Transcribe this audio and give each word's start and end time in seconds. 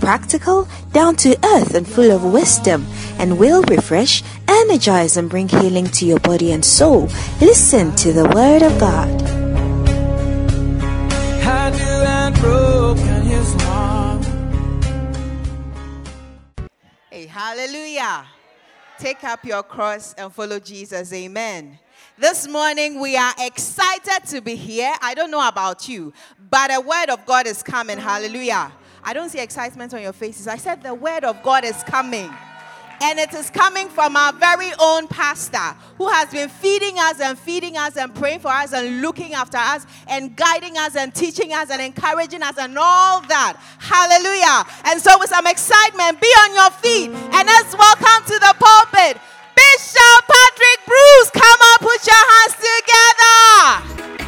practical, 0.00 0.68
down 0.92 1.16
to 1.16 1.36
earth, 1.44 1.74
and 1.74 1.86
full 1.86 2.10
of 2.10 2.24
wisdom, 2.24 2.86
and 3.18 3.38
will 3.38 3.62
refresh, 3.62 4.22
energize, 4.48 5.16
and 5.16 5.28
bring 5.28 5.48
healing 5.48 5.86
to 5.86 6.06
your 6.06 6.20
body 6.20 6.52
and 6.52 6.64
soul. 6.64 7.08
Listen 7.40 7.94
to 7.96 8.12
the 8.12 8.24
Word 8.34 8.62
of 8.62 8.78
God. 8.78 9.22
I 11.48 11.70
knew 11.70 11.84
I'd 11.84 12.34
broken 12.40 13.22
his 13.22 13.54
heart. 13.62 14.24
Hey, 17.10 17.26
hallelujah. 17.26 18.26
Take 18.98 19.24
up 19.24 19.44
your 19.44 19.62
cross 19.62 20.14
and 20.14 20.32
follow 20.32 20.58
Jesus. 20.58 21.12
Amen. 21.12 21.78
This 22.18 22.48
morning 22.48 22.98
we 22.98 23.14
are 23.14 23.34
excited 23.40 24.26
to 24.28 24.40
be 24.40 24.54
here. 24.54 24.94
I 25.02 25.12
don't 25.12 25.30
know 25.30 25.46
about 25.46 25.86
you, 25.86 26.14
but 26.50 26.74
a 26.74 26.80
word 26.80 27.10
of 27.10 27.26
God 27.26 27.46
is 27.46 27.62
coming. 27.62 27.98
Hallelujah. 27.98 28.72
I 29.06 29.12
don't 29.12 29.30
see 29.30 29.38
excitement 29.38 29.94
on 29.94 30.02
your 30.02 30.12
faces. 30.12 30.48
I 30.48 30.56
said 30.56 30.82
the 30.82 30.92
word 30.92 31.22
of 31.22 31.40
God 31.44 31.64
is 31.64 31.80
coming. 31.84 32.28
And 33.00 33.20
it 33.20 33.32
is 33.34 33.50
coming 33.50 33.88
from 33.88 34.16
our 34.16 34.32
very 34.32 34.70
own 34.80 35.06
pastor 35.06 35.76
who 35.96 36.08
has 36.08 36.28
been 36.30 36.48
feeding 36.48 36.98
us 36.98 37.20
and 37.20 37.38
feeding 37.38 37.76
us 37.76 37.96
and 37.96 38.12
praying 38.12 38.40
for 38.40 38.48
us 38.48 38.72
and 38.72 39.02
looking 39.02 39.32
after 39.32 39.58
us 39.58 39.86
and 40.08 40.34
guiding 40.34 40.76
us 40.76 40.96
and 40.96 41.14
teaching 41.14 41.52
us 41.52 41.70
and 41.70 41.80
encouraging 41.80 42.42
us 42.42 42.58
and 42.58 42.76
all 42.76 43.20
that. 43.28 43.62
Hallelujah. 43.78 44.66
And 44.86 45.00
so, 45.00 45.16
with 45.20 45.28
some 45.28 45.46
excitement, 45.46 46.20
be 46.20 46.26
on 46.26 46.54
your 46.54 46.70
feet 46.80 47.10
and 47.10 47.46
let's 47.46 47.76
welcome 47.78 48.26
to 48.26 48.38
the 48.40 48.54
pulpit 48.58 49.22
Bishop 49.54 50.20
Patrick 50.26 50.80
Bruce. 50.84 51.30
Come 51.30 51.60
on, 51.62 51.78
put 51.78 52.00
your 52.10 52.24
hands 52.34 52.56
together. 52.58 54.25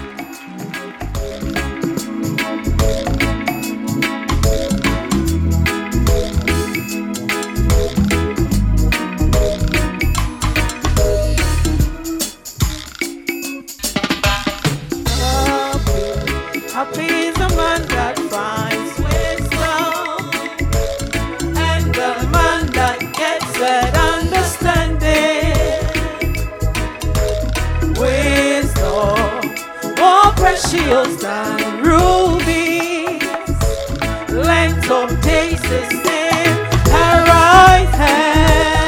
Precious 30.60 31.22
than 31.22 31.82
rubies, 31.82 33.22
length 34.32 34.90
of 34.90 35.20
days 35.20 35.62
is 35.64 35.92
in 35.92 36.54
her 36.92 37.24
right 37.26 37.88
hand. 37.94 38.87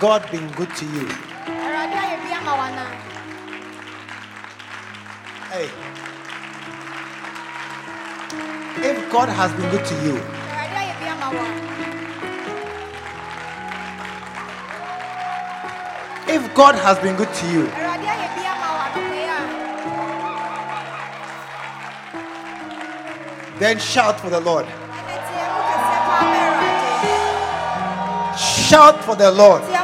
God 0.00 0.30
been 0.30 0.48
good 0.52 0.70
to 0.76 0.84
you? 0.84 1.08
Hey. 5.50 5.68
If 8.80 9.10
God 9.10 9.28
has 9.28 9.52
been 9.54 9.68
good 9.70 9.84
to 9.84 9.94
you, 10.04 10.16
if 16.32 16.54
God 16.54 16.76
has 16.76 16.98
been 17.00 17.16
good 17.16 17.34
to 17.34 17.46
you, 17.50 17.66
then 23.58 23.80
shout 23.80 24.20
for 24.20 24.30
the 24.30 24.38
Lord. 24.38 24.66
Shout 28.38 29.02
for 29.02 29.16
the 29.16 29.30
Lord. 29.32 29.77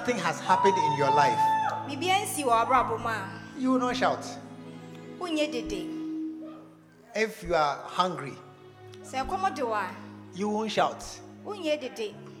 Nothing 0.00 0.18
has 0.18 0.40
happened 0.40 0.76
in 0.78 0.96
your 0.96 1.10
life, 1.10 1.38
you 3.58 3.72
will 3.72 3.78
not 3.80 3.94
shout. 3.96 4.24
If 7.14 7.42
you 7.42 7.54
are 7.54 7.76
hungry, 7.84 8.32
you 10.34 10.48
won't 10.48 10.72
shout. 10.72 11.04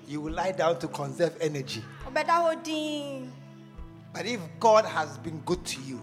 You 0.08 0.22
will 0.22 0.32
lie 0.32 0.52
down 0.52 0.78
to 0.78 0.88
conserve 0.88 1.36
energy. 1.40 1.82
But 4.14 4.24
if 4.26 4.40
God 4.58 4.84
has 4.86 5.18
been 5.18 5.40
good 5.44 5.62
to 5.66 5.80
you, 5.82 6.00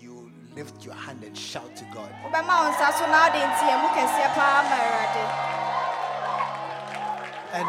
you 0.00 0.30
lift 0.56 0.84
your 0.84 0.94
hand 0.94 1.22
and 1.24 1.36
shout 1.36 1.76
to 1.76 1.84
God. 1.94 2.08
And 7.52 7.68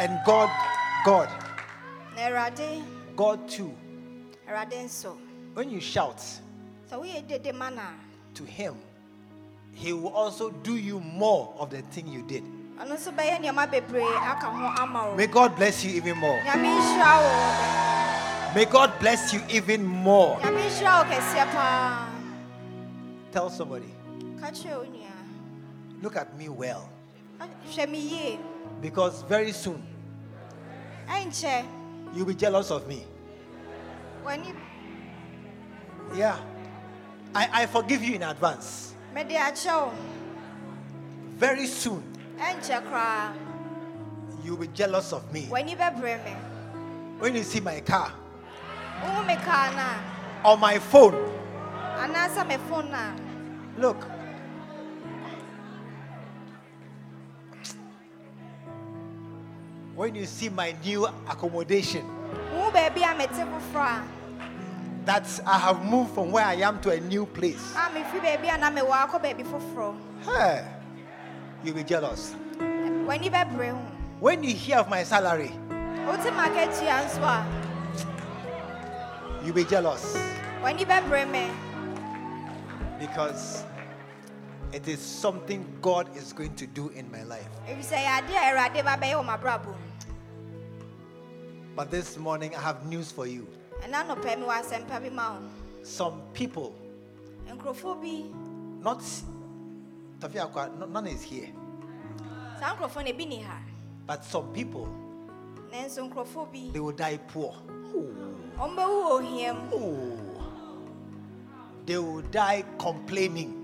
and 0.00 0.20
God, 0.24 0.50
God, 1.04 1.28
God 3.16 3.48
too. 3.48 3.72
When 5.54 5.70
you 5.70 5.80
shout 5.80 6.22
So 6.88 7.00
we 7.00 7.20
did 7.22 7.44
the 7.44 7.52
manner. 7.52 7.94
to 8.34 8.44
Him, 8.44 8.76
He 9.72 9.92
will 9.92 10.12
also 10.12 10.50
do 10.50 10.76
you 10.76 11.00
more 11.00 11.54
of 11.58 11.70
the 11.70 11.82
thing 11.82 12.08
you 12.08 12.22
did. 12.22 12.42
May 15.16 15.26
God 15.26 15.56
bless 15.56 15.84
you 15.84 15.90
even 15.96 16.16
more. 16.16 16.40
May 18.54 18.64
God 18.64 18.92
bless 19.00 19.32
you 19.32 19.42
even 19.50 19.84
more. 19.84 20.40
Tell 23.32 23.50
somebody, 23.50 23.94
look 26.02 26.16
at 26.16 26.36
me 26.38 26.48
well. 26.48 26.88
Because 28.80 29.22
very 29.22 29.52
soon 29.52 29.82
you'll 32.14 32.26
be 32.26 32.34
jealous 32.34 32.70
of 32.70 32.86
me. 32.88 33.04
w'ani 34.24 34.54
Yeah. 36.14 36.38
I, 37.34 37.62
I 37.62 37.66
forgive 37.66 38.02
you 38.02 38.14
in 38.16 38.22
advance. 38.22 38.94
mede 39.14 39.30
akyɛ 39.36 39.86
wo 39.86 39.92
Very 41.36 41.66
soon 41.66 42.02
you'll 44.44 44.56
be 44.56 44.68
jealous 44.68 45.12
of 45.12 45.32
me. 45.32 45.46
w'ani 45.50 45.76
bɛbrɛ 45.76 46.24
me 46.24 46.34
When 47.20 47.34
you 47.34 47.42
see 47.42 47.60
my 47.60 47.80
car 47.80 48.12
wohu 49.02 49.26
me 49.26 49.36
kaa 49.36 49.70
no 49.74 50.48
a 50.48 50.50
or 50.50 50.56
my 50.56 50.78
phone, 50.78 51.14
anaasɛ 51.98 52.46
me 52.48 52.56
phone 52.68 52.90
no 52.90 52.98
a 52.98 53.80
look. 53.80 54.17
When 59.98 60.14
you 60.14 60.26
see 60.26 60.48
my 60.48 60.76
new 60.84 61.06
accommodation, 61.26 62.06
wohu 62.54 62.70
baabi 62.70 63.02
a 63.02 63.18
mete 63.18 63.42
foforɔ 63.50 64.06
that 65.04 65.26
I 65.44 65.58
have 65.58 65.84
moved 65.84 66.14
from 66.14 66.30
where 66.30 66.44
I 66.44 66.54
am 66.54 66.80
to 66.82 66.90
a 66.90 67.00
new 67.00 67.26
place, 67.26 67.74
a 67.74 67.78
a 67.78 67.90
mefiri 67.90 68.20
baabi 68.20 68.54
a 68.54 68.58
na 68.58 68.70
mewɔ 68.70 68.92
akɔ 68.92 69.20
baabi 69.20 69.42
foforɔ. 69.42 69.96
Hey, 70.22 70.64
you'll 71.64 71.74
be 71.74 71.82
jealous. 71.82 72.36
When 74.20 74.44
you 74.44 74.54
hear 74.54 74.78
of 74.78 74.88
my 74.88 75.02
salary, 75.02 75.50
wote 76.06 76.30
makatua 76.30 77.02
nso 77.02 77.22
a 77.26 77.44
you'll 79.44 79.52
be 79.52 79.64
jealous. 79.64 80.16
bɛbrɛ 80.62 81.28
me. 81.28 81.50
Because 83.00 83.64
it 84.72 84.86
is 84.86 85.00
something 85.00 85.66
God 85.82 86.16
is 86.16 86.32
going 86.32 86.54
to 86.54 86.68
do 86.68 86.90
in 86.90 87.10
my 87.10 87.24
life. 87.24 87.48
But 91.78 91.92
this 91.92 92.18
morning, 92.18 92.56
I 92.56 92.60
have 92.60 92.84
news 92.86 93.12
for 93.12 93.24
you. 93.28 93.46
ɛna 93.86 94.02
nɔpɛ 94.02 94.36
mi 94.40 94.46
wɔ 94.46 94.54
asɛmpa 94.62 95.00
bi 95.00 95.10
ma 95.10 95.38
Some 95.84 96.22
people, 96.34 96.74
not 98.82 99.00
Tafia 100.18 100.88
none 100.90 101.06
is 101.06 101.22
here, 101.22 101.50
saa 102.58 102.74
nkurɔfoɔ 102.74 103.04
no 103.04 103.10
ebi 103.12 103.28
ni 103.28 103.42
ha 103.42 103.60
but 104.08 104.24
some 104.24 104.52
people, 104.52 104.88
they 105.70 106.80
will 106.80 106.90
die 106.90 107.16
poor. 107.28 107.54
wɔn 108.58 108.74
bɛwu 108.74 108.98
wɔ 109.06 109.10
ohia 109.20 109.54
Oh. 109.72 110.18
They 111.86 111.96
will 111.98 112.22
die 112.22 112.64
complaining. 112.80 113.54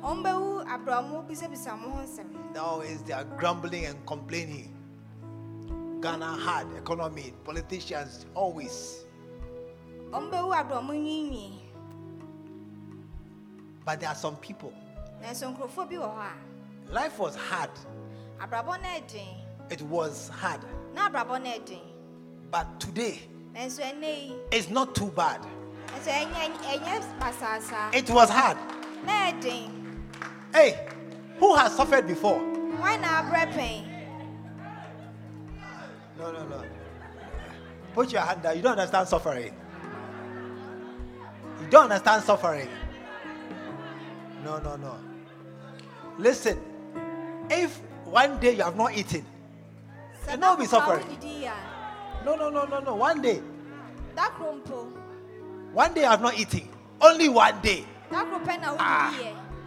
wɔn 0.00 0.22
bɛwu 0.22 0.64
abrɔmo 0.68 1.26
bisabisa 1.26 1.70
wɔn 1.74 1.90
ho 1.90 2.02
nsɛm 2.06 2.56
Always 2.56 3.02
they 3.02 3.12
are 3.14 3.24
grumbling 3.24 3.86
and 3.86 4.06
complaining. 4.06 4.73
Ghana 6.04 6.36
hard 6.36 6.66
economy, 6.76 7.32
politicians 7.44 8.26
always. 8.34 9.06
wɔn 10.12 10.30
bɛwu 10.30 10.52
abrɔmo 10.54 10.92
nwiinwii 10.92 11.60
But 13.86 14.00
there 14.00 14.10
are 14.10 14.14
some 14.14 14.36
people. 14.36 14.70
nanso 15.22 15.56
nkurɔfoɔ 15.56 15.88
bi 15.88 15.94
wɔ 15.96 16.14
hɔ 16.14 16.30
Life 16.90 17.18
was 17.18 17.34
hard. 17.36 17.70
It 19.70 19.80
was 19.80 20.28
hard. 20.28 20.60
na 20.94 21.08
abrabɔ 21.08 21.42
no 21.42 21.80
But 22.50 22.78
today, 22.78 23.22
it's 23.54 24.68
not 24.68 24.94
too 24.94 25.06
bad. 25.06 25.40
nanso 25.86 26.10
ɛnyɛ 26.10 26.52
ɛnyɛ 26.58 27.18
basaasa 27.18 27.94
It 27.94 28.10
was 28.10 28.28
hard. 28.28 28.58
Hey, 30.52 30.86
who 31.38 31.54
has 31.54 31.74
suffered 31.74 32.06
before? 32.06 32.40
Why 32.76 32.98
pɛn 32.98 33.93
No, 36.24 36.32
no, 36.32 36.42
no. 36.48 36.62
Put 37.92 38.10
your 38.10 38.22
hand 38.22 38.42
down. 38.42 38.56
You 38.56 38.62
don't 38.62 38.72
understand 38.78 39.06
suffering. 39.06 39.52
You 41.60 41.66
don't 41.68 41.84
understand 41.84 42.24
suffering. 42.24 42.68
No, 44.42 44.58
no, 44.58 44.76
no. 44.76 44.96
Listen, 46.16 46.58
if 47.50 47.76
one 48.06 48.40
day 48.40 48.56
you 48.56 48.62
have 48.62 48.74
not 48.74 48.96
eaten, 48.96 49.22
You 50.30 50.38
know 50.38 50.56
be 50.56 50.64
da 50.66 50.80
koro 50.80 50.96
a 50.96 51.02
suffering. 51.02 51.18
no, 52.24 52.36
no, 52.36 52.48
no, 52.48 52.64
no, 52.64 52.80
no. 52.80 52.94
One 52.94 53.20
day, 53.20 53.42
one 55.74 55.92
day 55.92 56.04
I 56.06 56.12
have 56.12 56.22
not 56.22 56.38
eaten. 56.38 56.70
Only 57.02 57.28
one 57.28 57.60
day. 57.60 57.84
da 58.10 58.24
koro 58.24 58.38
pɛ 58.38 58.60
na 58.62 58.76
Ah, 58.78 59.12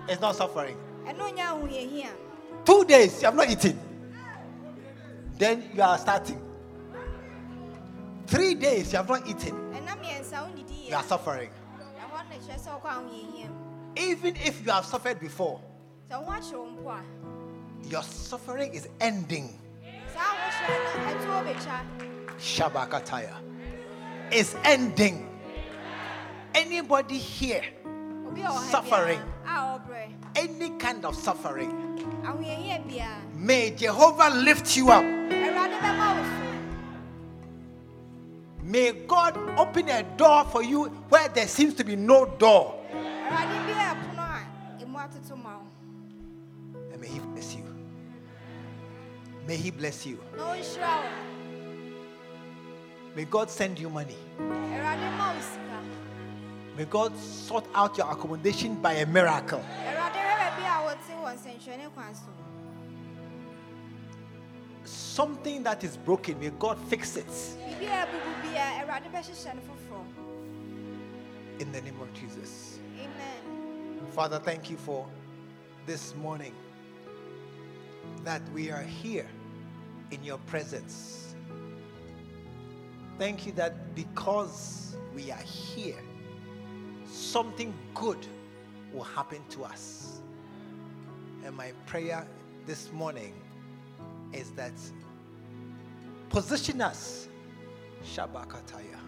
it's 0.09 0.19
not 0.19 0.35
suffering. 0.35 0.75
ɛno 1.05 1.29
nyɛ 1.37 1.53
ahohiahia 1.53 2.09
Two 2.65 2.83
days 2.83 3.21
you 3.21 3.25
have 3.25 3.35
not 3.35 3.47
eaten. 3.47 3.77
Then 5.37 5.69
you 5.75 5.83
are 5.83 5.99
starting. 5.99 6.46
Three 8.27 8.55
days 8.55 8.91
you 8.91 8.97
have 8.97 9.07
not 9.09 9.25
eaten. 9.27 9.55
ɛna 9.73 9.95
mmiɛnsa 9.97 10.43
wodidi 10.45 10.89
You 10.89 10.95
are 10.95 11.03
suffering. 11.03 11.49
ɛhɔ 11.79 12.29
na 12.29 12.35
kyerɛ 12.35 12.59
sɛ 12.59 12.81
wokɔ 12.81 12.89
ahohiahia 12.89 13.47
mu 13.49 13.55
Even 13.95 14.35
if 14.35 14.65
you 14.65 14.71
have 14.71 14.85
suffered 14.85 15.19
before, 15.19 15.59
sɛ 16.11 16.19
wo 16.19 16.25
ho 16.25 16.31
akyerɛ 16.31 16.57
wo 16.57 16.65
mpo 16.67 16.91
a 16.91 17.89
your 17.89 18.03
suffering 18.03 18.73
is 18.73 18.87
ending. 18.99 19.57
saa 20.13 20.35
ahohyɛ 20.35 20.67
no 20.97 20.99
ɛto 21.11 21.27
wɔ 21.27 21.55
bɛtwa 21.55 21.77
Shabakataya. 22.37 23.33
Is 24.31 24.55
ending. 24.65 25.23
Anybody 26.53 27.17
here, 27.17 27.63
obi 28.27 28.41
a 28.41 28.47
ɔha 28.47 28.71
Suffering. 28.71 29.21
biara 29.45 29.77
a 29.77 29.79
ɔbrɛ 29.79 30.13
any 30.35 30.69
kind 30.77 31.05
of 31.05 31.15
suffering, 31.15 31.71
may 33.33 33.71
Jehovah 33.71 34.29
lift 34.29 34.75
you 34.75 34.89
up. 34.91 35.05
May 38.67 38.91
God 38.91 39.37
open 39.57 39.87
a 39.87 40.03
door 40.03 40.43
for 40.43 40.61
you 40.61 40.87
where 41.07 41.29
there 41.29 41.47
seems 41.47 41.73
to 41.75 41.85
be 41.85 41.95
no 41.95 42.25
door. 42.25 42.75
awurade 42.91 43.57
bi 43.65 43.71
a 43.71 43.95
ɛpono 43.95 44.23
a 44.27 44.83
emu 44.83 44.97
atoto 44.97 45.35
ma 45.41 45.55
wo 45.55 45.67
And 46.91 46.99
may 46.99 47.07
He 47.07 47.19
bless 47.19 47.55
you. 47.55 47.63
May 49.47 49.55
He 49.55 49.71
bless 49.71 50.05
you. 50.05 50.19
May 53.15 53.23
God 53.23 53.49
send 53.49 53.79
you 53.79 53.89
money. 53.89 54.17
awurade 54.37 55.17
ma 55.17 55.31
wo 55.31 55.39
May 56.75 56.85
God 56.85 57.17
sort 57.17 57.65
out 57.73 57.97
your 57.97 58.11
accommodation 58.11 58.75
by 58.75 58.93
a 58.95 59.05
miracle. 59.05 59.63
Something 64.87 65.63
that 65.63 65.83
is 65.83 65.97
broken, 65.97 66.39
may 66.39 66.49
God 66.51 66.77
fix 66.87 67.17
it 67.17 67.27
biribi 67.77 67.91
a 67.91 68.05
abubu 68.05 68.41
bia 68.41 68.63
awurade 68.81 69.09
bɛhyehyɛ 69.11 69.55
no 69.55 69.61
foforɔ 69.61 70.01
in 71.61 71.71
the 71.71 71.81
name 71.81 71.99
of 72.01 72.13
Jesus. 72.13 72.79
amen 72.99 74.11
Father, 74.11 74.39
thank 74.39 74.69
you 74.69 74.77
for 74.77 75.07
this 75.85 76.15
morning 76.15 76.53
that 78.23 78.41
we 78.53 78.71
are 78.71 78.83
here 78.83 79.27
in 80.11 80.23
your 80.23 80.37
presence. 80.39 81.35
Thank 83.17 83.45
you 83.45 83.51
that 83.53 83.95
because 83.95 84.95
we 85.13 85.31
are 85.31 85.43
here, 85.43 85.99
something 87.05 87.73
good 87.93 88.25
will 88.93 89.03
happen 89.03 89.41
to 89.49 89.63
us. 89.65 90.21
And 91.43 91.55
my 91.55 91.71
prayer 91.85 92.25
this 92.65 92.91
morning 92.91 93.33
is 94.47 94.53
that 94.53 94.73
position 96.29 96.81
us, 96.81 97.27
Shabakataya, 98.03 98.99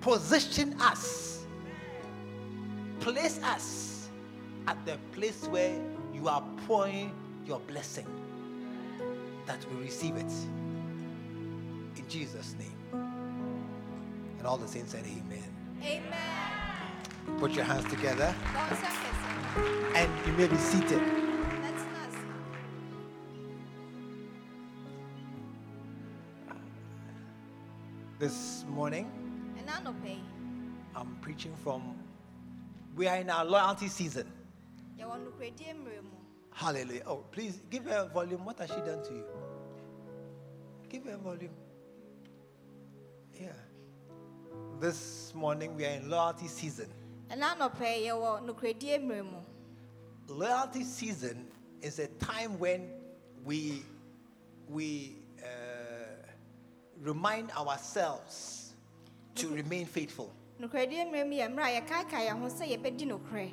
position 0.00 0.74
us 0.80 1.38
place 3.00 3.40
us 3.42 4.08
at 4.66 4.84
the 4.84 4.98
place 5.12 5.46
where 5.48 5.80
you 6.12 6.28
are 6.28 6.42
pouring 6.66 7.14
your 7.46 7.60
blessing, 7.60 8.06
that 9.46 9.64
we 9.70 9.84
receive 9.84 10.16
it. 10.16 10.32
In 11.96 12.04
Jesus' 12.08 12.54
name. 12.58 12.76
And 14.38 14.46
all 14.46 14.56
the 14.56 14.68
saints 14.68 14.92
said, 14.92 15.04
Amen. 15.04 15.42
amen 15.82 17.38
Put 17.38 17.52
your 17.52 17.64
hands 17.64 17.84
together 17.90 18.34
bɔ 18.54 18.62
nsa 18.72 18.90
kɛse 18.96 19.18
and 19.94 20.10
you 20.26 20.32
may 20.32 20.46
be 20.46 20.56
seated. 20.56 21.27
This 28.18 28.64
morning, 28.68 29.06
ɛna 29.60 29.80
anɔpa 29.80 30.08
yi 30.08 30.20
I'm 30.96 31.14
preaching 31.20 31.54
from, 31.62 31.96
we 32.96 33.06
are 33.06 33.16
in 33.18 33.30
our 33.30 33.44
loyalty 33.44 33.86
season. 33.86 34.26
yɛwɔ 34.98 35.24
nokoradie 35.24 35.72
mmerɛ 35.74 36.02
mu 36.02 36.10
Hallelujah. 36.52 37.02
Oh, 37.06 37.18
please 37.30 37.60
give 37.70 37.84
her 37.84 37.98
a 37.98 38.12
volume. 38.12 38.44
What 38.44 38.58
has 38.58 38.70
she 38.70 38.76
done 38.80 39.04
to 39.04 39.12
you? 39.14 39.24
Give 40.88 41.04
her 41.04 41.12
a 41.12 41.16
volume. 41.18 41.54
Yeah. 43.40 43.52
This 44.80 45.32
morning 45.36 45.76
we 45.76 45.86
are 45.86 45.90
in 45.90 46.10
loyalty 46.10 46.48
season. 46.48 46.88
ɛna 47.30 47.54
anɔpa 47.56 47.80
yi 48.00 48.06
yɛwɔ 48.08 48.42
nokoradie 48.44 48.98
mmerɛ 48.98 49.30
mu 49.30 49.38
Loyalty 50.26 50.82
season 50.82 51.46
is 51.80 52.00
a 52.00 52.08
time 52.08 52.58
when 52.58 52.90
we 53.44 53.84
we 54.68 55.17
remind 57.02 57.50
ourselves 57.52 58.74
to 59.34 59.48
remain 59.48 59.86
faithful. 59.86 60.32
nokoradie 60.60 61.04
mmerɛ 61.06 61.26
mu 61.28 61.34
yɛ 61.36 61.48
mmerɛ 61.54 61.64
a 61.64 61.80
yɛkaakae 61.80 62.28
yɛn 62.28 62.40
ho 62.40 62.48
sɛ 62.48 62.66
yɛbɛdi 62.76 63.06
nokorɛ 63.06 63.52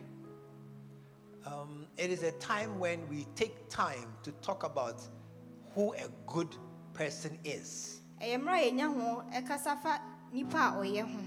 Um, 1.46 1.86
it 1.96 2.10
is 2.10 2.24
a 2.24 2.32
time 2.34 2.80
when 2.80 3.08
we 3.08 3.26
take 3.36 3.70
time 3.70 4.12
to 4.24 4.32
talk 4.42 4.64
about 4.64 5.00
who 5.76 5.94
a 5.94 6.08
good 6.26 6.56
person 6.94 7.38
is. 7.44 8.02
ɛyɛ 8.22 8.42
mmerɛ 8.42 8.58
a 8.58 8.72
yɛnya 8.72 8.94
ho 8.94 9.24
ɛkasa 9.32 9.78
fa 9.82 10.02
nnipa 10.34 10.74
a 10.74 10.82
ɔyɛ 10.82 11.04
ho 11.14 11.20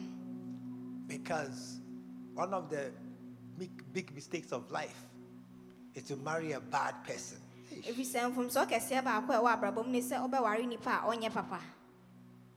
Because 1.06 1.80
one 2.34 2.52
of 2.52 2.68
the 2.68 2.92
big, 3.56 3.70
big 3.92 4.14
mistakes 4.14 4.52
of 4.52 4.70
life 4.70 5.06
is 5.94 6.04
to 6.04 6.16
marry 6.16 6.52
a 6.52 6.60
bad 6.60 6.94
person. 7.04 7.38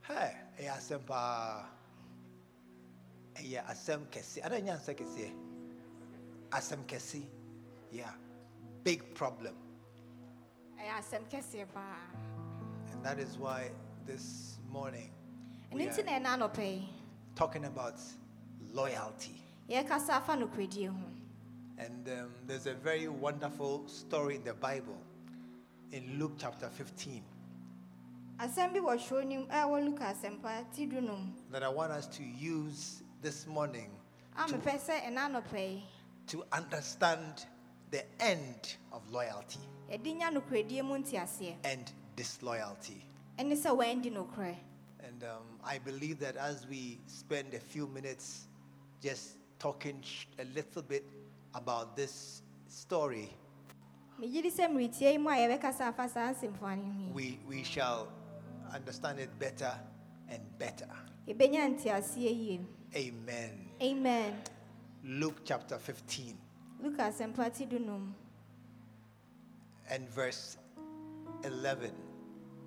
Hey, 0.02 0.32
ɛyɛ 0.58 0.70
asɛm 0.76 1.06
paa. 1.06 1.64
Ɛyɛ 3.34 3.64
asɛm 3.66 4.06
kɛse. 4.10 4.44
Ada 4.44 4.60
nya 4.60 4.76
nsɛ 4.76 4.94
kɛseɛ. 4.96 5.32
Asɛm 6.50 6.84
kɛse. 6.86 7.24
Yeah. 7.90 8.12
Big 8.84 9.14
problem. 9.14 9.54
ɛyɛ 10.78 10.98
asɛm 10.98 11.22
kɛseɛ 11.30 11.66
paa 11.72 11.96
And 12.92 13.04
that 13.04 13.18
is 13.18 13.38
why 13.38 13.70
this 14.06 14.58
morning 14.70 15.10
we 15.70 15.82
ɛno 15.86 15.88
nti 15.94 16.04
na 16.04 16.12
are 16.12 16.20
ɛna 16.20 16.50
anɔpɛ 16.50 16.64
yi 16.64 16.88
talking 17.36 17.64
about 17.64 18.00
loyalty. 18.72 19.40
yɛrekasa 19.68 20.10
afa 20.10 20.32
nokoradie 20.32 20.88
ho 20.88 20.96
And 21.78 22.08
um, 22.08 22.30
there's 22.46 22.66
a 22.66 22.74
very 22.74 23.08
wonderful 23.08 23.86
story 23.88 24.36
in 24.36 24.44
the 24.44 24.54
Bible 24.54 24.98
in 25.92 26.18
Luke 26.18 26.32
chapter 26.38 26.68
15 26.68 27.22
asɛm 28.42 28.72
bi 28.72 28.80
wɔ 28.80 28.96
hwerɛ 28.98 29.26
nim 29.26 29.46
a 29.50 29.54
ɛwɔ 29.64 29.84
luka 29.84 30.04
asɛmpa 30.04 30.64
ti 30.74 30.86
du 30.86 31.00
nom 31.00 31.32
that 31.50 31.62
I 31.62 31.68
want 31.68 31.92
us 31.92 32.06
to 32.08 32.22
use 32.24 33.02
this 33.22 33.46
morning 33.46 33.90
a 34.36 34.44
mepɛ 34.46 34.78
sɛ 34.80 35.00
ɛna 35.06 35.30
anɔpɛ 35.30 35.58
yi 35.58 35.84
to 36.26 36.44
understand 36.52 37.46
the 37.90 38.04
end 38.20 38.76
of 38.92 39.08
loyalty 39.10 39.60
yɛde 39.90 40.18
nya 40.18 40.30
nokoradie 40.32 40.82
mu 40.84 40.96
nteaseɛ 40.98 41.54
and 41.64 41.92
disloyalty. 42.16 43.04
ɛne 43.38 43.52
sɛ 43.52 43.70
wɔandi 43.76 44.12
nokorɛ 44.12 44.56
And 45.04 45.24
um, 45.24 45.58
I 45.64 45.78
believe 45.78 46.18
that 46.20 46.36
as 46.36 46.66
we 46.68 46.98
spend 47.06 47.54
a 47.54 47.58
few 47.60 47.86
minutes 47.88 48.46
just 49.02 49.36
talking 49.58 50.00
sh- 50.02 50.26
a 50.38 50.44
little 50.54 50.80
bit 50.82 51.04
about 51.54 51.96
this 51.96 52.42
story, 52.68 53.28
megye 54.20 54.42
sɛ 54.50 54.68
mmeretie 54.70 55.12
yi 55.12 55.18
mu 55.18 55.28
a 55.30 55.34
yɛbɛkasa 55.34 55.80
afa 55.88 56.08
saa 56.08 56.32
nsɛmfoane 56.32 56.58
ho 56.58 57.02
yi 57.08 57.12
we, 57.12 57.38
we 57.48 57.62
shall 57.62 58.08
understand 58.74 59.18
it 59.20 59.30
better 59.38 59.72
and 60.28 60.40
better. 60.58 60.88
yɛbɛnya 61.28 61.68
nteaseɛ 61.76 62.32
yie 62.34 62.60
Amen. 62.94 63.68
amen 63.80 64.34
Luke 65.04 65.40
chapter 65.44 65.78
15 65.78 66.36
luka 66.82 67.02
asɛmpa 67.02 67.52
ti 67.52 67.64
du 67.66 67.78
and 69.90 70.08
verse 70.08 70.56
11. 71.44 71.90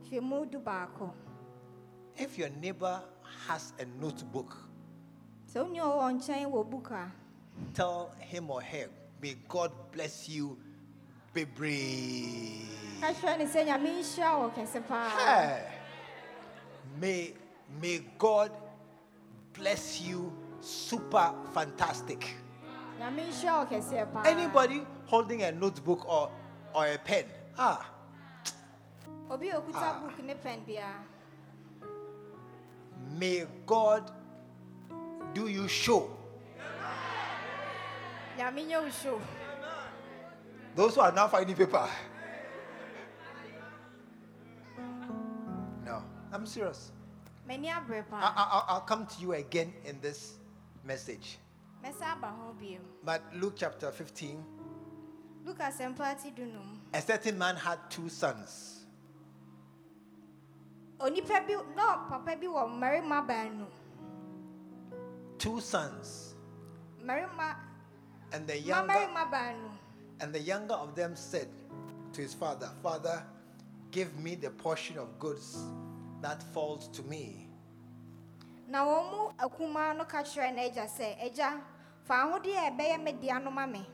hwɛ 0.09 0.21
mu 0.21 0.45
du 0.45 0.59
baako 0.59 1.11
If 2.17 2.37
your 2.37 2.49
neighbor 2.49 3.01
has 3.47 3.73
a 3.79 3.85
notebook, 3.99 4.55
sɛ 5.51 5.63
wonni 5.65 5.79
ɔwɔ 5.79 6.13
nkyɛn 6.19 6.51
wɔ 6.51 6.69
book 6.69 6.91
a 6.91 7.11
tell 7.73 8.11
him 8.19 8.49
or 8.51 8.61
her, 8.61 8.87
May 9.21 9.35
God 9.47 9.71
bless 9.91 10.27
you, 10.29 10.57
Bebre. 11.33 12.61
ka 13.01 13.11
hwɛ 13.13 13.37
ne 13.39 13.45
sɛ 13.45 13.65
nyame 13.65 13.99
nhyira 13.99 14.31
wɔ 14.39 14.53
kɛse 14.55 14.87
paa 14.87 15.09
Hey. 15.09 15.74
May, 16.99 17.33
may 17.81 17.99
God 18.17 18.51
bless 19.53 20.01
you, 20.01 20.31
super 20.61 21.33
fantastic. 21.53 22.35
nyame 22.99 23.27
nhyira 23.27 23.59
wɔ 23.59 23.67
kɛseɛ 23.69 24.13
paa 24.13 24.23
Anybody 24.25 24.81
holding 25.05 25.43
a 25.43 25.51
notebook 25.51 26.07
or, 26.07 26.31
or 26.73 26.87
a 26.87 26.97
pen? 26.97 27.25
Ah, 27.57 27.85
obi 29.29 29.49
a 29.49 29.55
okuta 29.59 29.75
Ah. 29.83 29.99
book 29.99 30.23
ne 30.23 30.33
pen 30.35 30.63
biara 30.65 31.03
may 33.19 33.45
God 33.65 34.11
do 35.33 35.47
you 35.49 35.67
show. 35.67 36.09
nyame 38.37 38.65
nyɛ 38.65 38.81
wo 38.83 38.89
show 38.89 39.21
Those 40.75 40.95
who 40.95 41.01
are 41.01 41.11
now 41.11 41.27
finding 41.27 41.55
paper. 41.55 41.87
I'm 46.35 46.45
serious. 46.45 46.91
I, 47.49 47.55
I, 48.11 48.63
I'll 48.67 48.81
come 48.81 49.05
to 49.05 49.21
you 49.21 49.33
again 49.33 49.71
in 49.85 50.01
this 50.01 50.33
message. 50.83 51.37
But 53.05 53.21
Luke 53.35 53.53
chapter 53.55 53.89
15, 53.89 54.43
luka 55.45 55.63
asɛmpa 55.63 56.21
ti 56.21 56.31
du 56.31 56.45
nom 56.45 56.81
a 56.91 56.99
certain 57.01 57.37
man 57.37 57.55
had 57.55 57.77
two 57.89 58.09
sons. 58.09 58.85
onipa 60.99 61.45
bi 61.47 61.53
na 61.75 62.09
papa 62.09 62.35
bi 62.35 62.47
wɔ 62.47 62.67
mmarima 62.67 63.25
baanu 63.25 63.67
Two 65.37 65.61
sons. 65.61 66.33
And 68.33 68.47
the 68.47 68.57
younger, 68.57 69.07
and 70.19 70.33
the 70.33 70.39
younger 70.39 70.73
of 70.73 70.95
them 70.95 71.15
said 71.15 71.47
to 72.13 72.21
his 72.21 72.33
father, 72.33 72.71
Father, 72.81 73.23
give 73.91 74.17
me 74.17 74.33
the 74.35 74.49
portion 74.49 74.97
of 74.97 75.19
goods 75.19 75.63
that 76.21 76.41
falls 76.53 76.87
to 76.89 77.03
me. 77.03 77.47
na 78.67 78.83
wɔn 78.85 79.11
mu 79.11 79.21
akumaa 79.37 79.95
no 79.97 80.05
ka 80.05 80.23
kyerɛɛ 80.23 80.55
n'agya 80.55 80.85
sɛ 80.89 81.17
agya 81.25 81.61
fa 82.03 82.15
ahodeɛ 82.25 82.57
a 82.67 82.71
ɛbɛyɛ 82.71 83.03
me 83.03 83.11
dea 83.13 83.39
no 83.39 83.51
ma 83.51 83.65
me 83.65 83.85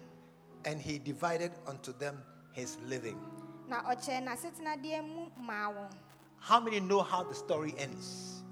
And 0.64 0.80
he 0.80 1.00
divided 1.00 1.52
unto 1.68 1.92
them 1.94 2.22
his 2.54 2.78
living. 2.88 3.20
na 3.68 3.82
ɔkyɛɛ 3.84 4.24
n'asetenadeɛ 4.28 5.04
mu 5.08 5.28
maa 5.38 5.72
wɔn 5.72 5.92
How 6.40 6.60
many 6.60 6.80
know 6.80 7.02
how 7.04 7.24
the 7.24 7.36
story 7.36 7.74
ends? 7.78 8.44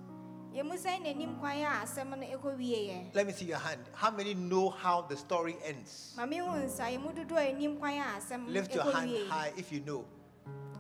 yɛmu 0.54 0.74
sɛn 0.78 1.06
n'anim 1.06 1.40
kwan 1.40 1.58
a 1.62 1.86
asɛm 1.86 2.10
no 2.20 2.26
ɛkɔ 2.28 2.58
wieɛ 2.60 3.14
Let 3.16 3.26
me 3.28 3.32
see 3.34 3.46
your 3.46 3.58
hand. 3.60 3.82
How 3.94 4.10
many 4.12 4.34
know 4.34 4.70
how 4.72 5.02
the 5.04 5.16
story 5.16 5.56
ends? 5.64 6.14
ma 6.18 6.26
mehu 6.26 6.52
nsa 6.66 6.92
yɛmu 6.98 7.16
dodoɔ 7.16 7.38
a 7.38 7.50
anim 7.54 7.78
kwan 7.78 7.94
a 7.94 8.18
asɛm 8.20 8.46
no 8.48 8.52
Lift 8.52 8.76
your 8.76 8.84
hand 8.92 9.12
high 9.30 9.54
if 9.56 9.72
you 9.72 9.80
know. 9.82 10.04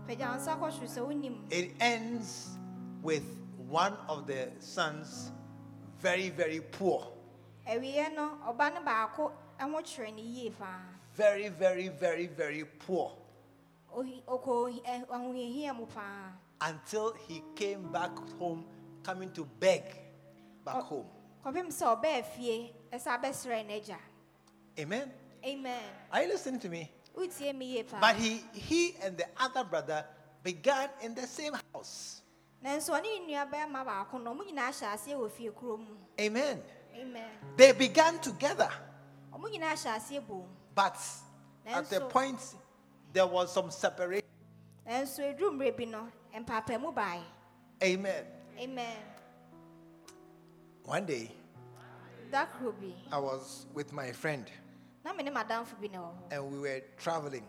pagya 0.07 0.31
wo 0.31 0.37
nsa 0.37 0.59
kɔ 0.59 0.67
soro 0.73 0.87
sɛ 0.89 1.07
wonim 1.07 1.35
It 1.51 1.71
ends 1.79 2.57
with 3.01 3.23
one 3.67 3.95
of 4.07 4.27
the 4.27 4.49
sons 4.59 5.31
very, 6.01 6.29
very 6.29 6.61
poor. 6.61 7.07
awieɛ 7.67 8.15
no 8.15 8.37
ɔba 8.47 8.73
no 8.73 8.81
baako 8.81 9.31
ho 9.59 9.81
kyerɛ 9.81 10.13
ne 10.15 10.53
Very, 11.15 11.49
very, 11.49 11.89
very, 11.89 12.27
very 12.27 12.63
poor. 12.63 13.11
Ohi- 13.95 14.23
ɔkɔ 14.25 14.83
ahohiahia 15.09 15.75
mu 15.75 15.85
paa 15.85 16.31
Until 16.61 17.13
he 17.27 17.41
came 17.55 17.91
back 17.91 18.11
home, 18.37 18.65
coming 19.03 19.31
to 19.33 19.45
beg 19.45 19.83
back 20.63 20.83
home. 20.83 21.05
kɔpem 21.45 21.67
sɛ 21.67 22.01
ɔbɛɛ 22.01 22.25
fie 22.25 22.73
ɛsɛ 22.91 23.97
Amen. 24.79 25.11
amen 25.45 25.83
Are 26.11 26.23
you 26.23 26.29
listening 26.29 26.59
to 26.61 26.69
me 26.69 26.89
But 27.99 28.15
he 28.15 28.37
he 28.53 28.95
and 29.03 29.17
the 29.17 29.25
other 29.37 29.63
brother 29.63 30.05
began 30.43 30.89
in 31.01 31.13
the 31.13 31.27
same 31.27 31.53
house. 31.73 32.18
Nanso 32.63 32.93
ɔne 32.93 33.03
ne 33.27 33.33
nuabɛrima 33.35 33.85
baako 33.85 34.17
no 34.21 34.33
ɔmo 34.33 34.43
nyinaa 34.45 34.71
hyɛ 34.71 34.93
aseɛ 34.93 35.15
wɔ 35.15 35.31
fie 35.31 35.49
kuro 35.51 35.77
mu 35.77 35.95
Amen. 36.19 36.61
amen. 36.95 37.29
They 37.55 37.71
began 37.71 38.19
together. 38.19 38.69
ɔmo 39.33 39.49
nyinaa 39.49 39.73
hyɛ 39.73 39.95
aseɛ 39.97 40.27
bom 40.27 40.45
But 40.75 40.97
at 41.65 41.89
the 41.89 42.01
point 42.01 42.39
there 43.13 43.27
was 43.27 43.51
some 43.53 43.71
separation. 43.71 44.27
nanso 44.85 45.19
eduru 45.23 45.51
mmerɛ 45.57 45.77
bi 45.77 45.85
no 45.85 46.09
mpaapaemu 46.35 46.93
bae 46.93 47.21
Amen. 47.81 48.25
amen. 48.59 48.97
One 50.85 51.05
day 51.05 51.31
da 52.31 52.45
koro 52.45 52.71
bi 52.73 52.93
I 53.11 53.17
was 53.19 53.65
with 53.73 53.91
my 53.93 54.11
friend. 54.11 54.51
Na 55.05 55.13
me 55.13 55.23
ne 55.23 55.31
madamfo 55.31 55.79
bi 55.79 55.87
na 55.87 55.99
wɔ 55.99 56.11
hɔ 56.11 56.31
and 56.33 56.51
we 56.51 56.59
were 56.59 56.81
traveling 56.97 57.45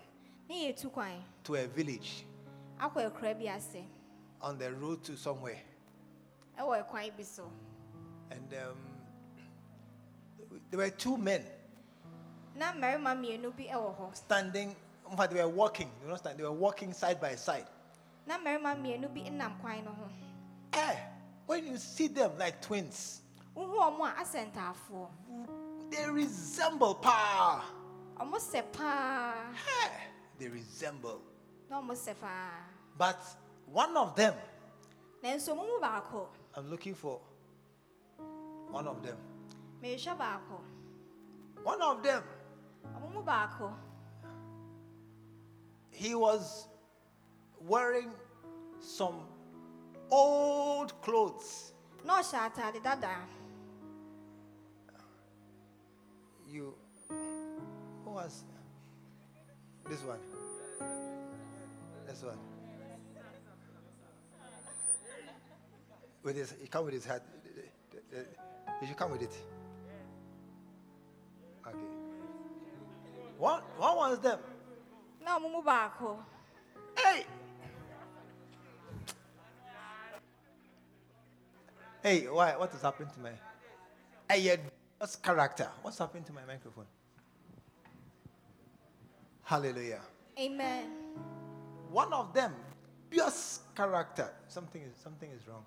ne 0.49 0.73
yɛtu 0.73 0.93
kwan. 0.93 1.25
to 1.45 1.57
a 1.57 1.67
village 1.67 2.25
akɔ 4.41 4.49
akura 4.49 4.49
bi 4.49 4.49
ase 4.49 4.49
on 4.49 4.59
the 4.59 4.73
road 4.75 5.03
to 5.05 5.17
somewhere. 5.17 5.59
ɛwɔ 6.59 6.85
ɛkwan 6.87 7.17
bi 7.17 7.23
so 7.23 7.51
And 8.31 8.55
um, 8.55 8.77
there 10.71 10.79
were 10.79 10.91
two 10.91 11.17
men 11.17 11.45
na 12.57 12.73
mmarima 12.73 13.15
mmienu 13.17 13.57
bi 13.57 13.65
wɔ 13.65 13.97
hɔ 13.99 14.17
standing. 14.17 14.77
In 15.11 15.17
fact, 15.17 15.33
they 15.33 15.43
were 15.43 15.49
walking. 15.49 15.91
They 15.99 16.05
were, 16.07 16.11
not 16.13 16.21
standing, 16.21 16.39
they 16.45 16.49
were 16.49 16.55
walking 16.55 16.93
side 16.93 17.21
by 17.21 17.35
side. 17.35 17.67
na 18.27 18.39
mmarima 18.39 18.75
mmienu 18.77 19.09
bi 19.15 19.29
nam 19.31 19.59
kwan 19.61 19.85
no 19.85 19.91
ho 19.93 20.09
Eh, 20.73 20.97
when 21.47 21.67
you 21.67 21.77
see 21.79 22.07
them 22.07 22.39
like 22.39 22.61
twins, 22.63 23.23
wohu 23.57 23.75
ɔmo 23.77 24.07
a 24.07 24.23
asɛ 24.23 24.53
ntaafoɔ 24.53 25.91
they 25.91 26.09
resemble 26.09 26.95
pa. 26.95 27.65
ɔmo 28.21 28.37
sɛ 28.39 28.63
paa 28.73 29.35
Eh, 29.85 29.91
they 30.39 30.49
resemble. 30.49 31.21
na 31.69 31.81
ɔmo 31.83 31.91
sɛ 31.93 32.15
paa 32.21 32.51
But 32.97 33.19
One 33.73 33.97
of 33.97 34.17
them, 34.17 34.35
nanso 35.23 35.53
ɔmo 35.55 35.67
mu 35.67 35.81
baako 35.81 36.27
I'm 36.57 36.69
looking 36.71 36.95
for 36.95 37.21
one 38.71 38.87
of 38.89 39.03
them. 39.03 39.17
mehwɛ 39.83 40.17
baako 40.19 40.61
One 41.63 41.81
of 41.83 42.03
them, 42.03 42.23
ɔmo 42.97 43.13
mu 43.15 43.23
baako 43.23 43.73
he 45.93 46.15
was 46.15 46.67
wearing 47.61 48.11
some 48.81 49.27
old 50.11 51.01
clothes. 51.03 51.73
na 52.05 52.21
ɔhyɛ 52.21 52.51
ataade 52.53 52.83
dada 52.83 53.27
You, 56.49 56.75
who 57.09 58.11
was 58.11 58.43
this 59.89 60.03
one? 60.03 60.19
This 62.07 62.23
one. 62.25 62.50
With 66.23 66.37
his, 66.37 66.55
he 66.61 66.69
come 66.69 66.85
with 66.85 66.95
his 66.95 67.05
hat. 67.05 67.23
Did 68.81 68.89
you 68.89 68.95
come 68.95 69.11
with 69.13 69.23
it. 69.23 69.35
Okay. 71.67 71.79
One, 73.39 73.63
one 73.79 73.97
was 73.97 74.19
them. 74.21 74.39
na 75.25 75.39
ɔmo 75.39 75.51
mu 75.53 75.63
baako 75.63 76.17
Hey! 76.97 77.27
Hey, 82.03 82.29
why? 82.29 82.57
What 82.57 82.73
has 82.73 82.83
happened 82.83 83.13
to 83.13 83.21
my. 83.21 83.31
Hey, 84.29 84.59
what's 84.99 85.17
character? 85.17 85.69
What's 85.83 85.99
happened 85.99 86.27
to 86.27 86.33
my 86.33 86.45
microphone? 86.47 86.87
Hallelujah. 89.43 90.01
amen 90.39 90.91
One 91.91 92.13
of 92.13 92.33
them, 92.33 92.55
pure 93.11 93.31
character. 93.75 94.31
Something 94.49 94.83
is 94.83 94.97
something 94.97 95.31
is 95.31 95.47
wrong. 95.49 95.65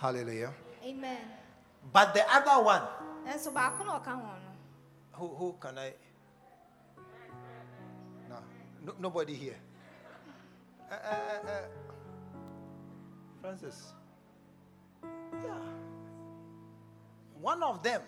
Hallelujah. 0.00 0.52
amen 0.82 1.20
But 1.92 2.14
the 2.14 2.24
other 2.32 2.64
one, 2.64 2.82
nanso 3.26 3.52
baako 3.52 3.84
na 3.84 4.00
ɔka 4.00 4.12
ho 4.16 4.32
no 4.32 4.52
Who, 5.12 5.28
who 5.28 5.52
can 5.60 5.76
I? 5.78 5.92
No, 8.28 8.36
no 8.84 8.92
nobody 8.98 9.34
here. 9.34 9.56
Uh, 10.90 10.94
uh, 10.94 10.96
uh, 10.96 11.50
uh, 11.50 11.62
Francis. 13.42 13.92
Yeah. 15.04 15.60
One 17.40 17.62
of 17.62 17.82
them 17.82 18.00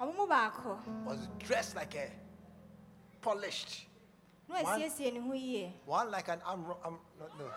ɔmo 0.00 0.16
mu 0.16 0.26
baako 0.26 0.78
was 1.04 1.28
dressed 1.38 1.74
like 1.74 1.94
a 1.96 2.10
polished, 3.20 3.86
One- 4.46 4.64
wasiesie 4.64 5.12
ne 5.12 5.20
ho 5.20 5.32
yie 5.34 5.72
one 5.86 6.10
like 6.10 6.28
an 6.28 6.40
arm. 6.46 6.64
Um, 6.84 6.98
no, 7.18 7.26
no. 7.38 7.50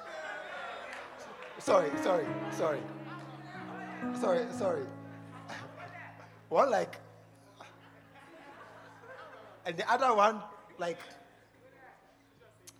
Sorry, 1.60 1.90
sorry, 2.04 2.26
sorry, 2.52 2.80
sorry, 4.20 4.46
sorry. 4.51 4.86
One 6.50 6.72
like, 6.72 6.98
and 9.66 9.75
the 9.77 9.89
other 9.92 10.13
one 10.16 10.42
like 10.77 11.00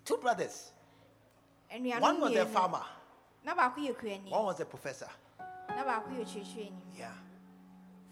two 0.06 0.18
brothers. 0.18 0.72
One 2.00 2.22
was 2.22 2.36
a 2.36 2.46
farmer, 2.46 2.84
na 3.46 3.54
baako 3.54 3.78
yɛ 3.78 3.94
kuani 3.96 4.32
one 4.32 4.46
was 4.46 4.60
a 4.60 4.66
professor. 4.66 5.10
na 5.70 5.84
baako 5.84 6.10
yɛ 6.16 6.24
ɔkyerɛkyerɛni 6.26 6.72
Yeah. 6.98 7.12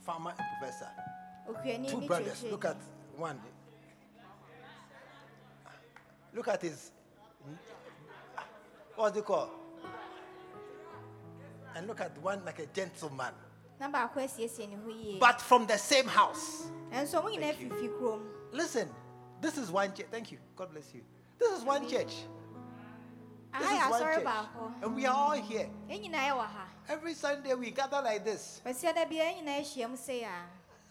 Farmer 0.01 0.33
and 0.37 0.47
professor. 0.59 0.89
Two 1.89 2.01
brothers. 2.01 2.43
Look 2.43 2.65
at 2.65 2.77
one. 3.17 3.39
Look 6.33 6.47
at 6.47 6.61
his. 6.61 6.91
Hmm? 7.43 7.55
What's 8.95 9.17
it 9.17 9.25
called? 9.25 9.49
And 11.75 11.87
look 11.87 11.99
at 12.01 12.17
one 12.19 12.43
like 12.45 12.59
a 12.59 12.65
gentleman. 12.67 13.33
na 13.79 13.89
baako 13.89 14.19
asiesie 14.21 14.67
ne 14.69 14.75
ho 14.77 14.89
yie 14.89 15.19
But 15.19 15.41
from 15.41 15.67
the 15.67 15.77
same 15.77 16.07
house. 16.07 16.67
nanso 16.91 17.21
ɔmo 17.21 17.29
nyinaa 17.29 17.53
Thank 17.55 17.61
you. 17.61 17.69
fifi 17.69 17.89
kurom 17.99 18.21
Listen, 18.53 18.89
this 19.41 19.57
is 19.57 19.69
one 19.69 19.93
church. 19.93 20.07
Thank 20.09 20.31
you. 20.31 20.37
God 20.55 20.71
bless 20.71 20.93
you. 20.93 21.01
This 21.37 21.51
is 21.59 21.63
one 21.65 21.81
church. 21.89 22.13
This 23.59 23.71
is 23.71 23.89
one 23.89 24.01
church. 24.01 24.25
And 24.81 24.95
we 24.95 25.05
are 25.05 25.15
all 25.15 25.31
here. 25.33 25.69
yɛn 25.89 26.03
nyinaa 26.09 26.29
yɛwɔ 26.31 26.45
ha 26.47 26.67
Every 26.87 27.13
Sunday 27.15 27.53
we 27.55 27.71
gather 27.71 28.01
like 28.01 28.23
this. 28.23 28.61
bɛsia 28.65 28.95
da 28.95 29.03
bia 29.05 29.23
yɛn 29.25 29.43
nyinaa 29.43 29.59
ahyia 29.61 29.89
mu 29.89 29.97
sei 29.97 30.23
a 30.23 30.31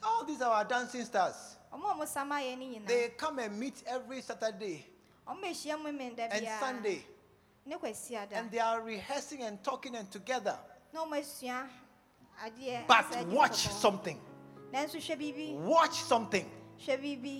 All 0.03 0.25
these 0.25 0.43
are 0.43 0.53
our 0.53 0.65
dancing 0.65 1.05
stars. 1.07 1.57
ɔmo 1.73 1.91
a 1.91 1.95
ɔmo 1.95 2.07
sama 2.07 2.35
yɛn 2.37 2.59
ne 2.59 2.81
They 2.87 3.09
come 3.17 3.39
and 3.39 3.59
meet 3.59 3.83
every 3.87 4.21
Saturday 4.21 4.85
ɔmo 5.27 5.41
bɛhyia 5.43 5.83
mu 5.83 5.91
men 5.93 6.15
da 6.15 6.25
and 6.25 6.47
Sunday. 6.61 7.03
ne 7.65 7.77
kwasia 7.77 8.29
da 8.29 8.37
And 8.37 8.51
they 8.51 8.59
are 8.59 8.83
rehearsing 8.83 9.43
and 9.43 9.63
talking 9.65 9.95
and 9.97 10.11
together. 10.11 10.59
Na 10.95 11.01
ɔmo 11.03 11.17
asua 11.21 11.69
But 12.87 13.27
watch 13.29 13.69
something. 13.69 14.21
Watch 14.73 16.03
something. 16.03 16.51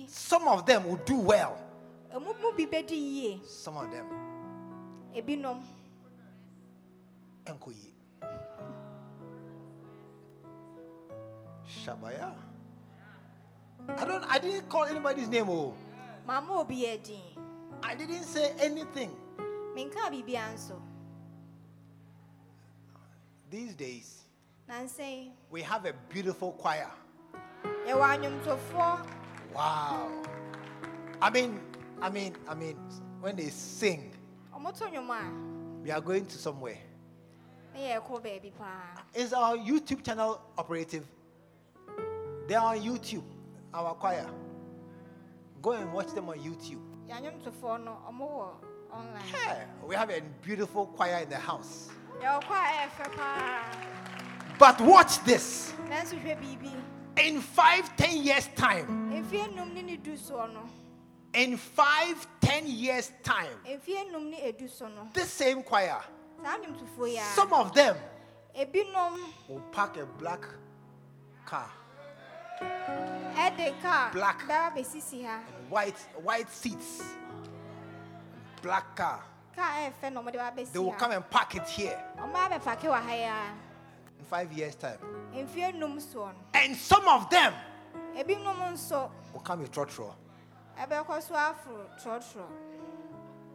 Some 0.07 0.47
of 0.47 0.65
them 0.65 0.85
will 0.87 0.97
do 0.97 1.15
well. 1.17 1.57
ɔmo 2.13 2.35
mu 2.41 2.51
bi 2.51 3.39
Some 3.45 3.77
of 3.77 3.89
them. 3.91 4.05
Shabaya. 11.67 12.33
I 13.87 14.05
don't 14.05 14.23
I 14.23 14.39
didn't 14.39 14.67
call 14.69 14.83
anybody's 14.85 15.27
name. 15.29 15.49
Oh. 15.49 15.73
Mama 16.27 16.65
I 17.83 17.95
didn't 17.95 18.23
say 18.23 18.53
anything. 18.59 19.15
Menkaa 23.55 23.55
biribiara 23.55 23.55
nso 23.55 23.55
These 23.55 23.75
days 23.75 24.21
nansɛn 24.67 25.31
we 25.49 25.61
have 25.61 25.85
a 25.85 25.93
beautiful 26.09 26.51
choir. 26.53 26.91
Wow. 29.53 30.23
I 31.21 31.29
mean, 31.29 31.61
I 32.01 32.09
mean, 32.09 32.35
I 32.49 32.53
mean, 32.53 32.75
when 33.21 33.37
they 33.37 33.49
sing, 33.49 34.11
ɔmo 34.53 34.77
to 34.77 34.85
nnwom 34.85 35.09
a 35.09 35.83
we 35.83 35.91
are 35.91 36.01
going 36.01 36.25
to 36.25 36.37
somewhere. 36.37 36.79
ne 37.73 37.79
yɛrekɔ 37.93 38.21
baabi 38.21 38.51
paa 38.57 39.03
Is 39.13 39.31
our 39.31 39.55
YouTube 39.55 40.03
channel 40.03 40.41
operative? 40.57 41.05
They 42.47 42.55
are 42.55 42.75
on 42.75 42.81
YouTube, 42.81 43.23
our 43.73 43.93
choir. 43.95 44.29
Go 45.61 45.71
and 45.71 45.93
watch 45.93 46.13
them 46.13 46.27
on 46.27 46.39
YouTube. 46.39 46.81
yɛanwomtofoɔ 47.07 47.85
no 47.85 47.97
ɔmo 48.09 48.29
wɔ 48.29 48.49
online 48.91 49.23
Yeah, 49.31 49.65
we 49.87 49.95
have 49.95 50.09
a 50.09 50.19
beautiful 50.41 50.87
choir 50.87 51.19
in 51.19 51.29
the 51.29 51.37
house. 51.37 51.89
Yɛwɔ 52.21 52.41
kɔ 52.43 52.53
a 52.53 52.65
ɛyɛ 52.71 52.89
fɛ 52.97 53.15
paa 53.17 53.61
But 54.57 54.79
watch 54.81 55.19
this. 55.25 55.73
nanso 55.89 56.15
hwɛ 56.21 56.37
biribi. 56.41 56.71
In 57.17 57.41
five, 57.41 57.95
ten 57.95 58.17
years' 58.23 58.47
time, 58.55 58.87
mfeɛ 59.11 59.55
num 59.55 59.73
ne 59.73 59.81
ne 59.81 59.95
du 59.97 60.11
soɔ 60.17 60.53
no. 60.53 60.61
In 61.33 61.57
five, 61.57 62.27
ten 62.41 62.65
years' 62.67 63.11
time, 63.23 63.57
mfeɛ 63.65 64.11
num 64.11 64.29
ne 64.29 64.37
edu 64.51 64.69
so 64.69 64.87
no. 64.87 65.09
This 65.13 65.29
same 65.31 65.63
choir, 65.63 66.01
saa 66.43 66.57
anwomtofoɔ 66.57 67.09
yi 67.13 67.19
some 67.35 67.53
of 67.53 67.73
them 67.73 67.97
will 69.49 69.59
park 69.71 69.97
a 69.97 70.05
black 70.05 70.45
car, 71.45 71.69
Black. 74.13 74.41
ha. 74.47 75.41
white, 75.69 75.97
white 76.23 76.49
seats, 76.49 77.03
black 78.61 78.95
car. 78.95 79.21
Kaa 79.55 79.71
ɛyɛ 79.79 79.87
eh, 79.87 79.91
fɛ 80.01 80.13
na 80.13 80.21
ɔmo 80.21 80.31
de 80.31 80.37
ba 80.37 80.51
They 80.55 80.79
will 80.79 80.91
come 80.93 81.11
and 81.11 81.29
park 81.29 81.55
it 81.55 81.67
here 81.67 82.03
ɔmo 82.17 82.33
abɛpake 82.33 82.81
wɔ 82.81 83.01
ha 83.01 83.13
yi 83.13 83.23
a 83.23 83.53
in 84.19 84.25
five 84.25 84.51
years' 84.51 84.75
time. 84.75 84.97
mfeɛ 85.33 85.75
num 85.75 85.97
soɔ 85.99 86.33
And 86.53 86.75
some 86.75 87.07
of 87.07 87.29
them 87.29 87.53
will 88.15 89.39
come 89.43 89.61
with 89.61 89.71
trotro. 89.71 90.13
ɛbɛkɔ 90.77 91.21
so 91.21 91.33
aforo 91.35 91.85
trɔtrɔ 92.01 92.45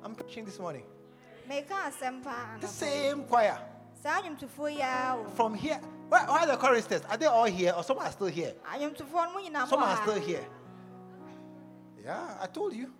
I'm 0.03 0.15
preaching 0.15 0.45
this 0.45 0.59
morning. 0.59 0.85
meka 1.49 1.69
asɛm 1.89 2.23
paa 2.23 2.57
The 2.61 2.67
same 2.69 3.25
choir. 3.25 3.59
saa 4.03 4.23
anwomtofoɔ 4.23 4.73
yi 4.75 4.81
a 4.81 5.17
o 5.17 5.25
From 5.35 5.55
here. 5.55 5.81
Where, 6.09 6.23
where 6.23 6.31
are 6.41 6.47
the 6.47 6.57
choristers? 6.57 7.03
Are 7.09 7.17
they 7.17 7.27
all 7.27 7.45
here 7.45 7.73
or 7.77 7.85
some 7.85 7.99
are 7.99 8.11
still 8.11 8.27
here? 8.29 8.55
anwomtofoɔ 8.65 9.27
no 9.27 9.33
mo 9.33 9.41
nyinaa 9.41 9.69
Some 9.69 9.83
are 9.83 9.97
still 10.03 10.21
here. 10.21 10.45
Yeah, 12.03 12.39
I 12.41 12.47
told 12.47 12.73
you. 12.73 12.91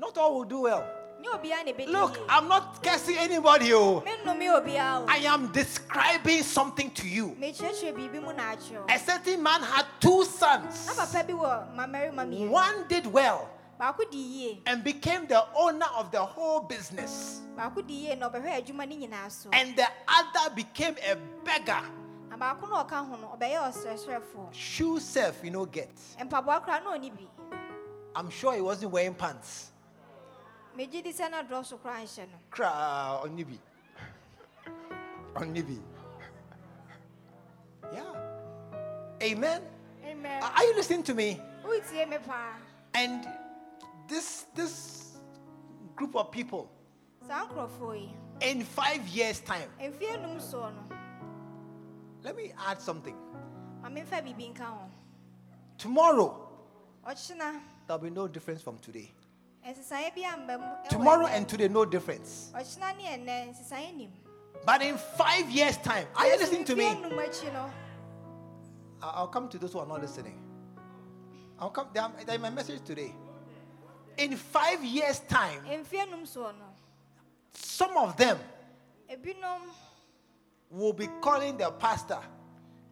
Meka 0.00 0.06
kyerɛ 0.06 0.06
mo 0.06 0.06
Not 0.06 0.18
all 0.18 0.34
will 0.34 0.44
do 0.44 0.60
well. 0.62 0.84
ne 1.20 1.28
obiara 1.28 1.64
na 1.64 1.72
ebɛdi 1.72 1.88
Look, 1.88 2.18
I'm 2.28 2.48
not 2.48 2.82
cursing 2.82 3.18
anybody. 3.18 3.72
Oh. 3.74 4.02
mennome 4.02 4.48
obiara 4.48 5.00
o 5.00 5.04
oh. 5.04 5.06
I 5.08 5.18
am 5.18 5.52
describing 5.52 6.42
something 6.42 6.90
to 6.92 7.06
you. 7.08 7.36
mekyerɛkyerɛ 7.38 7.94
biribi 7.94 8.22
mu 8.22 8.32
na 8.32 8.54
akyerɛ 8.54 8.90
A 8.90 8.98
certain 8.98 9.42
man 9.42 9.62
had 9.62 9.86
two 10.00 10.24
sons. 10.24 10.86
na 10.86 10.94
papa 10.94 11.24
bi 11.24 11.32
wɔ 11.32 11.74
mmamarima 11.74 12.26
mmienu 12.26 12.50
One 12.50 12.88
did 12.88 13.06
well 13.06 13.48
baako 13.78 14.10
di 14.10 14.18
yie 14.18 14.62
and 14.66 14.84
became 14.84 15.26
the 15.26 15.42
owner 15.56 15.86
of 15.96 16.10
the 16.10 16.20
whole 16.22 16.60
business, 16.60 17.40
baako 17.56 17.86
di 17.86 18.06
yie 18.08 18.14
na 18.18 18.28
ɔbɛhwɛ 18.28 18.64
adwuma 18.64 18.88
no 18.88 18.96
nyinaa 18.96 19.30
so 19.30 19.48
and 19.52 19.76
the 19.76 19.86
other 20.08 20.54
became 20.54 20.96
a 21.10 21.16
beggar 21.44 21.82
na 22.28 22.36
baako 22.36 22.68
na 22.68 22.84
ɔka 22.84 23.06
ho 23.08 23.16
no 23.16 24.50
Shoe 24.52 25.00
self, 25.00 25.44
you 25.44 25.50
know, 25.50 25.64
get. 25.66 25.94
mpaboa 26.20 26.64
koraa 26.64 26.82
na 26.84 26.96
ɔni 26.96 27.10
bi 27.10 27.26
I'm 28.14 28.28
sure 28.28 28.54
he 28.54 28.60
wasn't 28.60 28.90
wearing 28.90 29.14
pants. 29.14 29.69
Megye 30.76 31.02
di 31.02 31.12
sɛ 31.12 31.30
na 31.30 31.42
dɔɔso 31.42 31.78
koraa 31.80 32.02
nhyɛ 32.04 32.26
no 32.30 32.38
Cra 32.50 33.20
on 33.22 33.36
Nibi. 33.36 33.58
On 35.36 35.54
Nibi. 35.54 35.78
Yeah. 37.92 38.14
Amen. 39.22 39.62
amen 40.04 40.42
Are 40.42 40.64
you 40.64 40.74
listening 40.76 41.02
to 41.04 41.14
me? 41.14 41.40
wotie 41.64 42.08
me 42.08 42.18
paa 42.18 42.54
And 42.94 43.26
this 44.08 44.46
this 44.54 45.18
group 45.96 46.16
of 46.16 46.30
people 46.30 46.70
saa 47.26 47.46
nkurɔfoɔ 47.46 47.94
yi 48.00 48.14
in 48.40 48.64
five 48.64 49.06
years' 49.08 49.40
time, 49.40 49.68
mfeɛ 49.80 50.22
num 50.22 50.38
soɔ 50.38 50.72
no 50.74 50.96
let 52.22 52.34
me 52.36 52.52
add 52.66 52.80
something. 52.80 53.16
ma 53.82 53.88
memfa 53.88 54.22
biribi 54.22 54.54
nka 54.54 54.64
ho 54.64 54.90
Tomorrow, 55.78 56.48
ɔkyena 57.06 57.60
there'll 57.86 58.02
be 58.02 58.10
no 58.10 58.28
difference 58.28 58.62
from 58.62 58.78
today. 58.78 59.10
Nsesaeɛ 59.66 60.14
bi 60.14 60.22
amba 60.24 60.58
mu 60.58 60.64
ɛwɔ 60.64 60.88
Tomorrow 60.88 61.26
and 61.26 61.48
today, 61.48 61.68
no 61.68 61.84
difference. 61.84 62.50
ɔkyena 62.54 62.96
ne 62.96 63.04
ɛnnɛ 63.04 63.54
nsesaeɛ 63.54 63.94
nim 63.96 64.12
But 64.64 64.82
in 64.82 64.98
five 64.98 65.48
years' 65.50 65.78
time, 65.78 66.06
are 66.16 66.26
you 66.26 66.36
listening 66.38 66.64
to 66.66 66.76
me? 66.76 66.84
mfeɛ 66.84 67.00
num 67.02 67.12
akyi 67.18 67.52
no 67.52 67.70
I- 69.02 69.10
I'll 69.14 69.28
come 69.28 69.48
to 69.48 69.58
those 69.58 69.72
who 69.72 69.78
are 69.78 69.86
not 69.86 70.02
listening. 70.02 70.38
I'll 71.58 71.70
come. 71.70 71.88
Is 71.94 72.38
my 72.38 72.50
message 72.50 72.84
today. 72.84 73.14
In 74.18 74.36
five 74.36 74.82
years' 74.84 75.20
time, 75.20 75.64
mfeɛ 75.64 76.10
num 76.10 76.24
soɔ 76.24 76.58
no 76.58 76.66
some 77.52 77.96
of 77.96 78.16
them 78.16 78.38
will 80.70 80.92
be 80.92 81.06
calling 81.20 81.56
their 81.56 81.70
pastor 81.72 82.20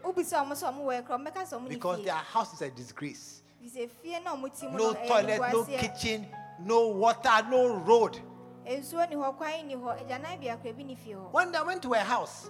wobisa 0.04 0.43
ɔmo 0.43 0.54
sɛ 0.54 0.71
ɔmo 0.74 0.82
wɔ 0.86 0.95
yi 0.97 1.02
korɔ 1.04 1.17
ɔmo 1.17 1.28
bɛka 1.28 1.43
sɛ 1.47 1.54
ɔmo 1.60 1.63
ne 1.63 1.69
because 1.69 2.04
their 2.04 2.13
house 2.15 2.54
is 2.54 2.62
a 2.62 2.69
disgrace. 2.71 3.43
bisɛ 3.63 3.89
fie 3.89 4.19
na 4.24 4.36
ɔmo 4.36 4.60
ti 4.60 4.67
mu 4.67 4.78
No 4.78 4.93
toilet, 4.93 5.39
no 5.54 5.63
kitchen, 5.65 6.28
no 6.60 6.88
water, 6.88 7.45
no 7.50 7.76
road. 7.76 8.19
nsuo 8.65 9.08
ni 9.10 9.15
hɔ 9.15 9.38
kwan 9.38 9.67
ni 9.67 9.76
hɔ 9.76 10.00
agyanan 10.08 10.39
bi 10.41 10.47
akora 10.47 10.76
bi 10.76 10.84
ni 10.84 10.95
fie 10.95 11.13
hɔ 11.13 11.32
When 11.32 11.56
I 11.56 11.62
went 11.62 11.82
to 11.84 11.93
a 11.93 12.00
house, 12.00 12.50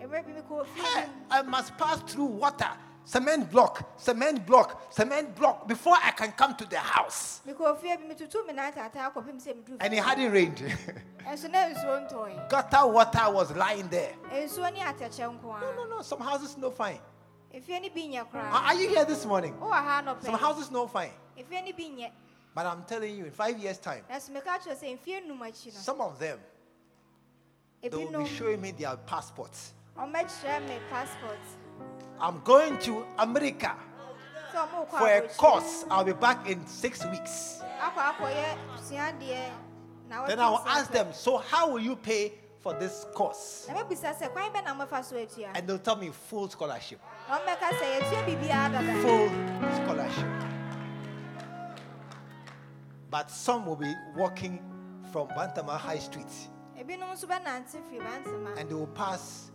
ɛberɛ 0.00 0.26
bi 0.26 0.32
mi 0.32 0.40
kɔ 0.42 0.66
fie 0.66 0.82
Hey, 0.82 1.08
I 1.30 1.42
must 1.42 1.76
pass 1.78 2.00
through 2.02 2.26
water, 2.26 2.70
cement 3.04 3.50
block, 3.50 3.92
cement 4.00 4.46
block, 4.46 4.92
cement 4.92 5.34
block 5.36 5.68
before 5.68 5.94
I 6.02 6.10
can 6.12 6.32
come 6.32 6.54
to 6.56 6.64
the 6.64 6.78
house. 6.78 7.40
mi 7.46 7.52
kɔ 7.52 7.76
fie 7.78 7.96
bi 7.96 8.06
mi 8.08 8.14
tutu 8.14 8.44
mi 8.46 8.52
nan 8.52 8.72
tata 8.72 8.98
akɔpem 9.10 9.36
sɛ 9.40 9.54
mi 9.56 9.62
duru 9.62 9.76
And 9.80 9.92
it 9.94 10.02
hadn't 10.02 10.32
rained. 10.32 10.56
ɛnso 11.26 11.50
na 11.50 11.68
nsuo 11.68 12.08
ntɔe 12.10 12.48
Gutter 12.48 12.86
water 12.86 13.30
was 13.30 13.50
lying 13.54 13.88
there. 13.88 14.14
nsuo 14.32 14.72
ni 14.72 14.80
atɛkyɛ 14.80 15.38
nko 15.40 15.60
No, 15.60 15.72
no, 15.74 15.84
no. 15.96 16.02
Some 16.02 16.20
houses 16.20 16.56
no 16.56 16.70
fine. 16.70 16.98
efie 17.54 17.80
ni 17.80 17.88
bi 17.90 18.00
nyɛ 18.02 18.26
Are 18.34 18.74
you 18.74 18.88
here 18.88 19.04
this 19.04 19.24
morning? 19.26 19.54
ha 19.60 20.16
Some 20.22 20.34
houses 20.38 20.70
no 20.70 20.86
fine. 20.86 21.12
efie 21.38 21.62
ni 21.62 21.72
bi 21.72 21.84
nyɛ 21.84 22.10
But 22.54 22.66
I'm 22.66 22.84
telling 22.84 23.16
you, 23.16 23.24
in 23.24 23.32
five 23.32 23.58
years' 23.58 23.78
time, 23.78 24.04
ɛnso 24.10 24.30
mi 24.30 24.40
ka 24.40 24.58
kyerɛ 24.58 24.78
sɛ 24.80 24.98
mfie 24.98 25.26
num 25.26 25.40
akyi 25.40 25.66
no 25.74 25.80
some 25.80 26.00
of 26.00 26.18
them 26.18 26.38
they 27.82 27.90
will 27.90 28.22
be 28.22 28.28
showing 28.30 28.62
me 28.62 28.70
their 28.70 28.96
passports. 28.96 29.74
Ɔmɛkyerɛ 32.20 32.20
me 32.20 32.20
passport 32.20 32.20
I'm 32.20 32.40
going 32.44 32.78
to 32.80 33.06
America 33.18 33.76
sɛ 34.52 34.68
ɔmo 34.68 34.88
kɔ 34.88 34.98
for 34.98 35.08
a 35.08 35.28
course. 35.36 35.84
I'll 35.90 36.04
be 36.04 36.12
back 36.12 36.48
in 36.48 36.66
six 36.66 37.04
weeks. 37.06 37.62
akɔ 37.80 38.14
akɔyɛ 38.14 38.56
suadeɛ 38.78 39.50
na 40.08 40.26
Then 40.26 40.38
I 40.40 40.48
will 40.50 40.64
ask 40.66 40.90
them, 40.92 41.12
so 41.12 41.38
how 41.38 41.70
will 41.70 41.80
you 41.80 41.96
pay 41.96 42.34
for 42.60 42.74
this 42.74 43.06
course? 43.14 43.66
na 43.68 43.82
mɛbisa 43.82 44.14
sɛ 44.16 44.32
kwan 44.32 44.50
bɛ 44.52 44.64
na 44.64 44.74
mɛfa 44.74 45.04
so 45.04 45.16
atua 45.16 45.50
And 45.54 45.66
they'll 45.68 45.78
tell 45.78 45.96
me 45.96 46.10
full 46.10 46.48
scholarship. 46.48 47.00
na 47.28 47.38
ɔmɛka 47.38 47.70
sɛ 47.78 48.00
yɛtua 48.00 48.24
biribiara 48.26 48.72
dada 48.72 49.02
full 49.02 49.28
scholarship. 49.84 50.26
But 53.10 53.30
some 53.30 53.66
will 53.66 53.76
be 53.76 53.94
walking 54.16 54.58
from 55.12 55.28
Bantama 55.28 55.78
High 55.78 55.98
Street 55.98 56.26
ebinom 56.78 57.14
nso 57.14 57.26
bɛnante 57.26 57.78
firi 57.88 58.00
bantama 58.02 58.56
and 58.58 58.68
they 58.68 58.74
will 58.74 58.88
pass 58.88 59.50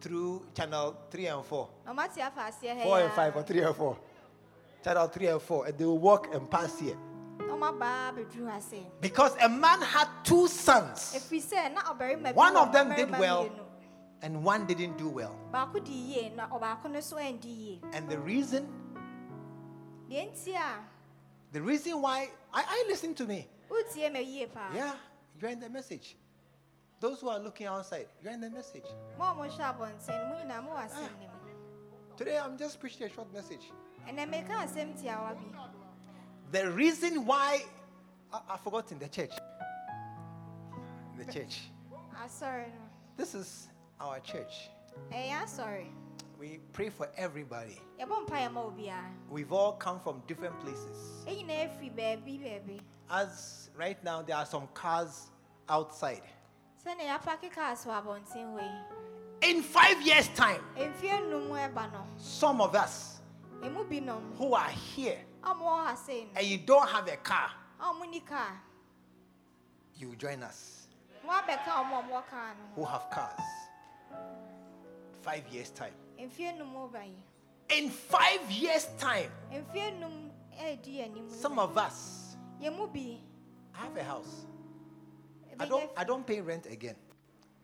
through 0.00 0.42
channel 0.54 0.96
3 1.10 1.26
and 1.26 1.44
4, 1.44 1.68
na 1.86 1.92
ɔmate 1.94 2.18
afa 2.20 2.40
aseɛ 2.40 2.76
ha 2.78 2.82
4 2.84 3.00
and 3.00 3.12
5 3.12 3.36
or 3.36 3.42
3 3.42 3.60
and 3.62 3.76
4. 3.76 3.98
Channel 4.84 5.08
3 5.08 5.26
and 5.26 5.42
4, 5.42 5.66
and 5.66 5.78
they 5.78 5.84
will 5.84 5.98
walk 5.98 6.34
and 6.34 6.50
pass 6.50 6.78
here. 6.78 6.96
na 7.38 7.54
ɔmabaa 7.54 8.14
bɛduru 8.16 8.50
ha 8.50 8.58
se 8.60 8.86
Because 9.00 9.34
a 9.40 9.48
man 9.48 9.80
had 9.82 10.08
two 10.24 10.46
sons, 10.48 11.12
na 11.74 11.82
ɔbarima 11.92 12.22
bi 12.24 12.32
One 12.32 12.56
of 12.56 12.72
them 12.72 12.94
did 12.94 13.10
well. 13.10 13.50
and 14.22 14.42
one 14.44 14.66
didn't 14.66 14.96
do 14.96 15.08
well. 15.08 15.36
baako 15.52 15.84
di 15.84 15.92
yie 15.92 16.34
na 16.36 16.48
ɔbaako 16.48 16.90
no 16.90 17.00
so 17.00 17.16
And 17.18 18.08
the 18.08 18.18
reason, 18.18 18.66
deɛ 20.10 20.32
nti 20.32 20.54
a 20.54 20.84
the 21.52 21.62
reason 21.62 22.02
why, 22.02 22.30
I, 22.52 22.62
I 22.68 22.84
listen 22.88 23.14
to 23.14 23.24
me. 23.24 23.48
wotie 23.70 24.12
ma 24.12 24.18
yie 24.18 24.46
paa 24.52 24.72
Yeah, 24.74 24.94
you're 25.40 25.50
in 25.50 25.60
the 25.60 25.70
message. 25.70 26.16
Those 26.98 27.20
who 27.20 27.28
are 27.28 27.38
looking 27.38 27.66
outside, 27.66 28.06
you're 28.22 28.32
in 28.32 28.40
the 28.40 28.50
message. 28.50 28.84
ma 29.18 29.34
ɔmo 29.34 29.48
hwɛ 29.50 29.76
abɔnten 29.76 30.08
no 30.08 30.28
mu 30.28 30.34
nyinaa 30.44 30.64
mo 30.64 30.70
wɔ 30.70 30.86
asɛm 30.88 31.10
no 31.20 31.26
mu 31.26 32.16
Today 32.16 32.38
I'm 32.38 32.56
just 32.56 32.80
preaching 32.80 33.06
a 33.06 33.10
short 33.10 33.32
message. 33.32 33.70
ɛnɛ 34.08 34.30
meka 34.30 34.48
asɛm 34.64 34.98
tiawa 35.00 35.34
bi 35.36 35.68
The 36.52 36.70
reason 36.70 37.26
why 37.26 37.64
I, 38.32 38.40
I 38.50 38.56
forgot 38.56 38.90
in 38.92 38.98
the 38.98 39.08
church. 39.08 39.32
The 41.18 41.24
church. 41.32 41.70
asɔre 42.18 42.30
sorry. 42.30 42.72
This 43.16 43.34
is 43.34 43.68
our 44.00 44.18
church. 44.20 44.70
ɛyɛ 45.12 45.46
sorry. 45.48 45.92
We 46.38 46.60
pray 46.72 46.88
for 46.90 47.08
everybody. 47.16 47.78
yɛbɔ 48.00 48.26
mpaeɛ 48.26 48.52
ma 48.52 48.62
obiara 48.62 49.10
We've 49.28 49.52
all 49.52 49.72
come 49.72 50.00
from 50.00 50.22
different 50.26 50.58
places. 50.60 51.24
ɛnyinaa 51.26 51.68
afiri 51.68 51.94
baabi 51.94 52.40
baabi 52.42 52.80
As 53.10 53.68
right 53.76 54.02
now 54.02 54.22
there 54.22 54.36
are 54.36 54.46
some 54.46 54.66
cars 54.72 55.30
outside. 55.68 56.22
In 59.42 59.62
five 59.62 60.00
years' 60.02 60.28
time, 60.28 60.60
mfie 60.76 61.28
num 61.28 61.50
ɛba 61.50 61.90
no 61.92 62.06
some 62.16 62.60
of 62.60 62.76
us 62.76 63.20
who 64.38 64.54
are 64.54 64.68
here 64.68 65.18
a 65.42 65.48
ɔmo 65.48 65.62
wɔ 65.62 65.84
ha 65.86 65.94
sei 65.96 66.28
and 66.36 66.46
you 66.46 66.58
don't 66.58 66.88
have 66.88 67.08
a 67.08 67.16
car, 67.16 67.50
a 67.80 67.84
ɔmo 67.86 68.08
ni 68.08 68.20
car. 68.20 68.62
you 69.96 70.14
join 70.14 70.40
us 70.44 70.86
mo 71.24 71.32
abɛka 71.32 71.66
ɔmo 71.66 71.98
a 71.98 72.02
ɔmo 72.02 72.10
wɔ 72.10 72.26
car 72.30 72.54
no. 72.54 72.74
who 72.76 72.84
have 72.84 73.10
cars. 73.10 73.40
Five 75.22 75.48
years' 75.48 75.70
time. 75.70 75.92
ho 76.16 76.24
mfie 76.24 76.56
num 76.56 76.88
ba 76.92 77.02
yi 77.04 77.16
In 77.76 77.90
five 77.90 78.48
years' 78.48 78.86
time, 78.96 79.30
mfie 79.52 79.98
num 79.98 80.30
ɛredi 80.56 81.00
anim 81.04 81.28
some 81.30 81.58
of 81.58 81.76
us 81.76 82.36
have 83.72 83.96
a 83.96 84.04
house. 84.04 84.46
I 85.58 85.64
don't 85.66 85.90
I 85.96 86.04
don't 86.04 86.26
pay 86.26 86.40
rent 86.40 86.66
again. 86.66 86.96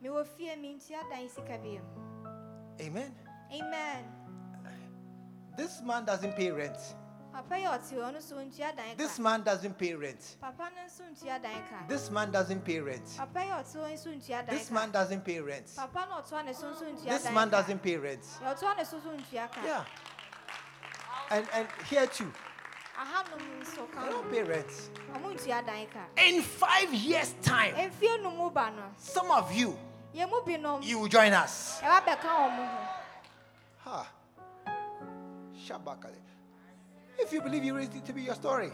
mewɔ 0.02 0.26
fie 0.26 0.57
mi 0.57 0.74
ntua 0.74 1.02
dan 1.11 1.28
sika 1.28 1.59
bi 1.59 1.78
mu 1.78 2.26
Amen. 2.81 3.14
amen 3.52 4.05
This 5.57 5.83
man 5.83 6.05
doesn't 6.05 6.35
pay 6.37 6.50
rent. 6.50 6.78
papa 7.33 7.55
yɛ 7.55 7.68
ɔte 7.68 7.92
hɔ 7.96 8.12
ɔno 8.12 8.20
so 8.22 8.37
ntua 8.37 8.74
dan 8.76 8.96
This 8.96 9.18
man 9.18 9.42
doesn't 9.42 9.76
pay 9.78 9.94
rent. 9.94 10.37
papa 10.40 10.70
no 10.74 10.83
nso 10.83 11.02
ntua 11.12 11.40
dan 11.42 11.62
ka 11.68 11.85
This 11.88 12.11
man 12.11 12.31
doesn't 12.31 12.64
pay 12.64 12.81
rent. 12.81 13.14
papa 13.16 13.40
yɛ 13.40 13.52
ɔte 13.61 13.76
hɔ 13.76 13.92
nso 13.92 14.09
ntua 14.16 14.46
dan 14.46 14.57
This 14.57 14.70
man 14.70 14.90
doesn't 14.90 15.24
pay 15.24 15.40
rent. 15.40 15.72
papa 15.76 16.07
no 16.11 16.16
ɔtoa 16.22 16.44
ne 16.44 16.52
so 16.52 16.66
nso 16.72 16.85
ntua 16.92 17.09
This 17.11 17.31
man 17.31 17.48
doesn't 17.50 17.83
pay 17.83 17.96
rent. 17.96 18.22
deɛ 18.22 18.55
ɔtoa 18.57 18.76
ne 18.76 18.85
so 18.85 19.00
so 19.00 19.11
ntua 19.11 19.50
ka 19.52 19.61
Yeah. 19.64 19.85
And 21.31 21.46
and 21.55 21.68
here 21.88 22.07
too, 22.07 22.31
ahanom 22.98 23.40
nso 23.61 23.90
ka 23.92 24.00
they 24.05 24.12
ho 24.12 24.22
don't 24.22 24.31
pay 24.31 24.42
rent. 24.42 24.90
ɔmo 25.14 25.33
ntua 25.35 25.64
dan 25.66 25.87
ka 25.87 26.05
In 26.16 26.42
five 26.42 26.92
years' 26.94 27.35
time, 27.42 27.74
mfie 27.74 28.22
num 28.22 28.37
mu 28.37 28.50
ba 28.50 28.72
some 28.98 29.31
of 29.31 29.52
you 29.52 29.76
you 30.14 30.98
will 30.98 31.09
join 31.09 31.33
us. 31.33 31.81
ɛwa 31.83 32.00
bɛka 32.05 32.28
ɔmo 32.28 32.66
ho 32.68 32.88
Ha. 33.85 34.07
Shabakale. 35.66 36.16
If 37.18 37.33
you 37.33 37.40
believe 37.40 37.64
you 37.64 37.74
raised 37.74 37.94
it 37.96 38.05
to 38.07 38.12
be 38.12 38.22
your 38.22 38.35
story. 38.35 38.70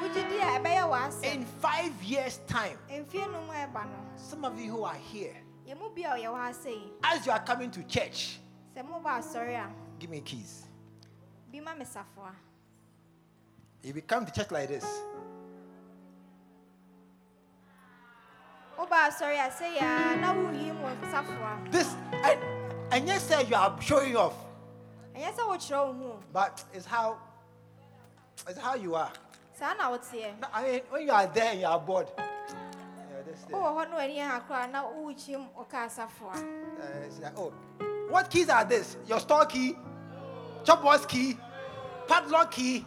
wogye 0.00 0.28
di 0.28 0.38
a 0.38 0.58
ɛbɛyɛ 0.58 1.24
In 1.24 1.44
five 1.44 2.02
years' 2.02 2.38
time, 2.46 2.78
mfie 2.88 3.30
num 3.30 3.48
ɛba 3.48 3.84
no 3.84 3.98
some 4.16 4.44
of 4.44 4.58
you 4.58 4.70
who 4.70 4.84
are 4.84 4.94
here, 4.94 5.36
yɛmu 5.68 5.94
bi 5.94 6.02
a 6.02 6.16
ɔyɛ 6.16 6.26
wɔ 6.32 6.36
ha 6.36 6.52
sei 6.52 6.82
as 7.04 7.26
you 7.26 7.32
are 7.32 7.40
coming 7.44 7.70
to 7.70 7.82
church, 7.84 8.38
sɛ 8.74 8.82
moba 8.82 9.18
asɔre 9.20 9.56
a 9.56 9.70
give 9.98 10.10
me 10.10 10.20
keys. 10.20 10.64
If 13.82 13.96
you 13.96 14.02
come 14.02 14.24
to 14.26 14.32
church 14.32 14.50
like 14.50 14.68
this, 14.68 14.84
woba 18.78 19.08
asɔre 19.08 19.38
ase 19.46 19.64
yɛ 19.78 19.82
a 19.82 20.16
na 20.20 20.34
woyi 20.34 20.72
mu 20.74 20.88
safoa 21.10 21.70
This 21.70 21.94
and 22.12 22.38
and 22.90 23.08
yes, 23.08 23.22
say 23.24 23.44
you 23.44 23.54
are 23.56 23.76
showing 23.80 24.16
off, 24.16 24.34
ɛnyɛ 25.16 25.34
sɛ 25.34 25.42
wokyerɛ 25.48 25.86
wo 25.86 25.92
ho 25.92 26.04
o. 26.12 26.20
but 26.32 26.64
it's 26.72 26.86
how 26.86 27.18
it's 28.48 28.58
how 28.58 28.74
you 28.74 28.94
are. 28.94 29.10
saa 29.54 29.74
na 29.74 29.90
woteɛ 29.90 30.38
No, 30.40 30.48
I 30.52 30.62
mean, 30.64 30.80
when 30.90 31.02
you 31.06 31.12
are 31.12 31.26
there 31.26 31.50
and 31.52 31.60
you 31.60 31.66
are 31.66 31.78
bored, 31.80 32.06
yeah, 32.18 32.24
this 33.26 33.40
thing. 33.40 33.56
wowɔ 33.56 33.86
hɔ 33.86 33.90
na 33.90 33.96
w'ani 33.96 34.18
ha 34.26 34.40
koraa 34.48 34.70
na 34.70 34.84
wokyim 34.84 35.46
ɔka 35.58 35.86
asafoa 35.86 36.34
Uh, 36.36 37.06
it's 37.06 37.18
like, 37.20 37.36
oh, 37.38 37.52
what 38.08 38.30
keys 38.30 38.48
are 38.48 38.64
this? 38.64 38.96
Your 39.06 39.20
store 39.20 39.46
key, 39.46 39.76
chopbox 40.64 41.06
key, 41.08 41.36
padlock 42.08 42.50
key. 42.52 42.86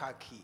Kii 0.00 0.42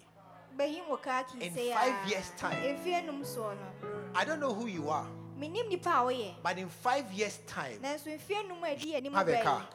In 1.41 1.51
five 1.51 1.75
ah, 1.77 2.09
years' 2.09 2.31
time. 2.39 2.57
ɛmfie 2.63 3.05
num 3.07 3.23
soɔ 3.23 3.57
no 3.57 3.89
I 4.15 4.25
don't 4.25 4.41
know 4.41 4.55
who 4.55 4.67
you 4.67 4.89
are, 4.89 5.07
menim 5.39 5.69
nipa 5.69 5.91
a 5.91 6.03
woyɛ 6.05 6.35
but 6.43 6.59
in 6.59 6.69
five 6.69 7.13
years' 7.13 7.39
time, 7.47 7.79
nanso 7.83 8.07
mfie 8.19 8.49
num 8.49 8.63
a 8.65 8.69
ɛdi 8.69 8.95
anim 8.95 9.13
Have 9.13 9.29
a 9.29 9.43
car. 9.43 9.67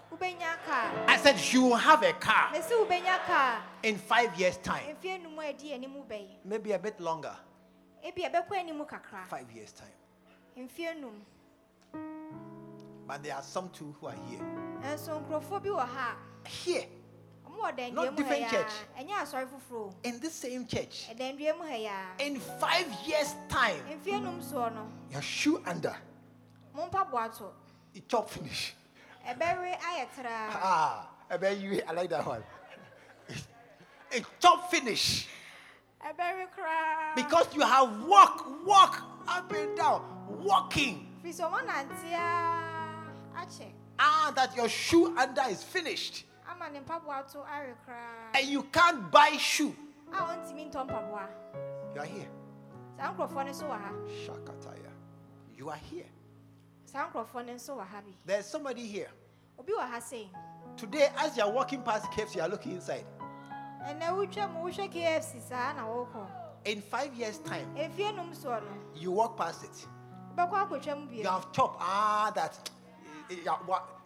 I 1.08 1.18
said 1.18 1.40
you 1.54 1.64
will 1.64 1.76
have 1.76 2.02
a 2.04 2.14
car 2.14 2.52
na 2.54 2.60
sɛ 2.60 2.72
wobɛnya 2.86 3.20
kaa 3.28 3.62
in 3.84 3.98
five 3.98 4.36
years' 4.40 4.58
time. 4.58 4.96
mfie 4.96 5.22
num 5.22 5.38
a 5.40 5.54
ɛdi 5.54 6.28
Maybe 6.46 6.72
a 6.72 6.80
bit 6.80 7.00
longer. 7.00 7.36
ebi 8.04 8.24
ɛbɛkɔ 8.30 8.58
anim 8.58 8.86
kakra 8.86 9.26
Five 9.28 9.52
years' 9.52 9.74
time. 9.74 9.90
But 13.08 13.24
there 13.24 13.36
are 13.36 13.44
some 13.44 13.70
too 13.70 13.94
who 14.00 14.08
are 14.08 14.16
here. 14.30 14.40
nanso 14.82 15.22
nkurɔfoɔ 15.24 15.64
bi 15.64 15.70
wɔ 15.70 16.16
Here, 16.48 16.86
Not 17.94 18.16
different 18.18 18.50
church. 18.50 18.72
a 18.98 19.04
ɛnyɛ 19.04 19.14
asɔre 19.22 19.48
foforɔ 19.48 19.94
in 20.04 20.20
this 20.20 20.34
same 20.34 20.66
church, 20.68 21.08
ɛdandua 21.10 21.58
mu 21.58 21.64
ha 21.64 21.76
yi 21.76 22.26
in 22.26 22.40
five 22.40 22.88
years' 23.06 23.36
time, 23.50 23.82
mfie 23.90 24.22
num 24.22 24.42
soɔ 24.42 24.74
no 24.74 24.88
your 25.12 25.22
shoe 25.22 25.62
under, 25.66 25.96
mo 26.74 26.88
mpaboa 26.90 27.36
to 27.38 27.46
it 27.94 28.08
chop 28.10 28.30
finish. 28.30 28.74
ɛbɛwe 29.28 29.78
ayɛ 29.80 30.08
traa 30.16 30.50
Ah, 30.54 31.08
I 31.30 31.38
bet 31.38 31.58
you, 31.58 31.82
I 31.88 31.92
like 31.94 32.10
that 32.10 32.26
one. 32.26 32.44
It 34.12 34.26
chop 34.42 34.70
finish. 34.70 35.28
Because 37.16 37.56
you 37.56 37.62
have 37.62 38.04
walk, 38.06 38.66
walk 38.66 39.02
up 39.28 39.52
and 39.54 39.78
down, 39.78 40.02
walking. 40.44 41.08
firi 41.24 41.34
sɛ 41.34 41.50
ɔmo 41.50 41.66
nante 41.66 42.18
Ah, 44.00 44.32
that 44.36 44.56
your 44.56 44.68
shoe 44.68 45.16
under 45.18 45.44
is 45.44 45.64
finished. 45.64 46.26
Ama 46.62 46.70
ne 46.70 46.80
mpaboa 46.80 47.24
to 47.24 47.40
awe 47.40 47.74
koraa 47.86 48.34
And 48.36 48.48
you 48.48 48.64
can't 48.64 49.12
buy 49.12 49.38
shoe. 49.38 49.76
a 50.14 50.18
ɔntumi 50.18 50.70
ntɔ 50.72 50.86
mpaboa 50.88 51.28
You 51.96 52.02
are 52.02 52.06
here. 52.08 52.28
saa 52.98 53.14
nkurɔfoɔ 53.14 53.46
no 53.46 53.52
nso 53.52 53.64
wɔ 53.68 53.80
ha 53.82 53.92
Shakataya. 54.26 54.92
You 55.58 55.70
are 55.70 55.78
here. 55.78 56.06
saa 56.86 57.08
nkurɔfoɔ 57.10 57.46
no 57.46 57.54
nso 57.54 57.76
wɔ 57.78 57.86
ha 57.88 58.02
bi 58.02 58.14
There's 58.26 58.46
somebody 58.46 58.86
here. 58.88 59.10
obi 59.60 59.74
wɔ 59.74 59.90
ha 59.90 60.00
sei 60.00 60.30
Today, 60.78 61.10
as 61.18 61.36
you 61.36 61.44
are 61.44 61.52
walking 61.52 61.82
past 61.82 62.06
KFC, 62.12 62.36
you 62.36 62.42
are 62.42 62.48
looking 62.50 62.74
inside. 62.74 63.06
ɛnɛ 63.88 64.10
wotwa 64.12 64.52
mu 64.54 64.70
wohwɛ 64.70 64.92
kfc 64.94 65.42
saa 65.42 65.74
na 65.74 65.86
wokɔ 65.88 66.28
In 66.66 66.80
five 66.82 67.14
years' 67.16 67.40
time, 67.40 67.74
ɛmfie 67.76 68.16
num 68.16 68.32
soɔ 68.34 68.62
no 68.62 69.00
you 69.00 69.12
walk 69.12 69.36
past 69.36 69.64
it. 69.64 69.88
wobɛkɔ 70.38 70.70
akɔtwa 70.70 71.06
mu 71.08 71.12
You 71.12 71.28
have 71.28 71.52
chopped. 71.52 71.78
Ah, 71.82 72.32
that. 72.36 72.70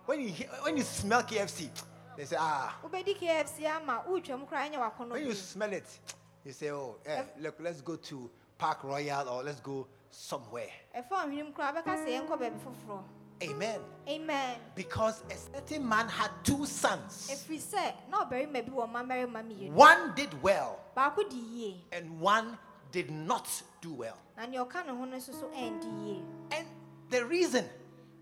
When 0.05 0.21
you 0.21 0.29
when 0.61 0.77
you 0.77 0.83
smell 0.83 1.23
KFC, 1.23 1.69
they 2.15 2.25
say 2.25 2.37
ah. 2.39 2.75
wobɛdi 2.83 3.15
kfc 3.17 3.65
ama 3.65 4.03
wotwa 4.07 4.39
mu 4.39 4.45
koraa 4.45 4.69
ɛnyɛ 4.69 5.09
When 5.11 5.25
you 5.25 5.33
smell 5.33 5.73
it, 5.73 5.99
you 6.43 6.51
say 6.51 6.71
oh, 6.71 6.97
eh, 7.05 7.23
look, 7.39 7.55
let's 7.59 7.81
go 7.81 7.95
to 7.95 8.29
Park 8.57 8.83
Royal 8.83 9.27
or 9.29 9.43
let's 9.43 9.59
go 9.59 9.87
somewhere. 10.11 10.69
ɛfa 10.95 11.09
ɔhwenem 11.09 11.53
koraa 11.53 11.73
wobɛka 11.73 12.05
sɛ 12.05 12.07
yɛnkɔ 12.07 12.39
baabi 12.39 12.59
foforɔ 12.59 13.03
Amen. 13.43 13.81
amen 14.07 14.57
Because 14.75 15.21
a 15.29 15.35
certain 15.35 15.87
man 15.87 16.07
had 16.07 16.31
two 16.43 16.65
sons. 16.65 17.29
ɛfiri 17.31 17.59
sɛ 17.59 17.93
na 18.09 18.25
ɔbarima 18.25 18.53
bi 18.65 18.71
wɔ 18.71 18.89
mmamarima 18.89 19.43
mmienu 19.43 19.71
One 19.71 20.13
did 20.15 20.41
well, 20.41 20.79
baako 20.95 21.29
di 21.29 21.35
yie 21.37 21.81
and 21.91 22.19
one 22.19 22.57
did 22.91 23.11
not 23.11 23.47
do 23.81 23.93
well. 23.93 24.17
na 24.37 24.45
ne 24.45 24.57
ho 24.57 24.63
no 24.65 25.05
nso 25.17 25.33
so 25.33 25.47
ɛndi 25.53 26.05
yie 26.05 26.23
And 26.51 26.67
the 27.09 27.25
reason 27.25 27.65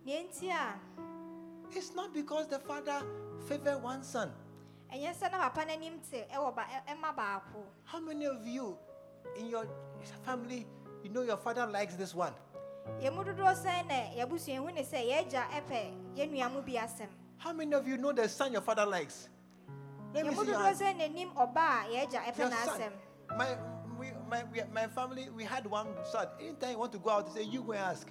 nea 0.06 0.24
nti 0.24 0.50
a 0.50 1.96
not 1.96 2.14
because 2.14 2.48
the 2.48 2.60
father 2.60 3.02
favored 3.46 3.82
one 3.82 4.04
son. 4.04 4.32
ɛnyɛ 4.92 5.14
sɛ 5.16 5.32
na 5.32 5.38
papa 5.50 5.66
n'anim 5.66 6.00
te 6.10 6.26
ɛwɔ 6.34 6.56
ba 6.56 6.64
ɛ- 6.64 6.96
ɛma 6.96 7.16
baako 7.16 7.64
How 7.86 8.00
many 8.00 8.26
of 8.26 8.46
you 8.46 8.78
in 9.38 9.48
your 9.50 9.66
family, 10.24 10.68
you 11.04 11.10
know 11.10 11.22
your 11.24 11.38
father 11.38 11.66
likes 11.66 11.96
this 11.96 12.14
one? 12.14 12.34
yɛn 13.02 13.14
mu 13.16 13.24
dodoɔ 13.24 13.56
sɛn 13.56 13.88
na 13.88 13.96
yɛabusua 14.16 14.58
hu 14.58 14.72
ne 14.72 14.84
sɛ 14.84 15.10
yɛagya 15.10 15.50
ɛpɛ 15.50 16.16
yɛn 16.16 16.32
nua 16.32 16.52
mu 16.52 16.62
bi 16.62 16.74
asɛm 16.74 17.08
How 17.38 17.52
many 17.54 17.74
of 17.74 17.88
you 17.88 17.98
know 17.98 18.12
the 18.14 18.28
son 18.30 18.52
your 18.54 18.62
father 18.62 18.86
likes? 18.86 19.30
Let 20.14 20.26
me 20.26 20.32
yɛn 20.32 20.36
mu 20.36 20.44
see 20.44 20.52
your 20.52 20.60
dodoɔ 20.60 20.64
hand. 20.66 20.78
sɛn 20.78 20.98
n'anim 21.00 21.34
ɔba 21.34 21.58
a 21.58 21.88
yɛagya 21.90 22.24
ɛpɛ 22.26 22.38
Your 22.38 22.52
son. 22.52 22.80
n'asɛm 22.80 22.92
My, 23.38 23.58
we, 23.98 24.12
my, 24.30 24.44
we, 24.52 24.62
my 24.72 24.88
family, 24.88 25.30
we 25.30 25.44
had 25.44 25.66
one 25.66 25.88
son. 26.12 26.28
Anytime 26.40 26.72
you 26.72 26.78
want 26.78 26.92
to 26.92 27.00
go 27.00 27.10
out, 27.10 27.34
they 27.34 27.42
say, 27.44 27.48
you 27.50 27.64
go 27.64 27.72
and 27.72 27.82
ask. 27.82 28.08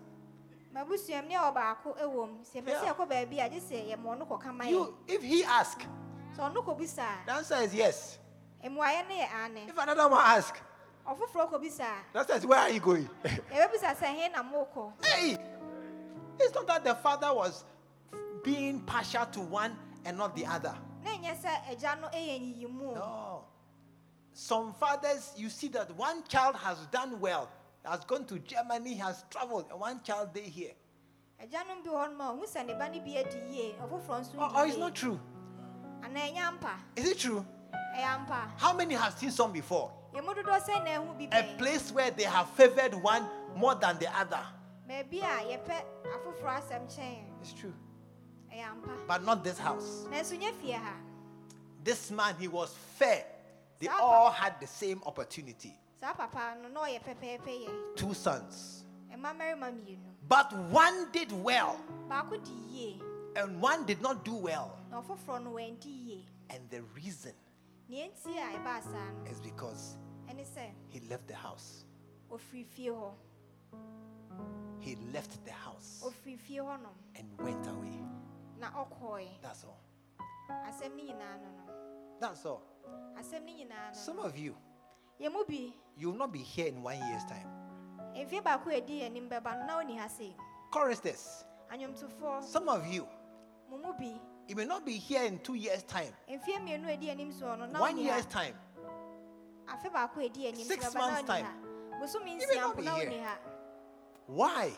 Mabusua 0.74 1.22
mu 1.22 1.28
ne 1.28 1.35
eh, 1.35 2.04
ɛwɔ 2.04 2.28
mu 2.28 2.44
sɛ 2.44 2.62
yɛpɛ 2.62 2.80
sɛ 2.80 2.85
Yeah. 2.85 3.06
baabi 3.06 3.38
a 3.40 3.48
gye 3.48 3.61
sɛ 3.61 3.90
yɛma 3.90 4.16
ɔno 4.16 4.26
kɔka 4.28 4.54
ma 4.54 4.64
yɛn 4.64 4.70
You, 4.70 4.96
if 5.06 5.22
he 5.22 5.44
ask, 5.44 5.80
sɛ 6.37 6.38
ɔno 6.52 6.64
kɔbisa 6.64 7.26
the 7.26 7.32
answer 7.32 7.56
is 7.56 7.74
yes. 7.74 8.18
mmuayɛ 8.64 9.08
no 9.08 9.14
yɛ 9.14 9.28
ane 9.44 9.68
If 9.68 9.78
another 9.78 10.08
one 10.08 10.20
ask, 10.24 10.58
ɔfoforɔ 11.06 11.50
kɔbisa 11.52 11.80
a 11.80 12.04
the 12.12 12.18
answer 12.20 12.35
is 12.35 12.46
where 12.46 12.58
are 12.61 12.70
you 12.70 12.80
going? 12.80 13.08
yɛbɛbisa 13.24 13.96
sɛ 13.96 14.06
he 14.14 14.28
na 14.28 14.42
mokɔ 14.42 14.92
hey, 15.04 15.37
it's 16.40 16.54
not 16.54 16.66
that 16.66 16.85
the 16.85 16.94
father 16.94 17.32
was 17.35 17.64
being 18.42 18.80
partial 18.80 19.26
to 19.26 19.40
one 19.40 19.76
and 20.04 20.16
not 20.16 20.35
the 20.35 20.46
other. 20.46 20.74
na 21.04 21.11
ɛnyɛ 21.11 21.37
sɛ 21.40 21.64
agya 21.70 22.00
no 22.00 22.08
eh, 22.08 22.16
ɛyɛ 22.18 22.40
nyiyimu 22.40 22.94
No. 22.94 23.44
Some 24.35 24.72
fathers, 24.72 25.32
you 25.37 25.50
see 25.50 25.68
that 25.68 25.94
one 25.94 26.22
child 26.24 26.56
has 26.56 26.78
done 26.87 27.20
well, 27.20 27.50
has 27.85 28.05
gone 28.05 28.25
to 28.27 28.38
Germany, 28.38 28.95
has 28.95 29.25
traveled, 29.31 29.66
and 29.71 29.81
one 29.81 30.01
child 30.03 30.31
they 30.33 30.42
here. 30.42 30.73
agya 31.40 31.64
no 31.66 31.83
bi 31.83 31.90
wɔ 31.90 32.09
hɔ 32.09 32.16
nom 32.16 32.21
a 32.21 32.25
ɔhu 32.33 32.47
sɛ 32.49 32.66
ne 32.66 32.75
ba 32.75 32.88
no 32.88 33.01
bi 33.01 33.18
adi 33.18 33.38
yie 33.51 33.75
ɔfoforɔ 33.83 34.21
nso 34.21 34.35
Or, 34.37 34.45
or 34.45 34.47
oh, 34.47 34.53
oh, 34.57 34.64
it's 34.64 34.77
not 34.79 34.95
true. 34.95 35.21
anaa 36.03 36.33
ɛnyɛ 36.33 36.38
ampa 36.38 36.75
Is 36.97 37.09
it 37.09 37.18
true? 37.18 37.45
How 38.57 38.73
many 38.73 38.95
have 38.95 39.18
seen 39.18 39.31
some 39.31 39.53
before? 39.53 39.92
yɛn 40.14 40.25
mu 40.25 40.33
dodoɔ 40.35 40.61
sɛn 40.62 40.85
na 40.85 40.90
ɛho 41.03 41.18
bi 41.31 41.37
A 41.37 41.57
place 41.59 41.90
where 41.92 42.11
they 42.11 42.25
have 42.25 42.49
favored 42.51 42.95
one 42.95 43.29
more 43.57 43.75
than 43.75 43.99
the 43.99 44.09
other. 44.16 44.45
baabi 44.88 45.18
a 45.21 45.59
yɛpɛ 45.59 45.85
afoforɔ 46.07 46.61
asɛm 46.61 46.87
kyɛn 46.87 47.25
It's 47.40 47.53
true. 47.53 47.75
But 49.09 49.25
not 49.25 49.42
this 49.42 49.59
house. 49.59 50.05
nanso 50.11 50.38
nyɛ 50.38 50.53
fie 50.61 50.73
ha 50.73 50.95
This 51.83 52.12
man, 52.12 52.37
he 52.38 52.47
was 52.47 52.73
fair. 52.97 53.25
They 53.81 53.88
all 53.88 54.31
had 54.31 54.61
the 54.61 54.68
same 54.68 55.03
opportunity. 55.05 55.75
Saa 56.03 56.15
papa 56.15 56.57
no 56.61 56.69
na 56.69 56.81
ɔyɛ 56.81 56.99
pɛpɛɛpɛ 57.01 57.53
yɛ 57.65 57.97
Two 57.97 58.12
sons. 58.12 58.85
But 60.29 60.53
one 60.71 61.12
did 61.12 61.31
well, 61.31 61.79
baako 62.09 62.43
di 62.45 62.51
yie 62.75 63.01
and 63.37 63.61
one 63.62 63.87
did 63.87 64.01
not 64.03 64.25
do 64.25 64.35
well. 64.35 64.77
na 64.91 65.01
ɔfoforɔ 65.01 65.45
no 65.45 65.51
wandi 65.53 66.25
And 66.51 66.69
the 66.71 66.83
reason 66.97 67.33
nea 67.88 68.09
nti 68.11 68.35
a 68.37 68.59
ɛbaa 68.59 68.83
saa 68.83 69.12
no 69.12 69.31
is 69.31 69.41
because 69.41 69.97
he 70.88 71.01
left 71.09 71.29
the 71.29 71.35
house. 71.37 71.85
He 74.81 74.97
left 75.12 75.45
the 75.45 75.53
house 75.53 76.03
and 77.15 77.38
went 77.38 77.67
away. 77.69 78.01
That's 79.41 79.62
all. 79.65 79.79
asɛm 80.51 80.97
no 80.97 81.03
nyinaa 81.05 81.38
no 81.43 81.49
no 81.67 81.73
That's 82.19 82.45
all. 82.45 82.62
asɛm 83.17 83.47
no 83.47 83.53
nyinaa 83.53 83.93
no 83.93 83.95
Some 83.95 84.19
of 84.19 84.37
you, 84.37 84.53
yɛn 84.53 84.57
mu 84.57 84.59
bi 84.59 84.71
you 85.18 86.09
will 86.09 86.16
not 86.16 86.33
be 86.33 86.38
here 86.38 86.66
in 86.66 86.83
one 86.83 86.96
year's 86.96 87.25
time. 87.25 87.46
mfie 88.14 88.42
baako 88.42 88.70
a 88.70 88.81
ɛdi 88.81 89.03
anim 89.03 89.29
bɛba 89.29 89.59
no 89.59 89.66
na 89.66 89.83
ɔni 89.83 89.98
ha 89.98 90.09
sei 90.09 90.35
Choristers, 90.70 91.44
some 92.40 92.68
of 92.68 92.87
you, 92.87 93.07
you 94.48 94.57
may 94.57 94.64
not 94.64 94.85
be 94.87 94.92
here 94.92 95.25
in 95.25 95.38
two 95.38 95.55
years' 95.55 95.83
time, 95.85 96.12
mfie 96.31 96.59
mmienu 96.59 96.88
a 96.88 96.96
ɛdi 96.96 97.11
anim 97.11 97.33
soɔ 97.33 97.79
one 97.79 97.98
year's 97.98 98.27
time. 98.27 98.55
afe 99.68 99.90
baako 99.92 100.18
a 100.20 100.29
ɛdi 100.29 100.48
anim 100.48 100.66
Six 100.66 100.85
so 100.85 100.90
bɛba 100.90 100.94
na 100.94 101.01
months 101.11 101.22
time. 101.22 101.46
You 102.03 102.46
may 102.48 102.55
not 102.57 102.77
be 102.77 102.85
here. 102.85 103.38
Why? 104.27 104.72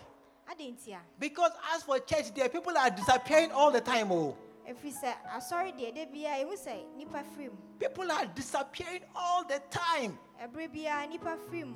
Because 1.19 1.53
as 1.75 1.83
for 1.85 1.99
church, 2.01 2.35
there 2.35 2.49
people 2.49 2.77
are 2.77 2.91
disappearing 2.91 3.51
all 3.53 3.71
the 3.71 3.81
time. 3.81 4.13
Oh, 4.13 4.37
ɛfiri 4.67 4.93
sɛ 4.93 5.15
asɔre 5.37 5.73
deɛ 5.77 5.95
da 5.95 6.07
biara 6.07 6.45
ɛhu 6.45 6.57
sɛ 6.57 6.85
nnipa 6.97 7.23
firi 7.25 7.51
mu 7.51 7.57
people 7.79 8.11
are 8.11 8.27
disappearing 8.27 9.03
all 9.15 9.45
the 9.45 9.61
time. 9.71 10.19
ɛberɛ 10.41 10.73
biara 10.73 11.07
nnipa 11.07 11.39
firi 11.51 11.75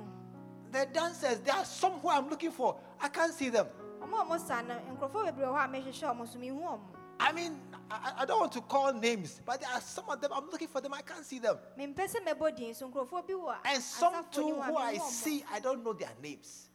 The 0.71 0.85
dancers, 0.85 1.39
there 1.39 1.55
are 1.55 1.65
some 1.65 1.93
who 1.93 2.09
I'm 2.09 2.29
looking 2.29 2.51
for. 2.51 2.77
I 3.01 3.09
can't 3.09 3.33
see 3.33 3.49
them. 3.49 3.67
ɔmo 4.01 4.21
a 4.21 4.25
ɔmo 4.25 4.39
sa 4.39 4.61
no 4.61 4.75
nkurɔfoɔ 4.75 5.25
bebree 5.25 5.45
wɔ 5.45 5.55
hɔ 5.55 5.65
a 5.65 5.67
mehwehwɛ 5.67 6.15
ɔmo 6.15 6.27
so 6.27 6.39
mehu 6.39 6.79
I 7.21 7.33
mean, 7.33 7.59
I, 7.91 8.13
I 8.19 8.25
don't 8.25 8.39
want 8.39 8.51
to 8.53 8.61
call 8.61 8.93
names, 8.93 9.41
but 9.45 9.59
there 9.59 9.69
are 9.69 9.81
some 9.81 10.05
of 10.09 10.21
them, 10.21 10.31
I'm 10.33 10.49
looking 10.49 10.69
for 10.69 10.79
them, 10.79 10.93
I 10.93 11.01
can't 11.01 11.25
see 11.25 11.39
them. 11.39 11.57
mempɛ 11.77 12.07
sɛ 12.07 12.25
mɛbɔ 12.25 12.55
din 12.55 12.73
so 12.73 12.87
nkurɔfoɔ 12.89 13.27
bi 13.27 13.33
wɔ 13.33 13.55
And 13.65 13.83
some 13.83 14.25
too 14.31 14.45
ni 14.45 14.51
mu 14.53 14.59
a 14.59 14.63
who 14.63 14.77
I 14.77 14.97
see, 14.99 15.43
I 15.51 15.59
don't 15.59 15.83
know 15.83 15.93
their 15.93 16.11
names. 16.21 16.69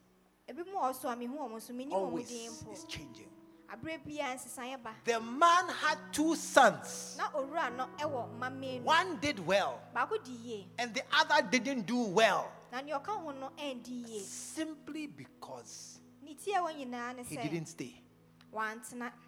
ebi 0.48 0.66
mu 0.66 0.79
wɔ 0.79 0.94
so 0.94 1.09
a 1.09 1.16
mehu 1.16 1.38
ɔmo 1.38 1.61
so 1.61 1.72
menim 1.72 1.90
ɔmo 1.90 1.92
Always 1.92 2.31
it's 2.70 2.85
changing. 2.85 3.29
Aberɛ 3.75 3.99
biara 4.05 4.35
nsesaeɛ 4.37 4.83
ba 4.83 4.95
The 5.05 5.21
man 5.21 5.69
had 5.69 5.99
two 6.13 6.35
sons. 6.37 7.17
na 7.19 7.29
owura 7.31 7.75
no 7.77 7.87
ɛwɔ 7.99 8.39
mma 8.39 8.51
mmienu 8.51 8.83
One 8.85 9.17
did 9.21 9.39
well, 9.45 9.81
baako 9.95 10.23
di 10.25 10.33
yie 10.33 10.67
and 10.79 10.95
the 10.95 11.03
other 11.13 11.43
didn't 11.49 11.83
do 11.87 12.05
well. 12.05 12.51
na 12.73 12.81
nea 12.81 12.99
ɔka 12.99 13.23
ho 13.23 13.31
no 13.33 13.51
ɛndi 13.59 14.07
yie 14.09 14.21
Simply 14.23 15.07
because 15.07 16.01
ne 16.23 16.35
ti 16.35 16.53
a 16.53 16.59
ɛwɔ 16.61 16.77
nyinaa 16.77 17.17
ne 17.17 17.23
he 17.25 17.37
didn't 17.37 17.67
stay 17.67 18.01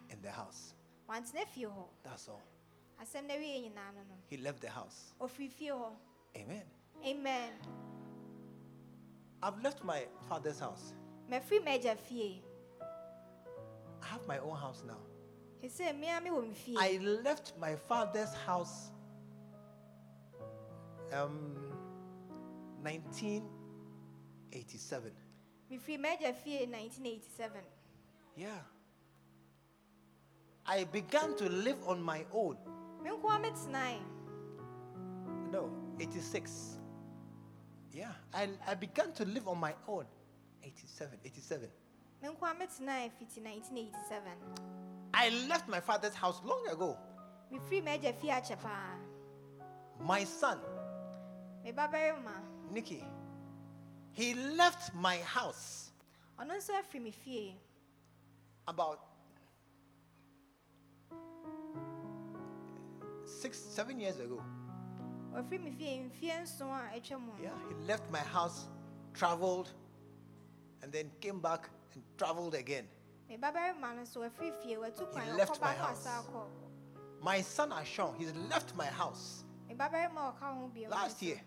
in 0.09 0.21
the 0.21 0.31
house. 0.31 0.73
That's 2.03 2.27
all. 2.29 2.41
asɛm 3.01 3.27
na 3.27 3.35
wie 3.35 3.61
nyinaa 3.69 3.93
no 3.93 4.01
no 4.07 4.15
He 4.29 4.37
left 4.37 4.61
the 4.61 4.69
house. 4.69 5.13
Amen. 6.35 6.63
amen 7.05 7.51
I've 9.43 9.61
left 9.61 9.83
my 9.83 10.05
father's 10.27 10.59
house. 10.59 10.93
Mafiri 14.07 14.07
m'agya 14.07 14.07
fie 14.07 14.07
I 14.07 14.09
have 14.13 14.27
my 14.27 14.37
own 14.39 14.55
house 14.55 14.83
now. 14.87 14.99
sɛ 15.63 15.93
mmea 15.93 16.21
me 16.23 16.29
me 16.31 16.53
I 16.77 16.97
left 17.23 17.53
my 17.59 17.75
father's 17.75 18.33
house 18.45 18.91
um 21.13 21.55
1987. 22.83 25.11
mefiri 25.69 25.97
m'agya 25.97 26.33
fie 26.35 26.65
1987 26.65 27.61
Yeah. 28.37 28.59
I 30.65 30.83
began 30.83 31.35
to 31.37 31.49
live 31.49 31.77
on 31.87 32.01
my 32.03 32.25
own. 32.33 32.57
me 33.03 33.09
nko 33.09 33.29
a 33.29 33.39
metenae 33.39 33.99
No, 35.51 35.69
86. 35.99 36.77
Yeah, 37.93 38.11
I, 38.33 38.49
I 38.67 38.75
began 38.75 39.11
to 39.13 39.25
live 39.25 39.47
on 39.47 39.57
my 39.59 39.73
own. 39.87 40.05
87, 40.61 41.17
87. 41.25 41.69
Me 42.21 42.29
nko 42.29 42.45
a 42.45 42.53
metenae 42.53 43.09
fiti 43.09 43.39
1987 43.41 44.37
I 45.13 45.29
left 45.47 45.67
my 45.67 45.79
father's 45.79 46.13
house 46.15 46.41
long 46.43 46.67
ago. 46.67 46.97
mefiri 47.51 47.81
m'agya 47.81 48.13
fie 48.13 48.29
akyɛ 48.31 48.57
paa. 48.61 48.97
My 49.99 50.23
son, 50.25 50.59
Nikki, 52.71 53.03
he 54.11 54.33
left 54.33 54.93
my 54.93 55.17
house 55.17 55.91
ɔno 56.39 56.53
nso 56.57 56.73
afiri 56.73 57.01
me 57.01 57.11
fie. 57.11 57.55
about 58.67 58.99
six, 63.25 63.57
seven 63.57 63.99
years 63.99 64.19
ago. 64.19 64.41
ɔfiri 65.35 65.63
me 65.63 65.71
fie 65.71 66.09
mfie 66.09 66.41
nson 66.41 66.67
a 66.69 66.99
atwa 66.99 67.41
Yeah, 67.41 67.51
he 67.69 67.75
left 67.87 68.09
my 68.11 68.19
house, 68.19 68.67
traveled, 69.13 69.71
and 70.81 70.91
then 70.91 71.09
came 71.21 71.39
back 71.39 71.69
traveled 72.17 72.55
again. 72.55 72.85
me 73.29 73.37
babarima 73.37 73.95
no 73.95 74.01
nso 74.01 74.19
wafiri 74.19 74.51
fie 74.63 74.77
watu 74.77 75.05
kwan 75.11 75.37
left 75.37 75.61
my 75.61 75.73
house. 75.73 76.07
My 77.21 77.41
son 77.41 77.71
Ashon, 77.71 78.15
he's 78.17 78.33
left 78.49 78.75
my 78.75 78.85
house 78.85 79.43
me 79.67 79.75
babarima 79.75 80.17
a 80.17 80.33
ɔka 80.33 80.55
ho 80.55 80.67
bio 80.73 80.89
last 80.89 81.21
year. 81.21 81.41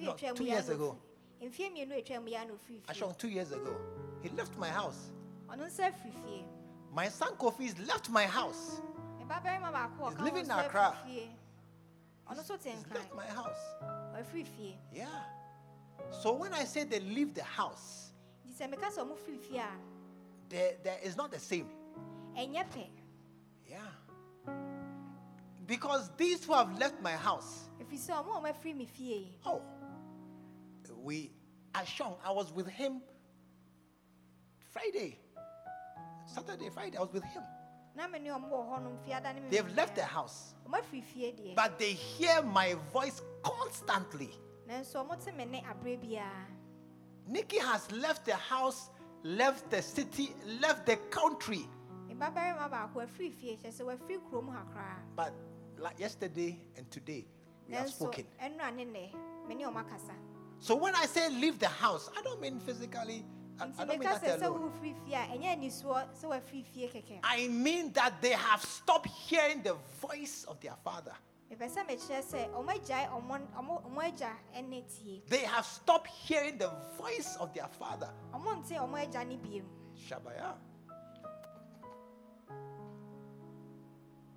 No, 0.00 0.14
two 0.34 0.44
years 0.44 0.68
ago. 0.68 0.96
ofiri 1.40 1.48
mfie 1.50 1.70
mmienu 1.70 1.94
atwa 1.94 2.20
mu 2.20 2.28
ya 2.28 2.44
na 2.44 2.52
ofiri 2.52 2.80
fie 2.80 2.92
Ashon, 2.92 3.16
two 3.18 3.28
years 3.28 3.52
ago. 3.52 3.76
He 4.22 4.28
left 4.30 4.56
my 4.58 4.68
house. 4.68 5.10
ɔno 5.48 5.66
nso 5.66 5.84
afiri 5.84 6.12
fie 6.12 6.44
My 6.92 7.08
son 7.08 7.36
Kofi 7.36 7.66
has 7.66 7.78
left 7.78 8.10
my 8.10 8.26
house. 8.26 8.80
me 9.18 9.24
babarima 9.24 9.72
baako 9.72 10.06
a 10.06 10.10
He's 10.10 10.20
living 10.20 10.44
in 10.44 10.50
Accra. 10.50 10.94
afiri 10.94 11.04
fie 11.06 11.30
ɔno 12.28 12.40
nso 12.40 12.62
te 12.62 12.70
He's 12.70 12.86
left 12.92 13.14
my 13.14 13.26
house. 13.26 13.58
Yeah. 14.92 15.06
So 16.22 16.32
when 16.34 16.52
I 16.52 16.64
say 16.64 16.84
they 16.84 17.00
leave 17.00 17.34
the 17.34 17.42
house, 17.42 18.09
there, 20.50 20.72
there 20.82 20.98
is 21.02 21.16
not 21.16 21.30
the 21.30 21.38
same. 21.38 21.66
Yeah. 23.68 23.78
Because 25.66 26.10
these 26.16 26.44
who 26.44 26.52
have 26.52 26.76
left 26.78 27.00
my 27.00 27.12
house, 27.12 27.68
ɛfiri 27.80 27.98
sɛ 27.98 28.12
ɔmo 28.24 28.36
a 28.36 28.40
ɔmo 28.40 28.52
afiri 28.52 28.76
me 28.76 28.84
fie 28.86 29.04
yi 29.04 29.36
oh, 29.46 29.62
we, 31.02 31.30
Ashon, 31.74 32.16
I 32.24 32.32
was 32.32 32.52
with 32.52 32.66
him 32.66 33.00
Friday, 34.72 35.16
Saturday, 36.26 36.68
Friday, 36.70 36.96
I 36.96 37.00
was 37.00 37.12
with 37.12 37.22
him. 37.24 37.42
na 37.94 38.08
me 38.08 38.18
ne 38.18 38.30
ɔmo 38.30 38.50
wɔ 38.50 38.68
hɔnom 38.68 38.98
fiada 39.06 39.32
ne 39.32 39.40
me 39.40 39.48
They've 39.50 39.74
left 39.76 39.94
the 39.94 40.02
nyinaa. 40.02 40.06
house, 40.06 40.54
ɔmo 40.68 40.80
afiri 40.80 41.02
fie 41.04 41.32
deɛ 41.32 41.54
but 41.54 41.78
they 41.78 41.92
hear 41.92 42.42
my 42.42 42.74
voice 42.92 43.22
constantly. 43.44 44.30
Nikki 47.30 47.58
has 47.58 47.90
left 47.92 48.26
the 48.26 48.34
house, 48.34 48.90
left 49.22 49.70
the 49.70 49.80
city, 49.80 50.34
left 50.60 50.84
the 50.84 50.96
country. 51.10 51.68
me 52.08 52.14
babarima 52.16 52.68
baako 52.68 53.02
afiri 53.06 53.30
fie 53.32 53.56
kyerɛ 53.56 53.72
sɛ 53.72 53.82
wafiri 53.86 54.18
kurom 54.28 54.52
ha 54.52 54.64
koraa 54.74 54.98
But 55.14 55.32
like 55.78 55.98
yesterday 56.00 56.58
and 56.76 56.90
today, 56.90 57.24
we 57.68 57.74
have 57.76 57.88
spoken. 57.88 58.26
ɛnora 58.42 58.74
ne 58.74 58.84
nnɛ 58.84 59.48
me 59.48 59.54
ne 59.54 59.64
So 60.58 60.74
when 60.74 60.94
I 60.96 61.06
say 61.06 61.30
leave 61.30 61.60
the 61.60 61.68
house, 61.68 62.10
I 62.18 62.20
don't 62.22 62.40
mean 62.40 62.58
physically. 62.58 63.24
I, 63.60 63.64
I 63.78 63.84
don't 63.84 63.88
mean 63.90 64.00
that 64.00 64.22
sɛ 64.24 64.46
alone. 64.46 64.72
wofiri 64.72 64.94
fie 65.06 65.14
a 65.14 65.26
ɛnyɛ 65.28 65.56
anisoɔ 65.56 66.08
sɛ 66.12 66.24
wafiri 66.24 66.64
fie 66.64 66.88
kɛkɛ 66.88 67.20
I 67.22 67.46
mean 67.46 67.92
that 67.92 68.20
they 68.20 68.32
have 68.32 68.64
stopped 68.64 69.06
hearing 69.06 69.62
the 69.62 69.76
voice 70.00 70.44
of 70.48 70.58
their 70.60 70.74
father. 70.82 71.14
They 75.28 75.38
have 75.38 75.66
stopped 75.66 76.06
hearing 76.06 76.58
the 76.58 76.70
voice 76.96 77.36
of 77.40 77.52
their 77.52 77.66
father. 77.66 78.10
ɔmo 78.32 78.62
nte 78.62 78.76
ɔmo 78.78 78.96
agya 78.96 79.24
ne 79.26 79.36
biem 79.36 79.64
Shabaya. 79.96 80.54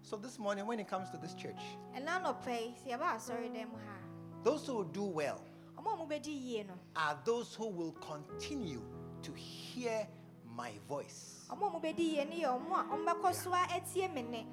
So 0.01 0.17
this 0.17 0.37
morning, 0.37 0.65
when 0.67 0.79
it 0.79 0.87
comes 0.87 1.09
to 1.11 1.17
this 1.17 1.33
church, 1.33 1.61
ɛna 1.95 2.21
nɔpɛ 2.23 2.47
yi 2.61 2.75
sɛ 2.83 2.97
yɛba 2.97 3.15
asɔre 3.15 3.49
dɛm 3.51 3.71
ha 3.71 3.97
those 4.43 4.67
who 4.67 4.73
will 4.73 4.83
do 4.83 5.03
well 5.03 5.41
ɔmo 5.77 5.93
a 5.93 5.97
ɔmo 5.97 6.09
bɛdi 6.09 6.27
yie 6.27 6.63
no 6.63 6.73
are 6.95 7.19
those 7.23 7.55
who 7.55 7.67
will 7.67 7.93
continue 7.93 8.81
to 9.21 9.31
hear 9.33 10.07
my 10.45 10.71
voice. 10.87 11.45
ɔmo 11.49 11.67
a 11.67 11.69
ɔmo 11.69 11.81
bɛdi 11.81 11.99
yie 11.99 12.25
ne 12.25 12.41
yɛ 12.41 12.59
ɔmo 12.59 12.71
a 12.73 12.83
ɔmo 12.95 13.05
bɛkɔ 13.05 13.35
so 13.35 13.53
a 13.53 13.67
ɛtie 13.69 14.13
me 14.13 14.23
nne 14.23 14.47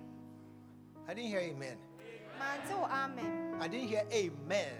I 1.08 1.14
didn't 1.14 1.30
hear 1.30 1.40
amen. 1.40 1.76
I 2.40 3.68
didn't 3.68 3.88
hear 3.88 4.04
amen. 4.12 4.72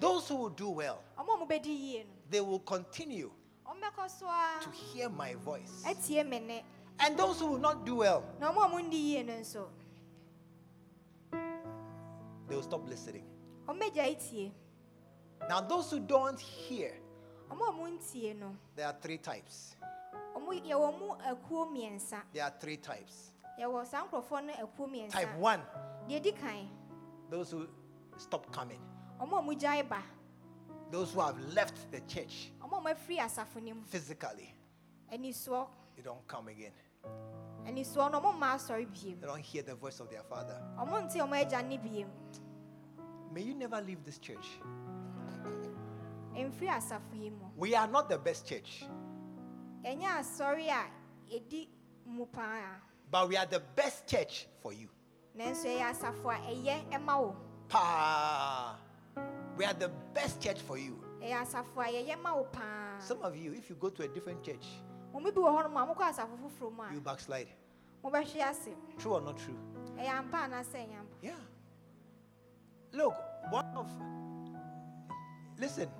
Those 0.00 0.28
who 0.28 0.36
will 0.36 0.50
do 0.50 0.70
well, 0.70 1.00
ɔmo 1.18 1.34
a 1.34 1.38
ɔmo 1.38 1.48
bɛdi 1.48 1.66
yie 1.66 2.04
no 2.04 2.10
they 2.30 2.40
will 2.40 2.58
continue 2.60 3.30
to 4.60 4.70
hear 4.70 5.08
my 5.08 5.34
voice. 5.34 5.82
ɛtie 5.86 6.26
me 6.28 6.40
nne 6.40 6.62
And 6.98 7.16
those 7.18 7.40
who 7.40 7.46
will 7.46 7.58
not 7.58 7.84
do 7.84 7.96
well, 7.96 8.24
na 8.40 8.52
ɔmo 8.52 8.64
a 8.64 8.68
ɔmo 8.68 8.90
ndi 8.90 8.94
yie 9.12 9.22
no 9.24 9.32
nso 9.34 9.68
they 12.48 12.54
will 12.56 12.62
stop 12.62 12.86
listening. 12.88 13.24
ɔmo 13.68 13.82
agya 13.82 14.14
tie 14.18 14.52
Now, 15.48 15.60
those 15.60 15.90
who 15.90 16.00
don't 16.00 16.40
hear, 16.40 16.94
ɔmo 17.50 17.68
a 17.68 17.72
ɔmo 17.72 18.56
there 18.74 18.86
are 18.86 18.96
three 19.00 19.18
types. 19.18 19.76
ɔmo 20.34 20.48
yɛwɔ 20.66 20.98
mu 20.98 21.14
akuo 21.16 21.66
mmiɛnsa 21.70 22.22
There 22.32 22.44
are 22.44 22.54
three 22.58 22.76
types. 22.78 23.32
yɛwɔ 23.58 23.86
saa 23.86 24.06
nkurɔfoɔ 24.06 24.44
no 24.44 24.52
akuo 24.54 25.10
Type 25.10 25.36
one, 25.36 25.62
deɛ 26.08 26.22
di 26.22 26.32
kan 26.32 26.68
those 27.30 27.50
who 27.50 27.66
stop 28.16 28.50
coming. 28.52 28.80
ɔmo 29.20 29.38
a 29.38 29.42
ɔmo 29.42 29.58
gyae 29.58 29.88
ba 29.88 30.02
Those 30.90 31.12
who 31.12 31.20
have 31.20 31.38
left 31.54 31.90
the 31.90 32.00
church 32.02 32.52
ɔmo 32.60 32.78
a 32.78 32.80
ɔmo 32.80 32.94
afiri 32.94 33.18
asafo 33.18 33.62
no 33.62 33.74
mu 33.74 33.82
physically, 33.84 34.54
anisoɔ 35.12 35.66
they 35.96 36.02
don't 36.02 36.26
come 36.28 36.48
again. 36.48 36.72
anisoɔ 37.66 38.10
no 38.12 38.20
ɔmo 38.20 38.34
mma 38.34 38.54
asɔre 38.54 38.86
biem 38.86 39.20
They 39.20 39.26
don't 39.26 39.40
hear 39.40 39.62
the 39.62 39.74
voice 39.74 40.00
of 40.00 40.10
their 40.10 40.22
father. 40.22 40.60
ɔmo 40.78 41.02
nte 41.02 41.16
ɔmo 41.20 41.34
agya 41.44 41.62
ne 41.66 41.78
biem 41.78 42.08
May 43.32 43.42
you 43.42 43.54
never 43.54 43.80
leave 43.80 44.04
this 44.04 44.18
church. 44.18 44.60
mfiri 46.34 46.68
asafo 46.68 47.14
yi 47.14 47.30
mu 47.30 47.46
We 47.56 47.74
are 47.74 47.86
not 47.88 48.08
the 48.08 48.18
best 48.18 48.46
church, 48.46 48.84
ɛnyɛ 49.82 50.18
asɔre 50.20 50.68
a 50.68 50.90
ɛdi 51.32 51.68
mu 52.06 52.26
paa 52.26 52.80
but 53.10 53.28
we 53.28 53.36
are 53.36 53.46
the 53.46 53.60
best 53.60 54.06
church 54.06 54.46
for 54.60 54.72
you. 54.72 54.88
Nanso 55.36 55.66
ɛyɛ 55.68 55.90
asafo 55.90 56.30
a 56.30 56.38
ɛyɛ 56.38 56.90
ɛma 56.90 57.20
wo 57.20 57.36
Pa! 57.68 58.78
We 59.56 59.64
are 59.64 59.72
the 59.74 59.88
best 60.12 60.40
church 60.40 60.60
for 60.60 60.78
you. 60.78 61.02
Eh, 61.22 61.30
ɛyɛ 61.30 61.42
asafo 61.42 61.80
a 61.80 61.88
yɛyɛ 61.92 62.20
ma 62.22 62.34
wo 62.36 62.44
paa 62.44 62.98
Some 63.00 63.22
of 63.22 63.36
you, 63.36 63.52
if 63.52 63.68
you 63.68 63.76
go 63.76 63.88
to 63.90 64.02
a 64.02 64.08
different 64.08 64.42
church, 64.42 64.64
mo 65.12 65.20
bi 65.20 65.30
wɔ 65.30 65.50
hɔnom 65.64 65.82
a 65.82 65.94
mokɔ 65.94 66.10
asafo 66.12 66.38
foforɔ 66.38 66.72
mu 66.76 66.82
a 66.82 66.92
you 66.92 67.00
backslide. 67.00 67.48
ase 68.04 68.68
True 68.98 69.14
or 69.14 69.20
not 69.20 69.36
true? 69.38 69.58
Eh, 69.98 70.04
ɛyɛ 70.04 70.18
ampa 70.18 70.36
anaasɛ 70.44 70.86
ɛnyɛ 70.86 70.98
ampa 70.98 71.16
Yeah. 71.22 71.40
Look, 72.92 73.14
one 73.50 73.66
of 73.76 73.90
listen, 75.58 75.90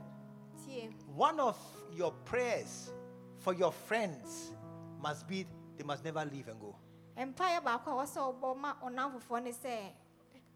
tie 0.64 0.89
one 1.14 1.41
of 1.41 1.59
your 1.93 2.12
prayers 2.24 2.93
for 3.39 3.53
your 3.53 3.72
friends 3.72 4.53
must 5.01 5.26
be 5.26 5.45
they 5.76 5.85
must 5.85 6.05
never 6.05 6.24
leave 6.24 6.47
and 6.49 6.61
go. 6.61 6.76
Mpaeɛ 7.17 7.62
baako 7.62 7.91
a 7.91 8.05
wɔsɛ 8.05 8.21
ɔbɔ 8.41 8.57
ma 8.59 8.75
ɔnamfofoɔ 8.83 9.43
ne 9.43 9.53
sɛ 9.53 9.93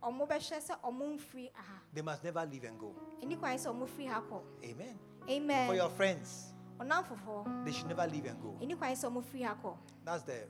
ɔmo 0.03 0.27
bɛhwɛ 0.29 0.59
sɛ 0.61 0.81
ɔmo 0.83 1.17
mfiri 1.19 1.51
aha 1.59 1.81
They 1.93 2.03
must 2.03 2.23
never 2.25 2.45
leave 2.47 2.65
and 2.65 2.79
go. 2.79 2.95
ɛni 3.23 3.39
kwan 3.39 3.57
sɛ 3.57 3.67
ɔmo 3.73 3.87
firi 3.89 4.07
ha 4.09 4.21
kɔ 4.21 4.43
Amen. 4.65 4.99
amen 5.29 5.67
For 5.69 5.75
your 5.75 5.91
friends, 5.91 6.53
ɔnamfofoɔ 6.79 7.65
they 7.65 7.73
should 7.73 7.89
never 7.89 8.07
leave 8.07 8.27
and 8.27 8.41
go. 8.43 8.57
ɛni 8.61 8.77
kwan 8.79 8.93
sɛ 8.93 9.11
ɔmo 9.11 9.23
firi 9.25 9.43
ha 9.45 9.55
kɔ 9.63 9.77
That's 10.05 10.23
the, 10.25 10.47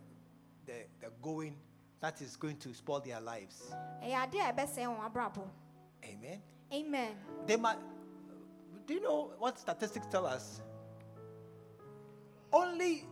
the, 0.67 0.85
the 1.01 1.11
going 1.23 1.57
that 2.01 2.21
is 2.23 2.37
going 2.37 2.57
to 2.59 2.73
spoil 2.75 3.01
their 3.01 3.21
lives. 3.21 3.71
ɛyɛ 4.03 4.31
adeɛ 4.31 4.51
a 4.51 4.53
ɛbɛsɛn 4.53 4.87
wɔn 4.99 5.13
abrabɔ 5.13 5.49
Amen. 6.05 6.43
amen 6.73 7.17
They 7.47 7.57
might. 7.57 7.79
Do 8.87 8.95
you 8.95 9.01
know 9.01 9.33
what 9.39 9.59
statistics 9.59 10.07
tell 10.07 10.25
us? 10.27 10.61
Only 12.53 13.05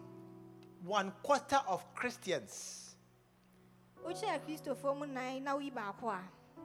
one 0.83 1.13
quarter 1.23 1.61
of 1.69 1.83
Christians, 1.95 2.86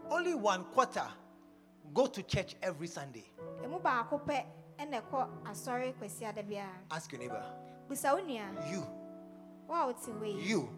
only 0.10 0.34
one 0.36 0.64
quarter 0.74 1.04
go 1.94 2.06
to 2.06 2.24
church 2.24 2.56
every 2.62 2.88
Sunday. 2.88 3.26
ɛmu 3.64 3.82
baako 3.82 4.20
pɛ 4.26 4.46
ɛna 4.80 5.02
ɛkɔ 5.02 5.28
asɔre 5.46 5.94
kwasi 6.00 6.26
ah, 6.26 6.30
ada 6.30 6.44
biara 6.44 6.70
Ask 6.92 7.12
your 7.12 7.20
neighbor. 7.20 7.44
busa 7.89 8.14
wo 8.16 8.22
nua 8.22 8.72
You, 8.72 8.86
you. 10.44 10.70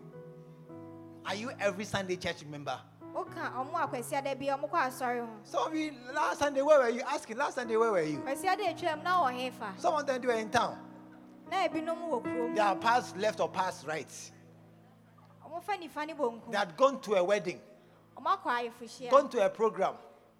Are 1.25 1.35
you 1.35 1.51
every 1.59 1.85
Sunday 1.85 2.15
church 2.15 2.43
member? 2.45 2.79
woka 3.13 3.51
ɔmo 3.53 3.73
a 3.83 3.87
kwasi 3.87 4.13
ada 4.13 4.35
biara 4.35 4.59
ɔmo 4.59 4.69
kɔ 4.69 4.87
asɔre 4.87 5.19
ho 5.25 5.29
Some 5.43 5.67
of 5.67 5.75
you, 5.75 5.91
last 6.13 6.39
Sunday, 6.39 6.61
where 6.61 6.79
were 6.79 6.89
you? 6.89 7.01
Asking, 7.01 7.37
last 7.37 7.55
Sunday, 7.55 7.77
where 7.77 7.91
were 7.91 8.01
you? 8.01 8.17
kwasi 8.19 8.45
ada 8.47 8.63
atwam 8.63 9.03
na 9.03 9.23
wɔ 9.23 9.51
hefa 9.51 9.79
Some 9.79 9.93
of 9.95 10.05
them 10.05 10.21
they 10.21 10.27
were 10.27 10.33
in 10.33 10.49
town. 10.49 10.77
na 11.49 11.67
ebinom 11.67 12.09
wɔ 12.09 12.23
kurom 12.23 12.55
They 12.55 12.61
are 12.61 12.75
past 12.75 13.15
left 13.17 13.39
or 13.39 13.49
past 13.49 13.85
right. 13.85 14.31
They 16.49 16.57
had 16.57 16.75
gone 16.77 16.99
to 17.01 17.13
a 17.15 17.23
wedding, 17.23 17.59
ɔmo 18.17 18.37
akɔ 18.37 18.45
ayeforhyia 18.71 19.09
gone 19.11 19.29
to 19.29 19.45
a 19.45 19.49
program. 19.49 19.95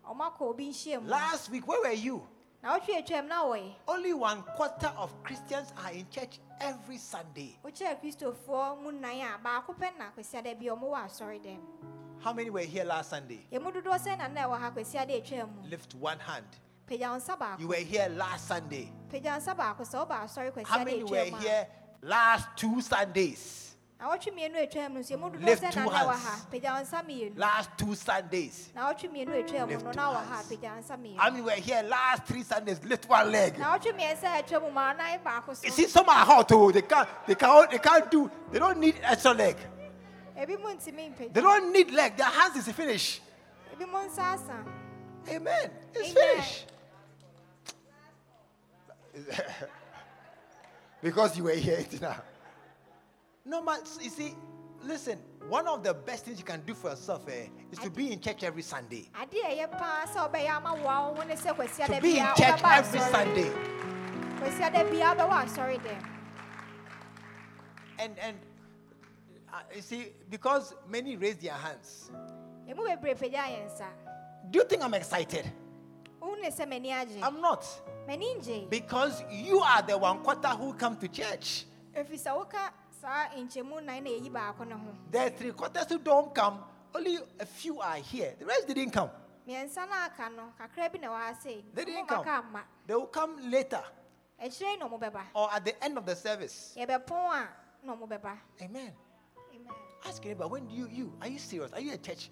ɔmo 0.08 0.32
akɔ 0.32 0.42
obi 0.42 0.70
nhyia 0.70 1.02
mu 1.02 1.08
Last 1.10 1.50
week, 1.52 1.68
where 1.68 1.82
were 1.82 1.92
you? 1.92 2.28
na 2.64 2.78
wotwe 2.80 3.04
atwam 3.06 3.28
na 3.28 3.44
wɔyɛ 3.44 3.74
Only 3.88 4.14
one 4.14 4.42
quarter 4.56 4.92
of 4.98 5.12
Christians 5.24 5.72
are 5.84 5.92
in 5.92 6.10
church 6.10 6.40
every 6.60 6.98
Sunday. 6.98 7.58
wokyerɛ 7.64 8.02
kristofoɔ 8.02 8.82
mu 8.82 8.92
nan 8.92 9.22
a 9.22 9.38
baako 9.44 9.76
pɛ 9.78 9.98
na 9.98 10.06
kwasi 10.18 10.36
ada 10.38 10.56
biara 10.56 10.78
ɔmo 10.78 10.92
wɔ 10.92 11.06
asɔre 11.06 11.44
dɛm 11.44 11.60
How 12.22 12.32
many 12.34 12.50
were 12.50 12.62
here 12.62 12.86
last 12.86 13.10
Sunday? 13.12 13.46
emu 13.52 13.72
dodoɔ 13.72 14.00
sɛ 14.00 14.18
na 14.18 14.28
na 14.28 14.42
ɛwɔ 14.48 14.60
ha 14.60 14.72
kwasi 14.72 14.96
ada 14.98 15.14
atwam 15.22 15.50
mu 15.56 15.70
Lift 15.70 15.94
one 15.96 16.20
hand. 16.20 16.48
pagya 16.88 17.10
wo 17.12 17.18
nsa 17.18 17.38
baako 17.38 17.60
You 17.60 17.68
were 17.68 17.76
here 17.76 18.10
last 18.10 18.48
Sunday. 18.48 18.92
pagya 19.12 19.32
wo 19.34 19.38
nsa 19.40 19.56
baako 19.56 19.80
sɛ 19.82 20.08
woba 20.08 20.24
asɔre 20.24 20.52
kwasi 20.54 20.66
How 20.66 20.84
many 20.84 21.04
were 21.04 21.24
here 21.26 21.68
last 22.02 22.48
two 22.56 22.82
Sundays? 22.82 23.73
Na 24.04 24.10
wɔtwe 24.10 24.32
mmienu 24.34 24.58
atwam 24.60 24.94
no 24.94 25.00
nso 25.00 25.14
emu 25.14 25.30
dodoɔ 25.30 25.46
Lift 25.46 25.72
two 25.72 25.90
hands. 25.90 26.24
ha 26.24 26.46
pagya 26.52 26.74
wo 26.74 26.82
nsa 26.82 27.04
mmienu 27.06 27.38
Last 27.40 27.70
two 27.78 27.96
Sundays. 27.96 28.70
na 28.76 28.92
wɔtwe 28.94 29.10
mmienu 29.10 29.32
atwam 29.44 29.70
Lift 29.70 29.82
two 29.86 29.92
na 29.94 30.12
wɔ 30.12 30.16
ha 30.16 30.36
hands. 30.36 30.48
pagya 30.50 30.72
wo 30.74 30.80
nsa 30.82 30.98
mmienu 30.98 31.18
How 31.18 31.30
many 31.30 31.42
were 31.42 31.52
here 31.52 31.84
last 31.84 32.26
three 32.26 32.44
Sundays? 32.44 32.84
Lift 32.84 33.08
one 33.08 33.32
leg. 33.32 33.58
na 33.58 33.78
wɔtwe 33.78 33.94
mmiɛnsa 33.98 34.44
atwam 34.44 34.62
mu 34.64 34.72
ma 34.72 34.92
nan 34.92 35.20
baako 35.26 35.56
so 35.56 35.64
You 35.64 35.72
see, 35.72 35.88
some 35.88 36.10
are 36.10 36.26
hot. 36.26 36.52
Oh, 36.52 36.70
they 36.72 36.82
can't. 36.82 37.08
They 37.26 37.36
can't. 37.36 37.72
They 37.72 37.78
can't 37.78 38.12
do. 38.12 38.30
They 38.52 38.60
don't 38.60 38.78
need 38.78 38.96
extra 39.02 39.32
leg. 39.32 39.56
ebi 40.38 40.58
mu 40.60 40.68
ntumi 40.76 41.34
They 41.34 41.42
don't 41.42 41.72
need 41.72 41.90
leg. 41.92 42.18
Their 42.18 42.28
hands 42.28 42.58
is 42.58 42.76
finished. 42.76 43.22
ebi 43.74 43.86
mu 43.90 44.00
nsa 44.00 44.38
Amen. 45.30 45.72
It's 45.94 46.12
Amen. 46.12 46.16
finished. 46.36 46.66
because 51.02 51.38
you 51.38 51.46
were 51.46 51.52
here 51.52 51.86
now. 52.02 52.18
No, 53.46 53.62
but 53.62 53.88
you 54.02 54.10
see, 54.10 54.36
listen. 54.82 55.20
One 55.50 55.68
of 55.68 55.84
the 55.84 55.94
best 55.94 56.24
things 56.26 56.40
you 56.40 56.46
can 56.46 56.62
do 56.66 56.74
for 56.74 56.92
yourself 56.92 57.28
eh, 57.28 57.48
is 57.72 57.78
to 57.80 57.90
be 57.90 58.14
in 58.14 58.20
church 58.22 58.44
every 58.44 58.62
Sunday. 58.62 59.10
adeɛ 59.14 59.44
a 59.44 59.68
ɛyɛ 59.68 59.72
paa 59.72 60.06
sɛ 60.08 60.32
ɔbɛyɛ 60.32 60.50
ama 60.50 60.74
woa 60.76 61.10
wo 61.12 61.16
ho 61.16 61.24
ne 61.28 61.36
sɛ 61.36 61.54
kwasi 61.54 61.84
ada 61.84 61.96
To 61.96 62.02
be 62.02 62.18
in 62.18 62.26
church 62.38 62.62
every 62.64 63.00
Sunday. 63.00 63.52
kwasi 64.40 64.62
ada 64.62 64.90
biara 64.90 65.18
wobɛwɔ 65.18 65.44
asɔre 65.44 65.80
dɛm 65.82 66.10
And 68.00 68.18
and 68.20 68.38
uh, 69.54 69.58
you 69.76 69.82
see, 69.82 70.08
because 70.30 70.74
many 70.88 71.18
raise 71.18 71.36
their 71.36 71.52
hands. 71.54 72.10
emu 72.68 72.84
bebree 72.84 73.16
pagya 73.16 73.44
yɛn 73.44 73.70
nsa 73.70 73.88
Do 74.50 74.60
you 74.60 74.66
think 74.66 74.82
I'm 74.82 74.94
excited? 74.94 75.52
wohu 76.22 76.40
ne 76.42 76.50
sɛ 76.50 76.66
m'ani 76.66 76.90
agye 76.92 77.22
I'm 77.22 77.42
not. 77.42 77.66
Because 78.70 79.24
you 79.30 79.60
are 79.60 79.82
the 79.82 79.98
one 79.98 80.20
quarter 80.24 80.50
who 80.50 80.74
come 80.74 80.96
to 80.98 81.08
church. 81.10 81.66
Ɛfiri 83.04 83.50
sɛ 83.50 83.64
woka 83.64 83.64
saa 83.64 83.82
nkyɛmu 83.82 83.84
nan 83.84 84.04
na 84.04 84.10
ɛyi 84.10 84.32
baako 84.32 84.66
ne 84.68 84.76
ho 84.76 84.96
There 85.12 85.28
are 85.28 85.30
three 85.30 85.52
quarters 85.52 85.86
who 85.90 86.00
don't 86.00 86.34
come. 86.34 86.64
Only 86.96 87.18
a 87.40 87.46
few 87.46 87.80
are 87.82 87.96
here. 87.98 88.36
The 88.40 88.46
rest 88.46 88.68
didn't 88.68 88.92
come. 88.92 89.10
mmiɛnsa 89.48 89.88
no 89.90 89.96
aka 89.96 90.30
no 90.30 90.54
kakra 90.58 90.92
bi 90.92 91.00
na 91.00 91.08
ɛwɔ 91.08 91.18
ha 91.28 91.34
sei 91.42 91.64
They 91.74 91.86
didn't 91.86 92.08
come. 92.08 92.58
They 92.88 92.96
will 92.96 93.08
come 93.08 93.50
later 93.50 93.84
akyire 94.42 94.80
na 94.80 94.88
ɔmo 94.88 95.22
or 95.36 95.52
at 95.54 95.66
the 95.66 95.84
end 95.84 95.98
of 95.98 96.06
the 96.06 96.16
service. 96.16 96.76
yɛbɛpɔn 96.78 97.34
a 97.34 97.48
na 97.86 97.94
Amen. 97.94 98.38
Amen. 98.62 98.94
Ask 100.06 100.24
your 100.24 100.34
neighbor, 100.34 100.48
when 100.48 100.68
do 100.68 100.74
you, 100.74 100.88
you, 100.92 101.14
are 101.22 101.28
you 101.28 101.40
serious? 101.40 101.72
Are 101.74 101.80
you 101.80 101.94
a 101.94 101.98
church? 101.98 102.30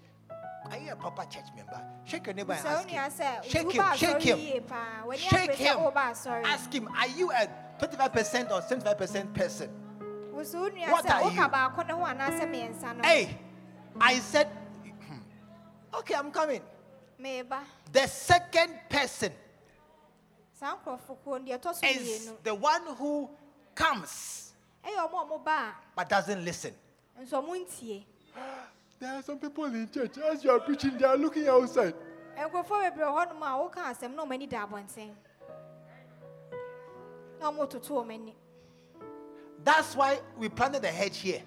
Are 0.70 0.78
you 0.78 0.92
a 0.92 0.96
proper 0.96 1.24
church 1.24 1.46
member? 1.56 1.80
Shake 2.04 2.26
your 2.26 2.34
neighbor 2.34 2.52
and 2.52 2.66
ask 2.66 2.88
him. 2.88 3.42
Shake 3.42 3.72
him, 3.72 3.84
shake 3.96 4.22
him. 4.22 4.38
yie 4.38 4.60
paa 4.66 5.02
w'ani 5.04 5.18
Shake 5.18 5.52
him. 5.52 5.76
sɛ 5.76 5.92
woba 5.92 6.10
asɔre 6.12 6.44
Ask 6.44 6.72
him, 6.72 6.88
are 6.88 7.08
you 7.08 7.30
a 7.32 7.48
25% 7.80 8.50
or 8.50 8.62
75% 8.62 9.34
person? 9.34 9.81
What 10.32 11.10
are 11.10 11.30
you? 11.30 11.40
baako 11.48 11.86
ne 11.86 11.92
ho 11.92 12.04
anaasɛ 12.04 12.46
mmiɛnsa 12.48 12.96
no 12.96 13.02
Hey, 13.04 13.38
I 14.00 14.18
said, 14.18 14.48
hmm. 15.06 15.18
okay, 15.94 16.14
I'm 16.14 16.30
coming. 16.30 16.62
meba 17.20 17.60
The 17.92 18.06
second 18.06 18.80
person 18.88 19.32
saa 20.52 20.76
nkurɔfo 20.76 21.16
kuo 21.24 21.38
no 21.38 21.44
deɛ 21.44 21.58
ɛtɔ 21.58 21.96
is 21.96 22.32
the 22.42 22.54
one 22.54 22.86
who 22.96 23.28
comes 23.74 24.52
ɛyɛ 24.84 25.08
ɔmo 25.10 25.22
a 25.22 25.26
ɔmo 25.26 25.44
ba 25.44 25.74
but 25.94 26.08
doesn't 26.08 26.44
listen. 26.44 26.74
a 27.18 27.22
nso 27.22 27.42
ɔmo 27.42 27.56
ntie 27.66 28.04
There 28.98 29.12
are 29.14 29.22
some 29.22 29.38
people 29.40 29.64
in 29.64 29.90
church, 29.90 30.16
as 30.18 30.44
you 30.44 30.50
are 30.52 30.60
preaching, 30.60 30.96
they 30.96 31.04
are 31.04 31.16
looking 31.16 31.48
outside. 31.48 31.92
That's 39.64 39.94
why 39.94 40.20
we 40.36 40.48
planted 40.48 40.82
the 40.82 40.88
hedge 40.88 41.18
here. 41.18 41.42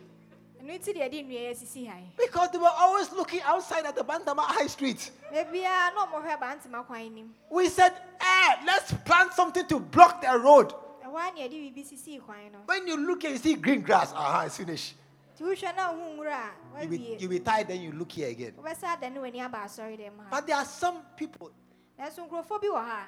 ɛno 0.61 0.79
nti 0.79 0.93
deɛ 0.95 1.09
ɛde 1.09 1.25
nnua 1.27 1.41
yɛ 1.51 1.55
sisi 1.57 1.87
ha 1.87 1.95
Because 2.17 2.49
they 2.51 2.57
were 2.57 2.71
always 2.77 3.11
looking 3.11 3.41
outside 3.41 3.85
at 3.85 3.95
the 3.95 4.03
Bantama 4.03 4.39
High 4.41 4.67
Street. 4.67 5.11
beebiara 5.31 5.93
na 5.93 6.05
ɔmo 6.07 6.23
hwɛ 6.23 6.39
abantema 6.39 6.85
kwan 6.85 7.13
nim 7.13 7.35
We 7.49 7.69
said, 7.69 7.93
eh, 8.19 8.55
let's 8.65 8.93
plant 9.05 9.33
something 9.33 9.65
to 9.67 9.79
block 9.79 10.21
the 10.21 10.37
road. 10.39 10.73
ɛhɔ 11.03 11.07
a 11.07 11.31
na 11.33 11.41
yɛde 11.41 11.51
biribi 11.75 11.85
sisi 11.85 12.19
kwan 12.23 12.51
no 12.51 12.59
When 12.65 12.87
you 12.87 12.97
look 12.97 13.21
here, 13.21 13.31
you 13.31 13.37
see 13.37 13.55
green 13.55 13.81
grass. 13.81 14.11
Aha, 14.13 14.45
it's 14.45 14.57
finished. 14.57 14.95
nti 15.37 15.43
wohwɛ 15.43 15.75
na 15.75 15.91
wohu 15.93 16.17
nwura 16.17 16.49
a 16.77 16.83
You 16.83 16.87
be, 16.89 16.97
wawie 16.97 17.21
you 17.21 17.29
be 17.29 17.39
tired, 17.39 17.67
then 17.67 17.81
you 17.81 17.91
look 17.91 18.11
here 18.11 18.29
again. 18.29 18.53
wobɛsa 18.53 18.83
ada 18.97 19.09
ne 19.09 19.19
w'ani 19.19 19.41
aba 19.45 19.57
asɔre 19.59 19.99
dɛm 19.99 20.17
ha 20.17 20.27
But 20.31 20.47
there 20.47 20.55
are 20.55 20.65
some 20.65 21.01
people, 21.17 21.51
nanso 21.99 22.27
nkurɔfoɔ 22.27 22.61
bi 22.61 22.67
wɔ 22.67 22.75
ha 22.85 23.07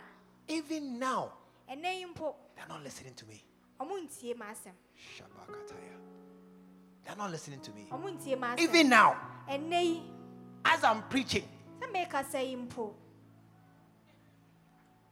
even 0.49 0.99
now, 0.99 1.31
a 1.67 1.75
ɛnɛ 1.75 1.99
yi 1.99 2.05
mpo 2.13 2.35
they're 2.55 2.67
not 2.67 2.83
listening 2.83 3.13
to 3.15 3.25
me. 3.25 3.43
Ɔmo 3.79 3.97
ntie 4.03 4.35
ma 4.37 4.45
asɛm 4.45 4.73
Shabakataya. 4.97 5.97
They're 7.03 7.15
not 7.15 7.31
listening 7.31 7.61
to 7.61 7.71
me. 7.71 7.87
ɔmo 7.91 8.17
ntie 8.17 8.37
ma 8.37 8.55
asɛm 8.55 8.59
Even 8.59 8.89
now, 8.89 9.15
as 10.65 10.83
I'm 10.83 11.03
preaching, 11.09 11.47
sɛ 11.79 11.91
mekasa 11.91 12.41
yi 12.47 12.55
mpo 12.55 12.93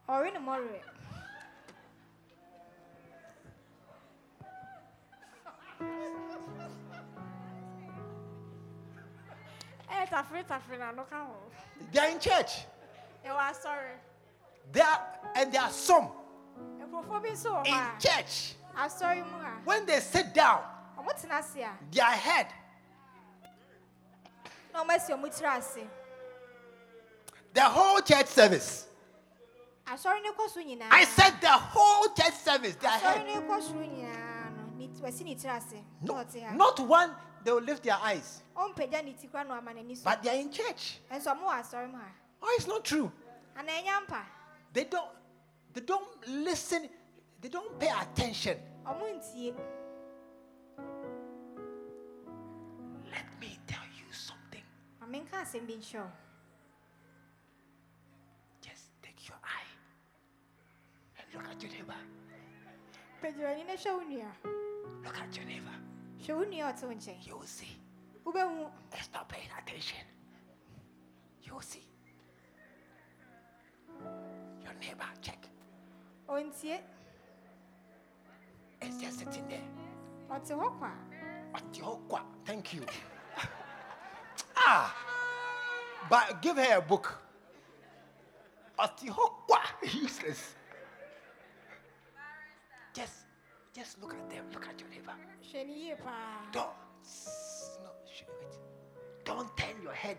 ɔre 0.09 0.33
ne 0.33 0.39
mɔwerɛ 0.39 0.81
ɛyɛ 9.89 10.09
tafere 10.09 10.43
tafere 10.45 10.79
na 10.79 10.89
ano 10.89 11.03
ka 11.09 11.27
they're 11.91 12.09
in 12.11 12.19
church. 12.19 12.65
There 13.23 14.83
are, 14.83 15.01
and 15.35 15.51
there 15.53 15.61
are 15.61 15.69
some 15.71 16.09
nkurɔfoɔ 16.59 17.21
bi 17.23 17.29
nso 17.29 17.65
in 17.65 17.99
church. 17.99 18.55
asɔre 18.75 19.25
mu 19.25 19.37
a 19.37 19.61
When 19.65 19.85
they 19.85 19.99
sit 19.99 20.33
down, 20.33 20.63
ɔmo 20.97 21.09
tena 21.21 21.39
ase 21.39 21.57
a 21.57 21.71
their 21.91 22.05
head, 22.05 22.47
na 24.73 24.83
ɔmo 24.83 24.89
asi 24.95 25.13
ɔmo 25.13 25.25
tiri 25.29 25.57
ase 25.57 25.79
the 27.53 27.61
whole 27.61 28.01
church 28.01 28.27
service. 28.27 28.87
asɔre 29.87 30.21
ne 30.21 30.29
kɔ 30.31 30.49
so 30.49 30.59
nyinaa 30.61 30.87
I 30.91 31.03
said 31.05 31.39
the 31.41 31.47
whole 31.51 32.09
church 32.13 32.33
service, 32.33 32.75
their 32.75 32.91
head. 32.91 33.25
ne 33.25 33.33
kɔ 33.35 33.61
soro 33.61 33.75
no 33.75 34.77
ne 34.77 34.87
wasi 35.01 35.23
ne 35.23 35.35
tiri 35.35 35.55
ase 35.55 35.73
na 35.73 35.81
No, 36.01 36.13
ɔte 36.15 36.43
ha 36.43 36.53
not 36.55 36.79
one, 36.79 37.15
they 37.43 37.51
will 37.51 37.61
lift 37.61 37.83
their 37.83 37.97
eyes. 38.01 38.41
ɔmpagya 38.55 39.03
ne 39.05 39.13
ti 39.13 39.27
kora 39.27 39.43
na 39.43 39.59
ɔama 39.61 39.73
n'ani 39.75 39.95
so 39.97 40.03
But 40.05 40.23
they 40.23 40.29
are 40.29 40.39
in 40.41 40.51
church. 40.51 40.99
nso 41.11 41.27
ɔmo 41.33 41.43
wɔ 41.47 41.61
asɔre 41.61 41.91
mu 41.91 41.99
Oh, 42.41 42.55
it's 42.57 42.67
not 42.67 42.83
true. 42.83 43.11
ana 43.57 43.71
ɛnya 43.71 44.05
mpa 44.07 44.21
They 44.73 44.83
don't, 44.83 45.07
they 45.75 45.81
don't 45.81 46.07
listen, 46.27 46.87
they 47.41 47.49
don't 47.49 47.77
pay 47.79 47.89
attention. 48.01 48.57
Let 53.11 53.27
me 53.41 53.59
tell 53.67 53.83
you 53.99 54.07
something. 54.11 54.63
ma 55.01 55.05
menka 55.07 55.37
asɛm 55.43 55.67
bi 55.67 55.73
nkyerɛ 55.75 56.01
wo 56.03 56.11
Just 58.61 58.89
take 59.03 59.27
your 59.27 59.37
eye 59.43 59.69
and 61.19 61.27
look 61.33 61.47
at 61.51 61.61
your 61.61 61.71
neighbor. 61.71 62.01
pagya 63.21 63.43
w'ani 63.45 63.63
na 63.67 63.73
hwɛ 63.75 63.91
wo 63.93 64.03
nua 64.03 64.31
Look 65.03 65.17
at 65.19 65.35
your 65.35 65.45
neighbor. 65.45 65.75
hwɛ 66.23 66.35
wo 66.37 66.43
nua 66.45 66.69
a 66.69 66.73
ɔte 66.73 66.83
wo 66.87 66.93
nkyɛn 66.95 67.27
You 67.27 67.37
will 67.37 67.47
see. 67.47 67.77
stop 69.03 69.29
paying 69.29 69.49
attention. 69.59 70.05
You 71.43 71.53
will 71.53 71.61
see. 71.61 71.85
Your 74.63 74.73
neighbor, 74.81 75.05
check. 75.21 75.47
Ɔntie 76.29 76.81
It's 78.81 78.97
just 79.01 79.19
sitting 79.19 79.47
there. 79.47 79.67
ɔte 80.29 80.53
hɔ 80.55 80.77
kwa 80.79 80.91
Atiokwa. 81.55 82.21
Thank 82.43 82.73
you. 82.73 82.85
ah. 84.57 84.93
But 86.09 86.41
give 86.41 86.57
her 86.57 86.77
a 86.77 86.81
book. 86.81 87.17
Atiokwa. 88.77 89.59
Useless. 90.01 90.55
Just 92.93 93.25
just 93.73 94.01
look 94.01 94.13
at 94.13 94.29
them. 94.29 94.45
Look 94.53 94.67
at 94.67 94.79
your 94.79 94.89
neighbor. 94.89 95.15
yie 95.53 95.95
paa 95.95 96.51
Don't 96.51 96.67
no, 97.83 97.91
wait. 98.39 98.59
Don't 99.23 99.57
turn 99.57 99.81
your 99.81 99.93
head. 99.93 100.17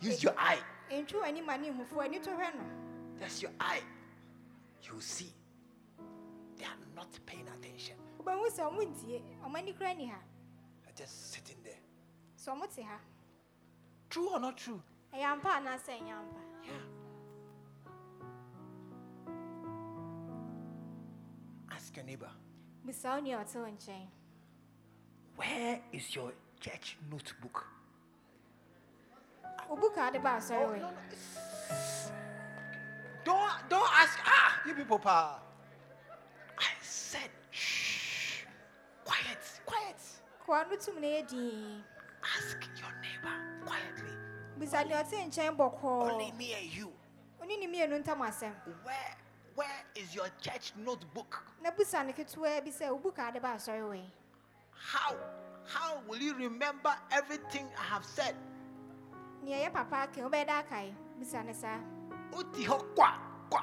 Use 0.00 0.22
your 0.22 0.34
eye. 0.38 0.58
ntwi 0.90 1.18
w'ani 1.20 1.42
ma 1.44 1.56
ne 1.56 1.70
mmufu 1.70 2.00
ani 2.02 2.18
to 2.20 2.30
hwɛ 2.30 2.54
no 2.54 2.64
That's 3.18 3.42
your 3.42 3.52
eye. 3.58 3.82
You 4.82 5.00
see. 5.00 5.32
They 6.56 6.64
are 6.64 6.76
not 6.94 7.18
paying 7.26 7.46
attention. 7.48 7.96
sɛ 8.50 8.62
ɔmo 8.70 8.82
ntie 8.82 9.22
ɔmo 9.44 9.56
ani 9.58 9.72
kora 9.72 9.94
ni 9.94 10.06
ha 10.06 10.18
They're 10.84 10.94
just 10.94 11.32
sitting 11.32 11.62
there. 11.62 11.78
ɔmo 12.36 12.66
te 12.74 12.82
ha 12.82 12.98
True 14.10 14.28
or 14.30 14.40
not 14.40 14.56
true? 14.56 14.82
ɛyɛ 15.12 15.24
ampa 15.24 15.48
anaasɛ 15.56 16.00
ɛnyɛ 16.00 16.12
ampa 16.12 16.40
Yeah. 16.64 16.82
Ask 21.70 21.94
your 21.96 22.04
neighbor, 22.04 22.30
nua 22.84 23.40
a 23.40 23.44
ɔte 23.44 23.54
wo 23.54 23.66
nkyɛn 23.70 24.08
where 25.36 25.82
is 25.92 26.14
your 26.14 26.32
church 26.60 26.96
notebook? 27.10 27.66
wo 29.68 29.76
buka 29.76 30.06
ade 30.08 30.18
ba 30.22 30.36
asɔre 30.38 30.70
wei 30.70 30.82
oh, 30.82 30.92
Don't 33.26 33.50
don't 33.68 33.90
ask. 33.92 34.18
Ah, 34.24 34.62
you 34.64 34.72
people, 34.72 35.00
pa. 35.00 35.40
I 36.56 36.70
said, 36.80 37.28
shh, 37.50 38.44
quiet, 39.04 39.42
quiet. 39.66 39.98
koa 40.46 40.64
no 40.70 40.76
tum 40.76 41.00
na 41.00 41.08
Ask 42.22 42.58
your 42.78 42.94
neighbor 43.02 43.34
quietly. 43.66 44.14
bisa 44.60 44.86
nea 44.86 45.02
ɔte 45.02 45.26
nkyɛn 45.26 45.82
Only 45.82 46.30
me 46.38 46.54
and 46.54 46.72
you. 46.72 46.92
ɔne 47.42 47.58
ne 47.58 47.66
mmienu 47.66 47.98
ntam 48.04 48.22
asɛm 48.22 48.54
Where 48.84 49.16
where 49.56 49.82
is 49.96 50.14
your 50.14 50.28
church 50.40 50.72
notebook? 50.76 51.42
na 51.60 51.72
busa 51.72 52.06
ne 52.06 52.12
ketewa 52.12 52.62
bi 52.64 52.70
sɛ 52.70 52.90
wo 52.92 52.98
buka 53.10 53.26
ade 53.28 53.42
ba 53.42 53.56
asɔre 53.56 53.88
wei 53.90 54.04
How 54.70 55.16
how 55.66 56.00
will 56.06 56.22
you 56.22 56.34
remember 56.34 56.94
everything 57.10 57.66
I 57.76 57.82
have 57.82 58.04
said? 58.04 58.36
Nea 62.30 62.34
ɛyɛ 62.34 62.34
papa 62.34 62.34
aka 62.34 62.34
wobɛyɛ 62.34 62.34
da 62.34 62.34
akae 62.34 62.34
bisa 62.34 62.34
ne 62.34 62.34
saa 62.34 62.38
Uti 62.38 62.64
ho 62.64 62.76
kwa 62.94 63.10
kwa. 63.50 63.62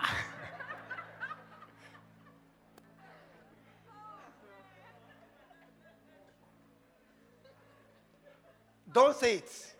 Don't 8.91 9.15
say 9.15 9.35
it. 9.37 9.75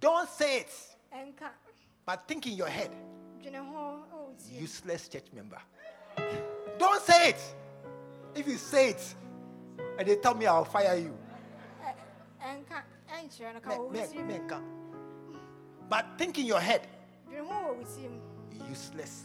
Don't 0.00 0.28
say 0.28 0.60
it. 0.60 0.72
But 2.06 2.26
think 2.26 2.46
in 2.46 2.54
your 2.54 2.68
head, 2.68 2.90
dwene 3.42 3.56
ho 3.58 4.04
ɛwɔ 4.12 4.36
tie 4.38 4.60
useless 4.62 5.08
church 5.08 5.26
member. 5.34 5.58
Don't 6.78 7.02
say 7.02 7.30
it. 7.30 7.54
If 8.34 8.46
you 8.48 8.56
say 8.56 8.90
it, 8.90 9.14
and 9.98 10.08
they 10.08 10.16
tell 10.16 10.34
me 10.34 10.46
I'll 10.46 10.64
fire 10.64 10.96
you. 10.96 11.16
Eh, 11.84 11.92
ɛnka 12.42 12.82
ɛnkyerɛ 13.12 13.48
eh, 13.48 13.52
no 13.52 13.60
ka 13.60 13.70
Me- 13.70 13.76
wɔ 13.76 13.84
wo 13.84 13.90
me- 13.90 14.00
tirim 14.00 14.26
me 14.26 14.38
nka. 14.38 14.62
But 15.88 16.06
think 16.18 16.38
in 16.38 16.46
your 16.46 16.60
head, 16.60 16.86
dwene 17.30 17.46
ho 17.46 17.54
wɔ 17.54 17.76
wo 17.78 17.84
tirim 17.84 18.20
useless. 18.70 19.22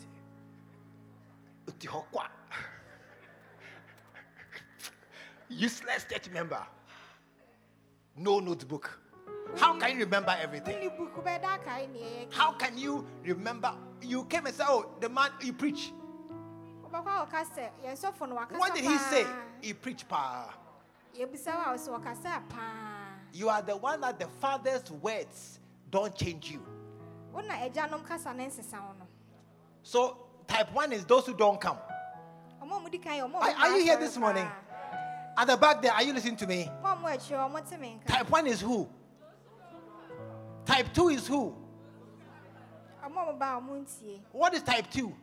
Uti 1.68 1.88
ho 1.88 2.06
kwa. 2.12 2.28
Useless 5.50 6.06
church 6.10 6.30
member. 6.30 6.66
No 8.18 8.40
notebook. 8.40 9.00
How 9.58 9.78
can 9.78 9.92
you 9.94 10.00
remember 10.06 10.36
everything? 10.42 10.90
wone 10.90 10.98
book 10.98 11.16
wobɛyɛ 11.24 11.42
da 11.42 11.58
akae 11.58 11.92
nea 11.92 12.28
ɛyɛ 12.28 12.34
How 12.34 12.52
can 12.54 12.78
you 12.78 13.06
remember? 13.24 13.74
You 14.02 14.26
came 14.26 14.46
and 14.46 14.56
said, 14.56 14.66
Oh, 14.68 14.92
the 15.00 15.10
man, 15.10 15.32
you 15.42 15.54
preach. 15.54 15.92
wobɛkɔ 16.84 17.08
a 17.08 17.26
wɔka 17.26 17.46
sɛ 17.56 17.70
yɛsɔfo 17.86 18.30
no 18.30 18.36
wakasa 18.36 18.58
What 18.60 18.76
did 18.76 18.84
he 18.84 18.98
say? 18.98 19.26
He 19.62 19.74
preached 19.74 20.08
pa. 20.08 20.54
yɛbisa 21.16 21.56
wo 21.56 21.62
a 21.62 21.72
wo 21.72 21.78
sɛ 21.78 22.04
wɔkasa 22.04 22.50
paa 22.50 23.14
You 23.34 23.50
are 23.50 23.62
the 23.62 23.76
one 23.76 24.02
that 24.02 24.20
the 24.20 24.28
father's 24.28 24.90
words 24.92 25.60
don't 25.92 26.16
change 26.16 26.52
you. 26.52 26.75
So 29.84 30.18
type 30.48 30.74
one 30.74 30.92
is 30.94 31.06
those 31.06 31.26
who 31.26 31.34
don't 31.34 31.60
come. 31.60 31.78
ɔmo 32.62 32.78
a 32.78 32.90
mudi 32.90 33.02
kan 33.02 33.14
yɛ 33.20 33.30
ɔmo 33.30 33.36
a 33.36 33.44
Are- 33.44 33.56
are 33.56 33.78
you 33.78 33.84
here 33.84 33.98
this 33.98 34.18
morning? 34.18 34.48
At 35.38 35.48
the 35.48 35.58
back 35.58 35.82
there, 35.82 35.92
are 35.92 36.02
you 36.04 36.14
listening 36.14 36.38
to 36.38 36.48
me? 36.48 36.70
mo 36.82 36.90
a 36.90 36.96
mo 36.96 37.08
akyire 37.08 37.50
ɔmo 37.50 37.70
te 37.70 37.78
me 37.78 38.00
nka 38.00 38.08
Type 38.08 38.30
one 38.30 38.48
is 38.48 38.62
who? 38.62 38.90
Type 40.66 40.94
two 40.94 41.10
is 41.10 41.28
who? 41.28 41.56
ɔmo 43.04 43.18
a 43.30 43.34
ɔmo 43.34 43.40
ba 43.40 43.46
a 43.58 43.62
ɔmo 43.62 43.84
ntie 43.86 44.22
What 44.32 44.54
is 44.54 44.64
type 44.64 44.90
two? 44.90 45.14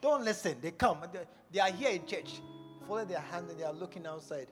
Don't 0.00 0.24
listen. 0.24 0.56
They 0.62 0.70
come. 0.70 0.98
They, 1.12 1.20
they 1.52 1.60
are 1.60 1.70
here 1.70 1.90
in 1.90 2.06
church. 2.06 2.40
Follow 2.88 3.04
their 3.04 3.20
hand 3.20 3.50
and 3.50 3.60
they 3.60 3.64
are 3.64 3.72
looking 3.72 4.06
outside. 4.06 4.46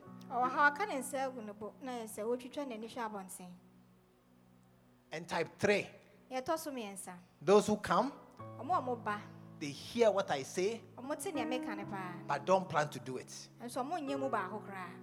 And 5.11 5.27
type 5.27 5.49
three, 5.57 5.87
yɛtɔ 6.31 6.57
so 6.59 6.71
mmiɛnsa 6.71 7.13
those 7.41 7.67
who 7.67 7.77
come, 7.77 8.11
ɔmo 8.59 8.77
a 8.77 8.81
ɔmo 8.81 9.03
ba 9.03 9.19
they 9.59 9.67
hear 9.67 10.09
what 10.11 10.29
I 10.31 10.43
say, 10.43 10.81
ɔmo 10.97 11.21
te 11.21 11.31
nea 11.31 11.45
meka 11.45 11.75
ne 11.75 11.83
paa 11.85 12.13
but 12.27 12.45
don't 12.45 12.67
plan 12.69 12.87
to 12.89 12.99
do 12.99 13.17
it. 13.17 13.47
nso 13.63 13.83
ɔmo 13.83 13.99
nyɛ 13.99 14.19
mu 14.19 14.29
baako 14.29 14.61
koraa 14.65 14.93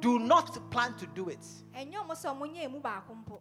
Do 0.00 0.20
not 0.20 0.70
plan 0.70 0.94
to 0.96 1.06
do 1.08 1.28
it. 1.28 1.44
ɛnyɛ 1.74 1.94
ɔmo 1.94 2.10
sɛ 2.12 2.30
ɔmo 2.36 2.54
nyɛ 2.54 2.70
mu 2.70 2.80
baako 2.80 3.14
mpo 3.24 3.40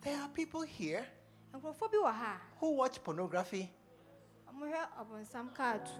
There 0.00 0.20
are 0.20 0.28
people 0.28 0.62
here 0.62 1.04
nkurɔfoɔ 1.52 1.90
bi 1.90 1.96
wɔ 1.98 2.12
ha 2.14 2.40
who 2.60 2.70
watch 2.70 3.02
pornography. 3.02 3.68
a 4.48 4.52
ɔmo 4.52 4.72
hwɛ 4.72 4.86
ɔbɔnsam 5.04 5.52
kaatu 5.54 5.90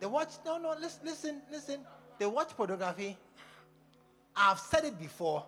They 0.00 0.06
watch, 0.06 0.34
no, 0.44 0.58
no, 0.58 0.74
listen, 0.74 1.06
listen, 1.06 1.42
listen. 1.50 1.86
They 2.18 2.26
watch 2.26 2.50
pornography. 2.56 3.16
I've 4.36 4.58
said 4.58 4.84
it 4.84 4.98
before. 4.98 5.46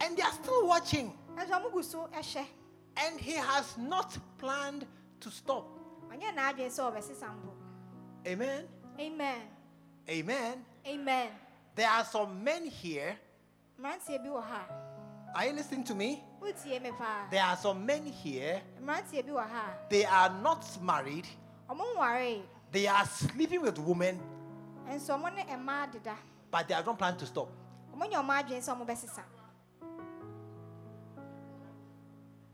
And 0.00 0.16
they 0.16 0.22
are 0.22 0.32
still 0.32 0.66
watching. 0.66 1.12
nso 1.36 1.50
ɔmo 1.50 1.72
gu 1.72 1.82
so 1.82 2.08
ɛhyɛ 2.12 2.46
And 2.96 3.18
he 3.20 3.32
has 3.32 3.76
not 3.78 4.16
planned 4.38 4.86
to 5.20 5.30
stop. 5.30 5.66
ɔnyɛ 6.10 6.34
n'adwene 6.34 6.70
sɛ 6.70 6.92
ɔbɛsesa 6.92 7.28
mpo 7.30 7.52
Amen. 8.26 8.68
amen 8.98 9.40
Amen. 10.08 10.64
amen 10.86 11.28
There 11.74 11.88
are 11.88 12.04
some 12.04 12.42
men 12.44 12.66
here. 12.66 13.16
mmeranteɛ 13.80 14.22
bi 14.22 14.28
wɔ 14.28 14.42
ha 14.42 14.66
Are 15.34 15.46
you 15.46 15.52
listening 15.54 15.82
to 15.84 15.94
me? 15.94 16.22
wotie 16.40 16.80
me 16.80 16.90
paa 16.92 17.26
There 17.30 17.42
are 17.42 17.56
some 17.56 17.84
men 17.84 18.04
here. 18.06 18.62
mmeranteɛ 18.82 19.26
bi 19.26 19.32
wɔ 19.32 19.48
ha 19.48 19.64
They 19.88 20.04
are 20.04 20.30
not 20.30 20.64
married. 20.82 21.26
They 22.70 22.86
are 22.86 23.06
sleeping 23.06 23.62
with 23.62 23.78
women, 23.78 24.20
nso 24.88 25.14
ɔmo 25.18 25.34
ne 25.34 25.44
mmaa 25.44 25.90
deda 25.90 26.16
but 26.50 26.68
they 26.68 26.74
are 26.74 26.84
not 26.84 26.96
planning 26.98 27.18
to 27.18 27.26
stop. 27.26 27.48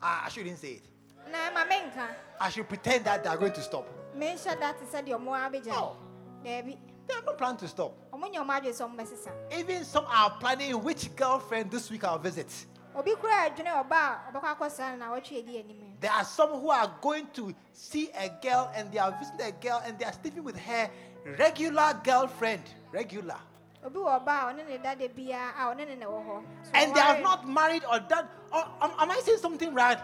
I, 0.03 0.22
I 0.26 0.28
shouldn't 0.30 0.59
say 0.59 0.72
it. 0.80 0.84
na 1.30 1.51
ma 1.53 1.64
menka 1.64 2.09
I 2.40 2.48
should 2.51 2.68
pretend 2.68 3.05
that 3.05 3.22
they 3.22 3.28
are 3.30 3.36
going 3.36 3.53
to 3.53 3.61
stop. 3.62 3.86
menhyɛ 4.16 4.59
da 4.61 4.72
te 4.72 4.84
sɛ 4.86 5.07
deɛ 5.07 5.18
ɔmo 5.18 5.66
No. 5.66 5.96
daabi 6.44 6.76
They 7.07 7.14
are 7.16 7.22
not 7.22 7.38
planning 7.38 7.57
to 7.59 7.68
stop. 7.68 7.92
ɔmo 8.12 8.32
nyɛ 8.32 8.44
ɔmo 8.44 8.61
adwene 8.61 8.72
sɛ 8.72 8.88
ɔmo 8.88 8.96
bɛsesa 8.96 9.32
Even 9.59 9.84
some 9.84 10.05
are 10.09 10.30
planning 10.40 10.82
which 10.82 11.14
girlfriend 11.16 11.70
this 11.70 11.90
week 11.90 12.05
I'll 12.05 12.18
visit. 12.18 12.48
obi 12.96 13.14
kura 13.14 13.51
adwene 13.51 13.66
ɔba 13.66 13.92
a 13.92 14.32
ɔbɛkɔ 14.32 14.57
akɔsra 14.59 14.90
no 14.92 14.96
na 15.07 15.12
wɔtwe 15.14 15.32
edi 15.32 15.59
anim 15.59 15.96
There 16.01 16.11
are 16.12 16.24
some 16.24 16.51
who 16.51 16.70
are 16.70 16.90
going 17.03 17.26
to 17.34 17.55
see 17.72 18.11
a 18.18 18.28
girl 18.42 18.70
and 18.74 18.90
they 18.90 18.98
are 18.98 19.12
visiting 19.18 19.46
a 19.46 19.53
girl 19.53 19.82
and 19.84 19.98
they 19.98 20.05
are 20.07 20.12
sleeping 20.14 20.42
with 20.44 20.57
her 20.59 20.90
regular 21.38 21.92
girlfriend. 22.03 22.62
Regular. 22.92 23.36
Obi 23.84 23.98
wɔ 23.98 24.24
ɔba 24.24 24.28
a 24.28 24.52
ɔne 24.52 24.68
ne 24.68 24.78
da 24.78 24.94
de 24.94 25.08
biara 25.08 25.52
a 25.58 25.62
ɔne 25.74 25.86
ne 25.88 25.94
na 25.96 26.06
ɛwɔ 26.06 26.26
hɔ 26.26 26.42
So 26.64 26.70
And 26.74 26.94
they 26.94 27.00
ɔnware. 27.00 27.22
not 27.22 27.48
married 27.48 27.84
or 27.90 27.98
done. 28.00 28.28
Or, 28.52 28.64
am, 28.82 28.90
am 28.98 29.10
I 29.10 29.20
saying 29.24 29.38
something 29.38 29.72
right? 29.74 29.98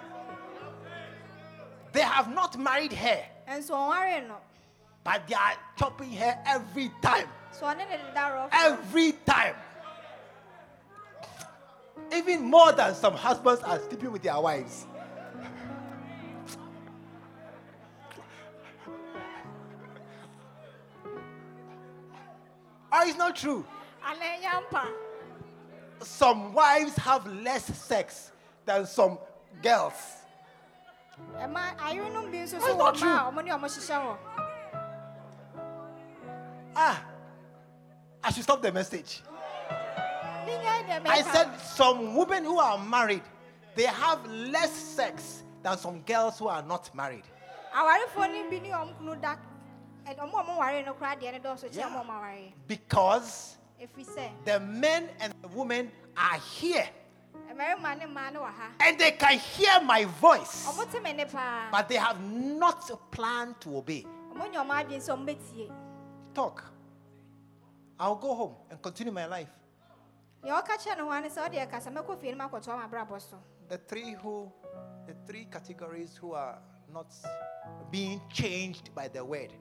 They 1.92 2.00
have 2.02 2.28
not 2.32 2.58
married 2.58 2.92
her. 2.92 3.22
ɔnware 3.48 4.26
no 4.28 4.36
but 5.04 5.26
they 5.28 5.34
are 5.34 5.52
chopping 5.76 6.10
hair 6.10 6.42
every 6.46 6.90
time. 7.02 7.28
so 7.52 7.66
ɔne 7.66 7.78
ne 7.78 7.96
deda 7.96 8.30
rɔfo 8.34 8.48
Every 8.52 9.12
time. 9.12 9.54
Even 12.12 12.42
more 12.44 12.72
than 12.72 12.94
some 12.94 13.14
husbands 13.14 13.62
are 13.62 13.78
sleeping 13.80 14.12
with 14.12 14.22
their 14.22 14.40
wives. 14.40 14.86
Or 22.92 23.02
it's 23.04 23.18
not 23.18 23.36
true. 23.36 23.64
ana 24.04 24.24
ɛnya 24.24 24.62
mpa 24.70 24.86
Some 26.02 26.52
wives 26.52 26.96
have 26.96 27.26
less 27.26 27.64
sex 27.64 28.32
than 28.64 28.86
some 28.86 29.18
girls. 29.62 29.94
That's 31.32 31.52
not 31.52 32.94
true. 32.94 33.08
ma 33.08 33.28
a 33.28 33.32
ɔmo 33.32 33.44
ne 33.44 33.50
ɔmo 33.50 33.66
hyehyɛ 33.66 33.96
hɔ 34.02 34.16
Ah, 36.78 37.02
I 38.22 38.30
should 38.32 38.42
stop 38.42 38.60
the 38.60 38.70
message. 38.70 39.22
I 40.48 41.22
said 41.32 41.58
some 41.60 42.14
women 42.14 42.44
who 42.44 42.58
are 42.58 42.78
married, 42.78 43.22
they 43.74 43.84
have 43.84 44.24
less 44.30 44.70
sex 44.72 45.42
than 45.62 45.78
some 45.78 46.02
girls 46.02 46.38
who 46.38 46.48
are 46.48 46.62
not 46.62 46.94
married. 46.94 47.24
Yeah. 50.06 50.14
ɔmo 50.14 50.38
a 50.38 50.44
ɔmo 50.44 52.16
aware 52.16 52.52
Because 52.68 53.56
the 54.44 54.60
men 54.60 55.08
and 55.20 55.34
the 55.42 55.48
women 55.48 55.90
are 56.16 56.38
here 56.38 56.88
mmarima 57.56 57.98
ne 57.98 58.06
mmaa 58.06 58.32
ne 58.32 58.38
wɔ 58.38 58.50
ha 58.52 58.70
and 58.80 58.98
they 58.98 59.12
can 59.12 59.38
hear 59.38 59.80
my 59.80 60.04
voice, 60.04 60.66
ɔmo 60.66 60.90
te 60.90 61.00
me 61.00 61.12
ne 61.12 61.24
paa 61.24 61.68
but 61.72 61.88
they 61.88 61.96
have 61.96 62.20
not 62.20 62.88
a 62.90 62.96
plan 62.96 63.54
to 63.60 63.76
obey. 63.78 64.04
ɔmo 64.32 64.50
nya 64.52 64.62
ɔmo 64.64 64.72
adwene 64.84 65.00
sɛ 65.00 65.16
ɔmo 65.16 65.26
bɛtie 65.26 65.72
Talk. 66.34 66.62
I'll 67.98 68.14
go 68.16 68.34
home 68.34 68.54
and 68.70 68.80
continue 68.82 69.12
my 69.12 69.26
life. 69.26 69.48
nea 70.42 70.52
ɔka 70.52 70.76
kyerɛ 70.76 70.96
ne 70.98 71.02
ho 71.02 71.10
ane 71.10 71.28
sɛ 71.28 71.48
ɔde 71.48 71.68
ɛkasa 71.70 71.92
mɛkɔ 71.92 72.20
fie 72.20 72.32
no 72.32 72.36
mu 72.36 72.50
akɔtoa 72.50 72.76
ma 72.76 72.88
abrabɔ 72.88 73.20
so 73.20 73.36
The 73.68 73.78
three 73.78 74.12
who, 74.12 74.52
the 75.06 75.14
three 75.26 75.46
categories 75.46 76.16
who 76.16 76.32
are 76.32 76.58
not 76.92 77.12
being 77.90 78.20
changed 78.32 78.94
by 78.94 79.08
the 79.08 79.24
word. 79.24 79.52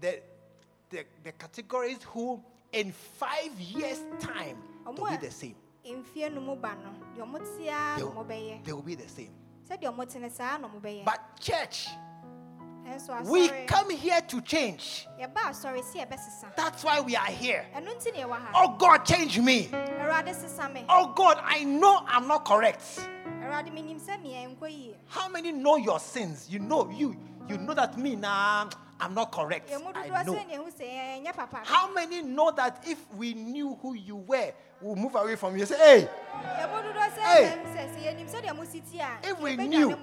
The, 0.00 0.20
the, 0.90 1.04
the 1.24 1.32
categories 1.32 1.98
who 2.04 2.42
in 2.72 2.92
five 2.92 3.58
years 3.58 4.00
time 4.20 4.56
they'll 4.84 5.06
be 5.06 5.16
the 5.16 5.30
same. 5.30 5.56
mfie 5.84 6.32
no 6.32 6.40
mu 6.40 6.54
ba 6.54 6.76
no 6.76 6.90
deɛ 7.16 7.26
ɔmo 7.26 7.38
te 7.56 7.68
ara 7.68 7.96
they'll, 7.96 8.60
they 8.62 8.72
will 8.72 8.82
be 8.82 8.94
the 8.94 9.08
same. 9.08 9.30
Sɛdeɛ 9.68 9.92
ɔmo 9.92 10.10
te 10.10 10.18
ne 10.18 10.28
saa 10.28 10.58
na 10.58 10.68
but 11.04 11.40
church 11.40 11.88
we 13.24 13.48
come 13.66 13.90
here 13.90 14.20
to 14.22 14.40
change. 14.40 15.06
Yɛba 15.20 15.50
asɔre 15.50 15.82
si 15.84 15.98
yɛbɛsesa 15.98 16.56
that's 16.56 16.84
why 16.84 17.00
we 17.00 17.16
are 17.16 17.26
here. 17.26 17.66
Ɛno 17.74 17.94
nti 17.96 18.12
na 18.14 18.24
yɛwɔ 18.24 18.32
ha. 18.32 18.50
Oh 18.54 18.76
god 18.78 19.04
change 19.04 19.38
me. 19.38 19.66
Awurade 19.66 20.34
sesa 20.34 20.72
me. 20.72 20.84
Oh 20.88 21.12
god 21.14 21.38
i 21.44 21.64
know 21.64 22.02
i'm 22.06 22.26
not 22.26 22.44
correct. 22.44 22.82
Awurade 23.42 23.72
menim 23.72 24.00
sɛ 24.00 24.22
meɛ 24.22 24.56
nkɔ 24.56 24.70
yie. 24.70 24.94
How 25.06 25.28
many 25.28 25.52
know 25.52 25.76
your 25.76 26.00
sins? 26.00 26.48
You 26.48 26.60
know 26.60 26.88
you 26.90 27.16
you 27.48 27.58
know 27.58 27.74
that 27.74 27.96
me 27.98 28.16
nah 28.16 28.68
i'm 29.00 29.14
not 29.14 29.30
correct. 29.30 29.70
I 29.72 29.76
know. 30.24 30.34
sɛ 30.34 30.44
neɛhu 30.50 30.72
sɛ 30.76 31.22
ɛnyɛ 31.24 31.32
papa. 31.36 31.60
How 31.64 31.92
many 31.92 32.20
know 32.22 32.50
that 32.50 32.82
if 32.86 32.98
we 33.14 33.32
knew 33.34 33.78
who 33.80 33.94
you 33.94 34.16
were 34.16 34.52
we'll 34.80 34.96
move 34.96 35.14
away 35.14 35.36
from 35.36 35.56
you? 35.56 35.64
Say 35.66 35.76
hey. 35.78 36.08
Yɛn 36.58 36.70
mu 36.70 36.76
dodoɔ 36.82 37.08
sɛ 37.10 37.20
Hey. 37.20 37.44
ɛbɛm 37.44 37.76
sɛ 37.76 37.94
sɛ 37.94 37.98
yɛnim 38.06 38.28
sɛdeɛ 38.30 38.56
mo 38.56 38.64
si 38.64 38.80
ti 38.80 38.98
a 38.98 39.18
If 39.22 39.38
we 39.40 39.56
knew. 39.56 39.96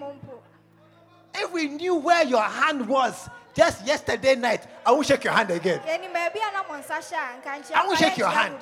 if 1.34 1.52
we 1.52 1.68
knew 1.68 1.96
where 1.96 2.24
your 2.24 2.42
hand 2.44 2.88
was 2.88 3.30
just 3.54 3.86
yesterday 3.86 4.36
night 4.36 4.66
i 4.86 4.92
won't 4.92 5.06
shake 5.06 5.24
your 5.26 5.34
hand 5.34 5.52
again. 5.52 5.80
Yɛnim 5.86 6.14
baabi 6.14 6.40
a 6.40 6.54
na 6.54 6.64
mo 6.64 6.82
nsa 6.82 6.98
hyɛ 7.00 7.18
a 7.18 7.42
nka 7.42 7.62
nkyɛn 7.62 7.76
I 7.76 7.86
won't 7.88 8.00
shake 8.00 8.18
your 8.18 8.30
hand. 8.30 8.56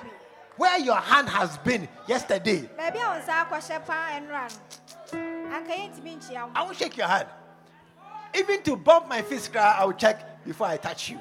Where 0.55 0.77
your 0.79 0.97
hand 0.97 1.29
has 1.29 1.57
been 1.59 1.87
yesterday, 2.07 2.61
baabi 2.77 2.95
a 2.97 3.07
wo 3.09 3.21
nsa 3.21 3.45
akɔhyɛ 3.47 3.85
paa 3.85 4.09
ɛnora 4.17 4.49
no 5.13 5.55
anka 5.57 5.73
yɛntumi 5.77 6.17
nkyia 6.17 6.49
I 6.55 6.63
won't 6.63 6.75
shake 6.77 6.97
your 6.97 7.07
hand. 7.07 7.27
Even 8.35 8.61
to 8.63 8.75
bump 8.75 9.07
my 9.07 9.21
fist, 9.21 9.51
cry, 9.51 9.75
I 9.79 9.85
will 9.85 9.93
check 9.93 10.43
before 10.45 10.67
I 10.67 10.77
touch 10.77 11.09
you. 11.09 11.19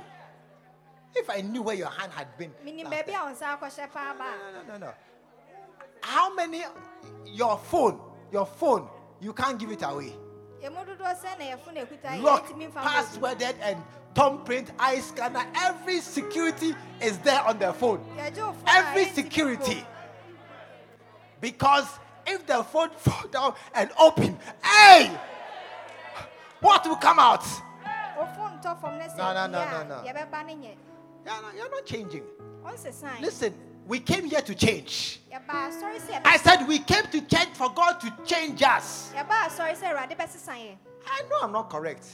If 1.14 1.28
I 1.28 1.42
knew 1.42 1.62
where 1.62 1.74
your 1.76 1.90
hand 1.90 2.10
had 2.12 2.36
been. 2.38 2.50
menim 2.64 2.84
last 2.84 3.04
baabi 3.06 3.12
time. 3.12 3.20
a 3.20 3.24
wo 3.24 3.32
nsa 3.34 3.58
akɔhyɛ 3.58 3.92
paa 3.92 4.14
ba 4.16 4.24
No, 4.24 4.62
no, 4.62 4.72
no, 4.78 4.86
no. 4.86 4.92
How 6.02 6.34
many, 6.34 6.62
your 7.26 7.58
phone, 7.58 8.00
your 8.32 8.46
phone, 8.46 8.88
you 9.20 9.32
can't 9.32 9.58
give 9.58 9.70
it 9.70 9.82
away. 9.82 10.14
yɛn 10.62 10.72
mu 10.72 10.80
dodoɔ 10.80 11.14
sɛ 11.20 11.38
na 11.38 11.44
yɛfo 11.44 11.74
na 11.74 11.80
ekuta 11.84 12.22
Lock, 12.22 12.48
passworded, 12.74 13.54
and 13.60 13.82
thumbprint, 14.14 14.70
eye 14.78 15.00
scanner, 15.00 15.44
every 15.54 16.00
security 16.00 16.74
is 17.00 17.18
there 17.18 17.42
on 17.42 17.58
the 17.58 17.72
phone. 17.74 17.98
yɛgye 18.16 18.38
wo 18.38 18.52
phone 18.52 18.64
a 18.66 18.70
every 18.70 19.04
security. 19.06 19.84
Because 21.42 21.86
if 22.26 22.46
the 22.46 22.62
phone 22.64 22.90
fall 22.96 23.28
down 23.28 23.54
and 23.74 23.90
open, 23.98 24.38
hey, 24.64 25.10
what 26.62 26.86
will 26.86 26.96
come 26.96 27.18
out? 27.18 27.44
wo 28.16 28.24
phone 28.36 28.58
tɔ 28.62 28.80
fam 28.80 28.98
na 28.98 29.06
sɛ 29.08 29.16
No, 29.18 29.32
no, 29.34 29.46
no, 29.46 29.70
no, 29.70 29.88
no. 30.02 30.08
yɛbɛba 30.08 30.46
ne 30.46 30.54
nyɛ 30.54 30.74
You're 31.56 31.70
not, 31.70 31.84
changing. 31.86 32.24
Listen, 33.20 33.54
we 33.86 34.00
came 34.00 34.24
here 34.24 34.40
to 34.42 34.54
change. 34.54 35.20
yɛba 35.30 35.48
asɔre 35.68 35.98
sɛ 36.00 36.20
I 36.24 36.36
said 36.36 36.66
we 36.68 36.78
came 36.78 37.04
to 37.10 37.20
change 37.22 37.54
for 37.56 37.70
God 37.72 38.00
to 38.00 38.12
change 38.24 38.62
us. 38.62 39.12
yɛba 39.14 39.46
asɔre 39.48 39.76
sɛ 39.76 39.92
awurade 39.92 40.16
bɛsesa 40.16 40.54
yɛn 40.54 40.76
I 41.06 41.22
know 41.28 41.38
I'm 41.42 41.52
not 41.52 41.68
correct, 41.70 42.06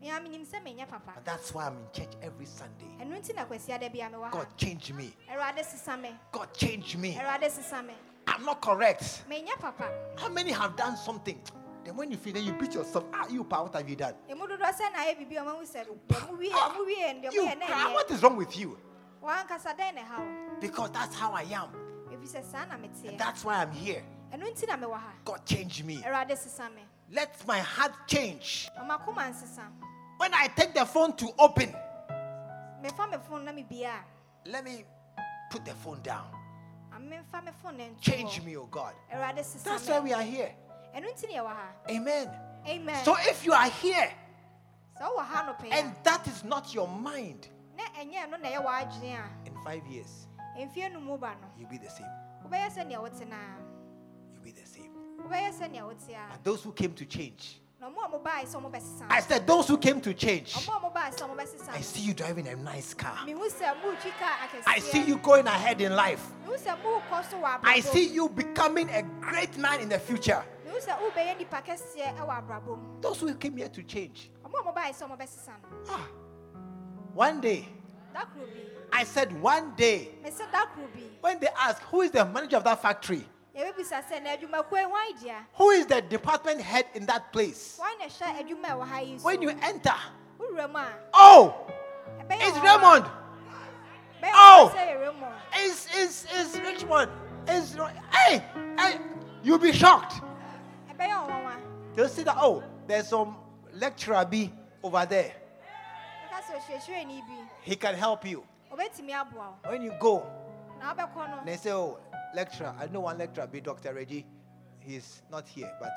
mea 0.00 0.10
menim 0.10 0.46
sɛ 0.46 0.62
menyɛ 0.64 0.88
papa 0.88 1.12
but 1.14 1.24
that's 1.24 1.52
why 1.52 1.66
I'm 1.66 1.74
in 1.76 1.86
church 1.92 2.12
every 2.22 2.46
Sunday. 2.46 2.86
ɛno 3.00 3.18
nti 3.20 3.34
na 3.34 3.44
kwasiada 3.46 3.92
bia 3.92 4.08
mewɔ 4.12 4.24
ha 4.24 4.30
God 4.30 4.46
change 4.56 4.92
me. 4.92 5.12
awurade 5.30 5.64
sesa 5.64 6.00
me 6.00 6.10
God 6.30 6.52
change 6.54 6.96
me. 6.96 7.14
awurade 7.14 7.50
sesa 7.50 7.84
me 7.84 7.94
I'm 8.30 8.44
not 8.44 8.60
correct. 8.60 9.24
How 10.18 10.28
many 10.28 10.52
have 10.52 10.76
done 10.76 10.96
something? 10.98 11.40
Then 11.88 11.96
when 11.96 12.10
you 12.10 12.18
feel 12.18 12.34
that 12.34 12.42
you 12.42 12.52
beat 12.52 12.74
yourself, 12.74 13.06
ah, 13.14 13.26
you, 13.30 13.42
pa, 13.44 13.62
what 13.62 13.72
have 13.74 13.88
you 13.88 13.96
done? 13.96 14.12
ɛmu 14.28 14.46
dodoɔ 14.46 14.72
sɛ 14.76 14.92
na 14.92 14.98
ayɛ 15.06 15.16
biribi 15.16 15.38
a 15.38 15.40
ɔmahu 15.40 15.62
sɛ 15.64 15.86
deɛ 15.86 16.28
mowie 16.28 16.50
ɔmo 16.50 16.84
wie 16.84 16.96
deɛ 16.96 17.32
You 17.32 17.48
cry. 17.66 17.92
What 17.94 18.22
wrong 18.22 18.36
with 18.36 18.54
you? 18.58 18.78
wankasa 19.22 19.74
dɛn 19.74 19.94
na 19.94 20.02
ɛha 20.02 20.18
wo 20.18 20.60
Because 20.60 20.90
that's 20.90 21.16
how 21.16 21.32
I 21.32 21.44
am. 21.44 21.70
ɛfiri 22.12 22.28
sɛ 22.28 22.44
saa 22.44 22.66
na 22.66 22.74
And 22.74 23.18
that's 23.18 23.42
why 23.42 23.62
I'm 23.62 23.72
here. 23.72 24.02
ɛno 24.30 24.52
nti 24.52 24.68
na 24.68 24.76
mewɔ 24.76 24.92
ha 25.00 25.12
God 25.24 25.46
change 25.46 25.82
me. 25.82 26.02
awurade 26.02 26.32
sesa 26.32 26.68
me 26.74 26.82
Let 27.10 27.46
my 27.46 27.58
heart 27.60 27.92
change. 28.06 28.68
ɔma 28.78 29.02
koma 29.02 29.22
nsesa 29.22 29.64
When 30.18 30.34
I 30.34 30.48
take 30.48 30.74
the 30.74 30.84
phone 30.84 31.16
to 31.16 31.32
open, 31.38 31.74
mefa 32.82 33.10
me 33.10 33.16
phone 33.26 33.46
na 33.46 33.52
let 34.44 34.62
me 34.62 34.84
put 35.50 35.64
the 35.64 35.72
phone 35.72 36.02
down. 36.02 36.26
a 36.92 36.96
memfa 37.00 37.42
me 37.42 37.52
phone 37.62 37.78
na 37.78 37.84
Change 37.98 38.42
me, 38.42 38.58
oh 38.58 38.66
God. 38.66 38.92
That's 39.10 39.88
why 39.88 40.00
we 40.00 40.12
are 40.12 40.20
here. 40.20 40.54
Ɛno 40.94 41.06
nti 41.14 41.28
na 41.32 41.42
yɛwɔ 41.42 41.46
ha 41.48 41.68
Amen. 41.90 42.30
amen. 42.66 43.04
So 43.04 43.16
if 43.20 43.44
you 43.44 43.52
are 43.52 43.68
here 43.68 44.10
sɛ 45.00 45.02
wowɔ 45.02 45.24
ha 45.24 45.54
nopɛ 45.54 45.72
and 45.72 45.94
that 46.04 46.26
is 46.26 46.44
not 46.44 46.72
your 46.74 46.88
mind, 46.88 47.48
na 47.76 47.84
ɛnyɛ 48.00 48.26
ɛno 48.28 48.40
na 48.42 48.48
ɛyɛ 48.48 48.64
w'adwene 48.64 49.14
a 49.18 49.46
in 49.48 49.54
five 49.64 49.86
years, 49.86 50.26
mfie 50.58 50.92
no 50.92 51.00
mu 51.00 51.16
ba 51.16 51.34
no. 51.40 51.48
you'll 51.56 51.68
be 51.68 51.78
the 51.78 51.90
same. 51.90 52.06
wobɛyɛ 52.44 52.70
sɛnea 52.74 53.00
wote 53.00 53.26
naa 53.28 53.36
You'll 54.34 54.42
be 54.42 54.50
the 54.52 54.66
same. 54.66 54.90
wobɛyɛ 55.22 55.52
sɛnea 55.58 55.84
wote 55.84 56.08
a 56.10 56.32
But 56.32 56.44
those 56.44 56.62
who 56.62 56.72
came 56.72 56.94
to 56.94 57.04
change, 57.04 57.60
na 57.80 57.88
ɔmo 57.88 58.04
a 58.06 58.18
mobae 58.18 58.44
sɛ 58.44 58.60
ɔmobɛsesa 58.60 59.06
I 59.08 59.20
said, 59.20 59.46
those 59.46 59.68
who 59.68 59.78
came 59.78 60.00
to 60.00 60.12
change, 60.14 60.54
ɔmo 60.54 60.76
a 60.76 60.90
mobae 60.90 61.14
sɛ 61.16 61.28
ɔmobɛsesa 61.30 61.68
I 61.70 61.80
see 61.80 62.00
you 62.00 62.14
driving 62.14 62.48
a 62.48 62.56
nice 62.56 62.92
car. 62.94 63.18
mehu 63.24 63.48
sɛ 63.48 63.76
moretwi 63.80 64.10
kaa 64.18 64.48
akɛseɛ 64.48 64.62
I 64.66 64.78
see 64.80 65.02
you 65.04 65.18
going 65.18 65.46
ahead 65.46 65.80
in 65.80 65.94
life. 65.94 66.26
mehu 66.44 66.56
sɛ 66.58 66.76
morekɔ 66.82 67.30
so 67.30 67.36
wɔ 67.40 67.60
I 67.62 67.78
see 67.78 68.08
you 68.08 68.28
becoming 68.28 68.90
a 68.90 69.02
great 69.20 69.56
man 69.56 69.78
in 69.80 69.88
the 69.88 69.98
future. 70.00 70.44
Mehu 70.78 70.86
sɛ 70.86 70.98
wobɛyɛ 70.98 71.38
nipa 71.38 71.62
kɛseɛ 71.62 72.16
ɛwɔ 72.18 72.38
abrabɔ 72.42 72.78
mu 72.78 73.00
Those 73.00 73.20
who 73.20 73.34
came 73.34 73.56
here 73.56 73.68
to 73.68 73.82
change. 73.82 74.30
ɔmo 74.44 74.60
a 74.60 74.72
mobae 74.72 74.92
sɛ 74.92 75.08
ɔmobɛsesa 75.08 75.48
no 75.48 75.78
Ah, 75.90 76.06
one 77.14 77.40
day, 77.40 77.68
da 78.12 78.20
koro 78.24 78.46
bi 78.46 78.60
I 78.92 79.04
said 79.04 79.40
one 79.40 79.74
day, 79.76 80.10
mesɛ 80.24 80.50
da 80.52 80.66
koro 80.66 80.86
when 81.20 81.38
they 81.40 81.48
ask 81.48 81.82
who 81.82 82.02
is 82.02 82.10
the 82.10 82.24
manager 82.24 82.56
of 82.56 82.64
that 82.64 82.80
factory, 82.80 83.26
yɛbɛbisa 83.56 84.04
sɛ 84.08 84.22
na 84.22 84.36
adwumakuo 84.36 84.78
yi 84.78 84.84
hwan 84.84 85.16
dea 85.22 85.34
who 85.54 85.70
is 85.70 85.86
the 85.86 86.00
department 86.02 86.60
head 86.60 86.86
in 86.94 87.06
that 87.06 87.32
place, 87.32 87.76
hwan 87.78 87.98
na 87.98 88.06
ɛhyɛ 88.06 88.40
adwuma 88.46 88.64
a 88.64 88.76
ɛwɔ 88.76 88.86
ha 88.88 88.98
yi 89.00 89.18
so? 89.18 89.24
When 89.24 89.42
you 89.42 89.50
enter, 89.50 89.94
wowura 90.38 90.70
mu 90.70 90.78
a 90.78 90.92
oh, 91.14 91.66
it's 92.30 92.58
Raymond, 92.58 93.04
Oh! 94.34 94.72
wɔn 94.72 94.78
sɛ 94.78 94.88
yɛ 94.88 95.00
Raymond? 95.00 95.34
It's, 95.54 95.86
it's, 95.96 96.26
it's 96.32 96.58
Richmond, 96.58 97.10
it's, 97.48 97.74
hey, 98.12 98.44
hey, 98.78 98.98
you'll 99.42 99.58
be 99.58 99.72
shocked. 99.72 100.22
They'll 101.98 102.08
see 102.08 102.22
that, 102.22 102.36
oh, 102.38 102.62
there's 102.86 103.08
some 103.08 103.34
lecturer 103.74 104.24
B 104.24 104.52
over 104.84 105.04
there. 105.04 105.32
He 107.62 107.74
can 107.74 107.96
help 107.96 108.24
you. 108.24 108.44
When 109.66 109.82
you 109.82 109.92
go, 109.98 110.24
they 111.44 111.56
say, 111.56 111.72
oh, 111.72 111.98
lecturer, 112.36 112.72
I 112.78 112.86
know 112.86 113.00
one 113.00 113.18
lecturer 113.18 113.48
B, 113.48 113.58
Dr. 113.58 113.92
Reggie. 113.92 114.24
He's 114.78 115.22
not 115.28 115.48
here, 115.48 115.72
but 115.80 115.90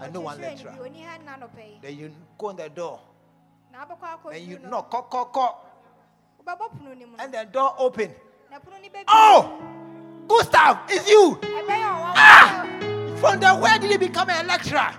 I 0.00 0.08
know 0.08 0.22
one 0.22 0.40
lecturer. 0.40 0.72
Then 1.82 1.98
you 1.98 2.10
go 2.38 2.48
on 2.48 2.56
the 2.56 2.70
door. 2.70 2.98
and 4.32 4.46
you 4.46 4.58
knock, 4.58 4.90
knock, 4.90 5.12
knock, 5.12 5.34
knock, 5.36 5.68
and 7.18 7.34
the 7.34 7.46
door 7.52 7.74
open. 7.76 8.10
Oh, 9.06 9.62
Gustav, 10.28 10.78
it's 10.88 11.06
you. 11.10 11.38
Ah! 12.16 12.66
From 13.20 13.38
the 13.38 13.54
where 13.54 13.78
did 13.78 13.90
you 13.90 13.98
become 13.98 14.30
a 14.30 14.42
lecturer? 14.44 14.94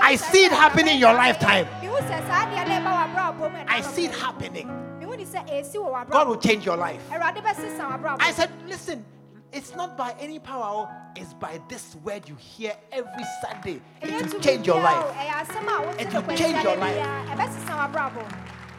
I 0.00 0.16
see 0.16 0.44
it 0.44 0.52
happening 0.52 0.94
in 0.94 1.00
your 1.00 1.12
lifetime. 1.12 1.66
mehu 1.82 1.98
sɛ 2.00 2.26
saa 2.26 2.46
adeɛ 2.46 2.66
no 2.68 2.74
ɛba 2.80 2.90
w'abrabɔ 3.14 3.52
mu 3.52 3.58
ɛna 3.58 3.64
I 3.68 3.80
see 3.82 4.06
it 4.06 4.14
happening. 4.14 4.66
mehu 5.00 5.16
ne 5.16 5.24
sɛ 5.24 5.46
ɛsi 5.48 5.74
wɔ 5.76 6.08
God 6.10 6.28
will 6.28 6.36
change 6.38 6.64
your 6.64 6.76
life. 6.76 7.02
awurade 7.10 7.42
bɛsesa 7.42 7.80
w'abrabɔ 7.90 8.16
I 8.20 8.32
said, 8.32 8.50
listen, 8.66 9.04
it's 9.52 9.74
not 9.74 9.96
by 9.96 10.14
any 10.18 10.38
power, 10.38 10.64
oh, 10.64 10.88
it's 11.16 11.34
by 11.34 11.60
this 11.68 11.96
word 12.02 12.28
you 12.28 12.34
hear 12.36 12.74
every 12.92 13.24
Sunday. 13.42 13.80
It 14.00 14.32
will 14.32 14.40
change 14.40 14.66
your 14.66 14.80
life. 14.80 15.14
ɛyɛ 15.16 15.44
asɛm 15.44 15.68
a 15.68 15.86
wote 15.86 16.00
It 16.00 16.12
will 16.12 16.36
change 16.36 16.62
your 16.62 16.76
life. 16.76 16.96
biara, 16.96 17.36
ɛbɛsesa 17.36 17.92
w'abrabɔ 17.92 18.32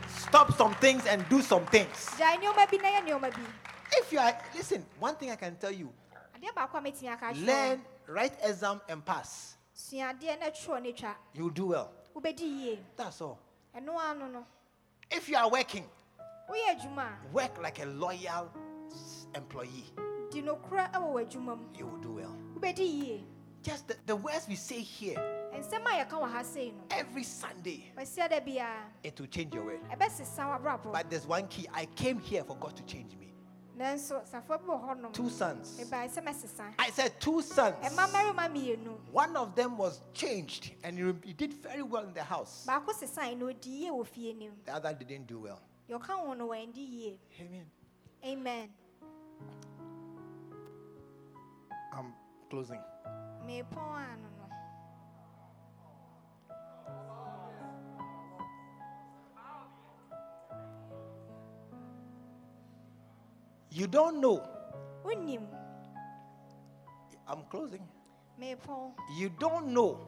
Stop 0.10 0.54
some 0.58 0.74
things 0.76 1.06
and 1.06 1.28
do 1.30 1.42
some 1.42 1.66
things. 1.68 2.10
gyae 2.18 2.38
nneɔma 2.42 2.70
bi 2.72 2.78
na 2.78 2.90
yɛ 2.90 3.08
nneɔma 3.08 3.32
bi 3.34 3.42
If 3.98 4.12
you 4.12 4.20
are, 4.20 4.36
listen, 4.56 4.84
one 5.00 5.16
thing 5.16 5.30
I 5.32 5.36
can 5.36 5.56
tell 5.56 5.72
you 5.72 5.92
adeɛ 6.36 6.54
baako 6.56 6.78
a 6.80 6.82
mɛtumi 6.82 7.14
aka 7.14 7.26
akyerɛ 7.28 7.40
wo, 7.40 7.46
learn, 7.46 7.82
write 8.08 8.34
exam 8.44 8.82
and 8.90 9.06
pass. 9.06 9.55
Sua 9.76 10.14
adeɛ 10.14 10.40
na 10.40 10.50
twerɛ 10.50 10.82
ne 10.82 11.16
You'll 11.34 11.50
do 11.50 11.68
well. 11.68 11.92
That's 12.96 13.22
all. 13.22 13.40
ɛno 13.76 14.00
ano 14.00 14.28
no 14.28 14.46
If 15.12 15.30
you 15.30 15.36
are 15.38 15.50
working, 15.50 15.86
work 17.34 17.62
like 17.62 17.80
a 17.80 17.86
loyal 17.86 18.50
employee. 19.36 19.94
a 19.98 20.32
di 20.32 20.42
nokorɛ 20.42 20.94
wɔ 20.94 21.14
w'adwuma 21.14 21.58
mu 21.58 21.66
You 21.78 21.88
will 21.88 21.98
do 21.98 22.14
well. 22.14 23.24
Just 23.62 23.88
the, 23.88 23.96
the 24.06 24.16
words 24.16 24.48
we 24.48 24.56
say 24.56 24.80
here 24.80 25.18
nsɛm 25.54 25.86
a 25.86 26.06
yɛka 26.06 26.12
wɔ 26.12 26.32
ha 26.32 26.42
sei 26.44 26.74
every 26.90 27.24
Sunday, 27.24 27.92
it 29.04 29.20
will 29.20 29.28
change 29.28 29.54
your 29.54 29.66
way. 29.66 29.80
But 30.00 31.10
there's 31.10 31.28
one 31.28 31.48
key. 31.48 31.68
I 31.74 31.86
came 31.86 32.20
here 32.20 32.44
for 32.46 32.56
God 32.56 32.78
to 32.78 32.84
change 32.84 33.18
me. 33.18 33.34
Nanso 33.78 34.22
safoa 34.26 34.58
bi 34.58 34.66
wɔ 34.68 34.82
hɔnom 34.86 35.12
Two 35.14 35.30
sons. 35.30 35.78
mebae 35.80 36.08
sɛ 36.10 36.24
mɛsesa 36.24 36.74
I 36.80 36.90
said 36.92 37.20
two 37.20 37.42
sons. 37.42 37.76
One 39.12 39.36
of 39.36 39.56
them 39.56 39.78
was 39.78 40.02
changed 40.14 40.72
and 40.84 40.98
he, 41.26 41.34
did 41.34 41.54
very 41.54 41.84
well 41.84 42.04
in 42.04 42.14
the 42.14 42.24
house. 42.24 42.66
baako 42.68 42.94
sesae 42.94 43.38
na 43.38 43.46
ɔdi 43.48 43.66
yie 43.82 43.90
wɔ 43.92 44.06
fie 44.06 44.34
nim 44.34 44.54
The 44.66 44.74
other 44.76 44.94
didn't 44.94 45.28
do 45.28 45.40
well. 45.40 45.60
deɛ 45.90 46.00
ɔka 46.00 46.08
ho 46.08 46.34
no 46.34 46.48
wandi 46.48 46.78
yie 46.78 47.20
Amen. 47.40 47.66
amen 48.26 48.70
I'm 51.94 52.14
closing. 52.50 52.82
You 63.76 63.88
don't 63.88 64.22
know. 64.22 64.42
I'm 67.28 67.44
closing. 67.50 67.84
You 69.18 69.30
don't 69.38 69.68
know. 69.68 70.00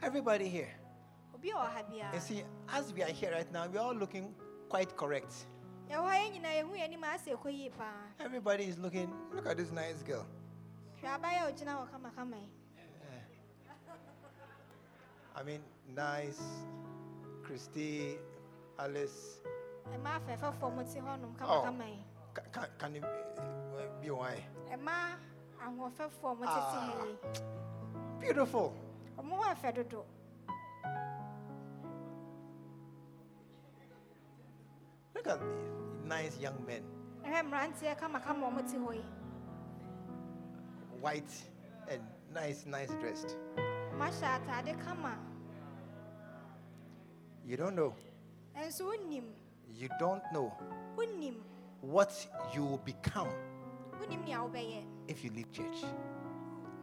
Everybody 0.00 0.48
here. 0.48 0.68
obi 1.34 1.50
a 1.50 1.54
wɔ 1.54 1.66
ha 1.74 1.82
biara 1.82 2.14
You 2.14 2.20
see, 2.20 2.44
as 2.68 2.92
we 2.92 3.02
are 3.02 3.08
here 3.10 3.32
right 3.32 3.50
now, 3.52 3.66
we're 3.66 3.80
all 3.80 3.94
looking 3.94 4.34
quite 4.68 4.96
correct. 4.96 5.34
yɛwɔ 5.90 6.06
ha 6.06 6.14
yɛ 6.14 6.30
nyinaa 6.34 6.54
yɛhu 6.60 6.72
yɛn 6.76 6.84
anim 6.84 7.02
asɛ 7.02 7.34
ɛkɔ 7.36 7.52
yie 7.52 7.70
paa 7.70 8.06
Everybody 8.20 8.64
is 8.64 8.78
looking. 8.78 9.10
Look 9.34 9.46
at 9.46 9.56
this 9.56 9.72
nice 9.72 10.02
girl. 10.04 10.26
hwɛ 11.02 11.18
abayɛ 11.18 11.38
a 11.42 11.52
ɔgyina 11.52 11.74
hɔ 11.74 11.88
kamakama 11.90 12.36
yi 12.36 12.48
I 15.34 15.42
mean, 15.42 15.62
nice. 15.88 16.42
Christy, 17.42 18.18
Alice. 18.78 19.40
ɛma 19.92 20.20
afɛɛfɛfoɔ 20.20 20.74
mo 20.76 20.82
te 20.84 21.00
hɔnom 21.00 21.34
Oh. 21.40 22.09
Can, 22.78 22.96
it 22.96 23.04
uh, 23.04 24.00
be 24.00 24.10
why? 24.10 24.42
ɛma 24.72 25.16
ahoɔfɛfoɔ 25.60 26.38
mo 26.38 26.44
tete 26.44 26.46
ha 26.46 26.94
Ah. 27.00 27.04
yi 27.04 27.16
Beautiful. 28.20 28.72
ɔmo 29.18 29.30
ho 29.36 29.42
ɛfɛ 29.54 29.74
dodo 29.74 30.04
Look 35.14 35.26
at 35.26 35.40
these 35.40 36.06
nice 36.06 36.38
young 36.38 36.64
men. 36.66 36.82
ɛhwɛ 37.24 37.42
mmeranteɛ 37.50 37.96
kamakama 37.98 38.46
a 38.46 38.50
ɔmo 38.50 38.70
te 38.70 38.76
hɔ 38.78 38.94
yi 38.94 39.04
White 41.00 41.44
and 41.88 42.02
nice, 42.32 42.66
nice 42.66 42.90
dressed. 43.00 43.36
ataade 43.98 44.78
kama 44.84 45.16
You 47.44 47.56
don't 47.56 47.74
know. 47.74 47.94
ɛnso 48.56 48.82
wonim 48.86 49.24
You 49.74 49.88
don't 49.98 50.22
know 50.32 50.52
wonim 50.96 51.36
what 51.80 52.12
you 52.54 52.64
will 52.64 52.78
become 52.84 53.28
wonim 54.00 54.24
nea 54.24 54.38
wobɛyɛ 54.38 54.82
if 55.08 55.24
you 55.24 55.30
leave 55.30 55.50
church. 55.52 55.82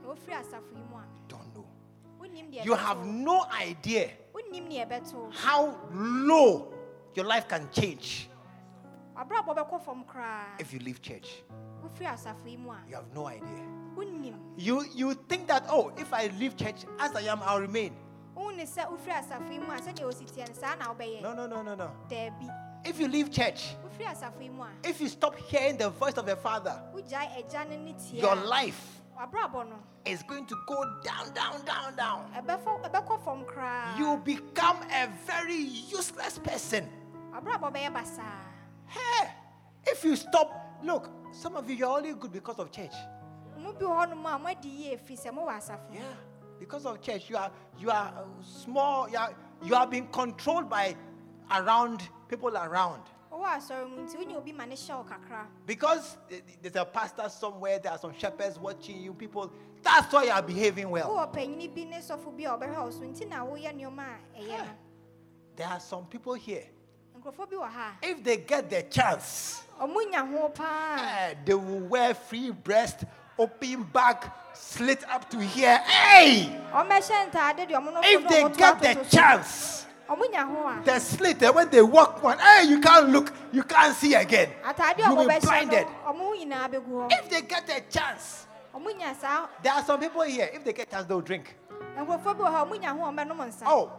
na 0.02 0.10
wofiri 0.10 0.34
asafo 0.34 0.72
yi 0.76 0.84
mu 0.90 0.98
a 0.98 1.04
You 1.16 1.24
don't 1.28 1.54
know. 1.56 1.66
You 2.64 2.74
have 2.74 3.06
no 3.06 3.46
idea 3.52 4.10
wonim 4.34 4.68
nea 4.68 4.86
ɛbɛto 4.86 5.34
how 5.34 5.78
low 5.92 6.74
your 7.16 7.26
life 7.26 7.48
can 7.48 7.70
change 7.72 8.30
wabrabɔ 9.16 9.56
bɛkɔ 9.56 9.82
fam 9.82 10.04
koraa 10.04 10.60
if 10.60 10.74
you 10.74 10.80
leave 10.80 11.02
church. 11.02 11.44
wofiri 11.84 12.08
asafo 12.08 12.46
yi 12.48 12.58
mu 12.58 12.72
a 12.72 12.78
You 12.90 12.96
have 12.96 13.14
no 13.14 13.28
idea. 13.28 13.66
You 14.58 14.86
you 14.94 15.14
think 15.16 15.48
that 15.48 15.66
oh, 15.70 15.92
if 15.98 16.14
I 16.14 16.28
leave 16.40 16.56
church 16.56 16.86
as 17.00 17.16
I 17.16 17.22
am, 17.22 17.42
I'll 17.42 17.62
remain. 17.62 17.96
wohu 18.36 18.56
ne 18.56 18.64
sɛ 18.64 18.86
wofiri 18.90 19.14
asafo 19.14 19.52
yi 19.52 19.60
mu 19.60 19.72
a 19.72 19.78
sɛdeɛ 19.80 20.04
ɔsi 20.06 20.26
teɛ 20.32 20.48
no 20.50 20.54
saa 20.54 20.76
na 20.76 20.94
wobɛyɛ 20.94 21.22
No, 21.22 21.34
no, 21.34 21.48
no, 21.48 21.64
no, 21.76 21.92
If 22.88 23.00
you 23.02 23.08
leave 23.10 23.30
church, 23.32 23.76
wofiri 23.84 24.08
asafo 24.08 24.42
yi 24.42 24.50
mu 24.50 24.64
a 24.64 24.70
if 24.84 25.02
you 25.02 25.10
stop 25.10 25.36
hearing 25.38 25.78
the 25.78 25.90
voice 25.90 26.14
of 26.14 26.26
the 26.26 26.36
Father, 26.38 26.82
wogyae 26.96 27.44
agya 27.44 27.70
no 27.70 27.76
ne 27.78 27.94
tie 27.94 28.18
your 28.20 28.36
life 28.36 29.02
is 30.06 30.24
going 30.24 30.46
to 30.46 30.56
go 30.68 30.84
down, 31.04 31.34
down, 31.34 31.66
down, 31.66 31.96
down. 31.98 32.32
ɛbɛfɔ 32.38 32.90
ɛbɛkɔ 32.90 33.26
fam 33.26 33.44
koraa 33.46 33.98
You 33.98 34.18
become 34.24 34.78
a 34.94 35.08
very 35.26 35.58
useless 35.92 36.40
person. 36.40 36.88
wabrabɔ 37.34 37.74
bɛyɛ 37.74 37.94
basaa 37.94 38.32
Hey, 38.86 39.30
if 39.86 40.06
you 40.06 40.16
stop, 40.16 40.50
look, 40.82 41.10
some 41.34 41.58
of 41.58 41.70
you 41.70 41.76
you're 41.76 41.90
only 41.98 42.14
good 42.14 42.32
because 42.32 42.58
of 42.58 42.72
church. 42.72 42.94
mu 43.58 43.74
bi 43.74 43.82
wɔ 43.86 44.08
hɔnom 44.08 44.26
a 44.26 44.40
moadi 44.40 44.66
yie 44.80 44.98
firi 44.98 45.18
sɛ 45.20 45.34
mowɔ 45.34 45.58
asafo 45.58 45.94
Yeah, 45.94 46.14
because 46.58 46.86
of 46.86 47.02
church, 47.02 47.30
you 47.30 47.36
are 47.36 47.52
you 47.78 47.92
are 47.92 48.14
small. 48.42 49.10
You 49.10 49.18
are 49.18 49.34
you 49.64 49.76
are 49.76 49.88
being 49.88 50.08
controlled 50.08 50.70
by 50.70 50.96
around 51.52 52.08
people 52.28 52.56
around. 52.58 53.02
wowɔ 53.32 53.46
asɔre 53.58 53.90
mu 53.90 54.02
nti 54.08 54.16
wonya 54.18 54.38
obi 54.38 54.52
ma 54.54 54.66
ne 54.66 54.76
hyɛ 54.76 54.98
wo 54.98 55.04
kakra 55.04 55.46
Because 55.66 56.18
th- 56.30 56.44
th- 56.46 56.58
there's 56.62 56.76
a 56.76 56.86
pastor 56.86 57.28
somewhere, 57.30 57.80
there 57.80 57.92
are 57.92 57.98
some 57.98 58.14
shepherds 58.18 58.58
watching 58.60 59.02
you, 59.02 59.14
people. 59.14 59.52
That's 59.84 60.12
why 60.12 60.24
you 60.26 60.32
are 60.32 60.42
behaving 60.42 60.90
well. 60.90 61.10
wowɔ 61.10 61.34
panyini 61.34 61.74
bi 61.76 61.84
ne 61.84 61.98
sɔfo 62.00 62.36
bi 62.38 62.44
a 62.44 62.58
ɔbɛhwɛ 62.58 62.84
wo 62.84 62.90
so 62.92 63.00
nti 63.02 63.28
na 63.28 63.46
woyɛ 63.46 63.74
nneɔma 63.76 64.06
a 64.36 64.40
ɛyɛ 64.42 64.58
no 64.66 64.72
There 65.56 65.68
are 65.68 65.80
some 65.80 66.06
people 66.06 66.34
here. 66.36 66.64
nkurɔfoɔ 67.20 67.50
bi 67.50 67.56
wɔ 67.56 67.70
ha 67.70 67.98
If 68.02 68.24
they 68.24 68.38
get 68.38 68.70
the 68.70 68.84
chance, 68.84 69.64
a 69.80 69.88
ɔmo 69.88 70.12
nya 70.12 70.26
ho 70.32 70.50
paa 70.50 70.98
eh, 71.00 71.34
they 71.46 71.54
will 71.54 71.80
wear 71.88 72.14
free 72.14 72.52
breast, 72.52 73.04
open 73.38 73.84
back, 73.84 74.56
slit 74.56 75.04
up 75.10 75.30
to 75.30 75.40
here. 75.40 75.78
Hey! 75.80 76.60
ɔmɛhyɛ 76.72 77.30
ntaade 77.32 77.68
deɛ 77.70 77.74
ɔmo 77.76 77.94
no 77.94 78.02
If 78.04 78.28
they 78.30 78.50
get 78.56 78.80
the 78.82 79.06
chance, 79.16 79.86
ɔmo 80.10 80.32
nya 80.32 80.46
ho 80.48 80.68
a 80.68 80.82
the 80.84 81.00
slit, 81.00 81.42
when 81.54 81.70
they 81.70 81.82
walk 81.82 82.24
one, 82.24 82.38
hey, 82.40 82.66
you 82.70 82.80
can't 82.80 83.10
look, 83.10 83.32
you 83.52 83.64
can't 83.64 83.96
see 83.96 84.14
again. 84.14 84.50
a 84.64 84.94
You 84.98 85.16
will 85.16 85.28
be 85.28 85.40
blinded. 85.40 85.88
no 85.88 86.14
ɔmo 86.14 86.20
ho 86.20 86.36
nyinaa 86.36 86.70
bɛgu 86.72 86.88
hɔ 86.88 87.12
If 87.12 87.30
they 87.30 87.42
get 87.42 87.70
a 87.70 87.82
chance, 87.90 88.48
ɔmo 88.74 88.88
nya 88.98 89.16
saa 89.20 89.48
there 89.62 89.74
are 89.74 89.84
some 89.84 90.00
people 90.00 90.22
here, 90.22 90.50
if 90.54 90.64
they 90.64 90.74
get 90.74 90.90
chance, 90.90 91.06
they'll 91.06 91.22
drink. 91.22 91.56
nkurɔfoɔ 91.98 92.38
bi 92.38 92.44
wɔ 92.44 92.52
ha 92.52 92.66
ɔmo 92.66 92.80
nya 92.82 92.98
ho 92.98 93.06
a 93.06 93.12
ɔmbɛnom 93.12 93.38
nsa 93.48 93.64
Oh, 93.66 93.92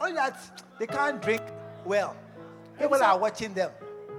only 0.00 0.14
that 0.14 0.36
they 0.78 0.86
can't 0.86 1.20
drink 1.22 1.42
well. 1.84 2.14
People 2.78 3.02
are 3.02 3.18
watching 3.18 3.54
them. 3.54 3.70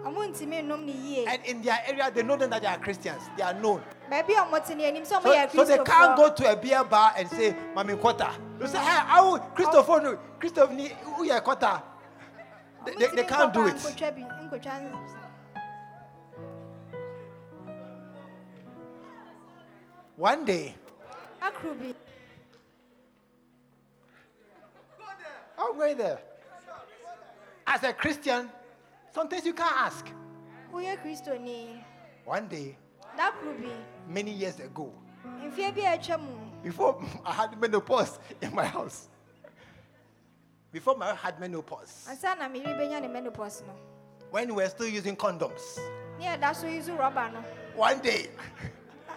Ɔmo 0.08 0.28
ntumi 0.32 0.64
nnom 0.64 0.86
ne 0.86 0.92
yie 0.92 1.26
And 1.28 1.46
in 1.46 1.62
their 1.62 1.80
area, 1.88 2.12
they 2.12 2.24
know 2.24 2.38
them 2.38 2.50
that 2.52 2.62
they 2.62 2.68
are 2.68 2.78
Christians. 2.78 3.22
They 3.36 3.44
are 3.44 3.54
known. 3.54 3.82
baabi 4.10 4.30
a 4.30 4.46
ɔmo 4.46 4.66
te 4.66 4.76
ne 4.76 4.86
anim 4.86 5.04
sɛ 5.04 5.22
ɔmo 5.22 5.52
So, 5.52 5.66
so 5.66 5.66
they 5.66 5.84
can't 5.84 6.16
go 6.16 6.34
to 6.34 6.52
a 6.52 6.56
beer 6.56 6.84
bar 6.84 7.14
and 7.18 7.30
say, 7.30 7.56
Mami 7.76 8.00
Kota. 8.00 8.32
They 8.60 8.68
say, 8.68 8.78
hey, 8.80 8.86
how 8.86 9.38
Christopher, 9.38 9.92
oh. 9.94 9.98
no, 10.00 10.18
Christopher, 10.40 10.74
who 10.74 11.26
ya 11.26 11.40
Kota? 11.40 11.84
They, 12.86 12.94
they, 12.94 13.16
they 13.16 13.24
can't 13.24 13.54
do 13.54 13.68
it. 13.68 13.76
nkotwa 13.76 14.12
bi- 14.16 14.48
nkotwa 14.48 14.82
nsa. 14.82 15.18
One 20.16 20.46
day, 20.46 20.74
I'm 21.42 21.54
going 25.78 25.98
there. 25.98 26.20
As 27.68 27.84
a 27.84 27.94
Christian, 27.94 28.50
some 29.18 29.28
things 29.28 29.46
you 29.48 29.54
can't 29.54 29.76
ask. 29.78 30.06
woyɛ 30.72 30.96
kristoni 31.02 31.84
One 32.24 32.48
day, 32.48 32.78
That 33.16 33.34
could 33.42 33.60
be. 33.60 33.72
many 34.08 34.30
years 34.32 34.60
ago, 34.60 34.94
mfeɛ 35.26 35.74
bi 35.76 35.82
a 35.82 35.98
atwa 35.98 36.20
mu 36.22 36.34
before 36.62 37.04
I 37.26 37.32
had 37.34 37.60
menopause 37.60 38.20
in 38.42 38.54
my 38.54 38.66
house, 38.66 39.08
before 40.72 40.96
my 40.98 41.10
wife 41.14 41.20
had 41.20 41.40
menopause, 41.40 42.06
ansa 42.08 42.38
na 42.38 42.48
meyere 42.48 42.78
bɛnya 42.78 43.02
ne 43.02 43.08
menopause 43.08 43.64
no 43.66 43.74
when 44.30 44.50
we 44.50 44.62
were 44.62 44.70
still 44.70 44.88
using 44.88 45.16
condoms, 45.16 45.80
Yeah, 46.20 46.38
that's 46.38 46.64
yi 46.64 46.80
so 46.82 46.96
rɔba 46.96 47.34
no 47.34 47.40
one 47.76 48.00
day 48.02 48.28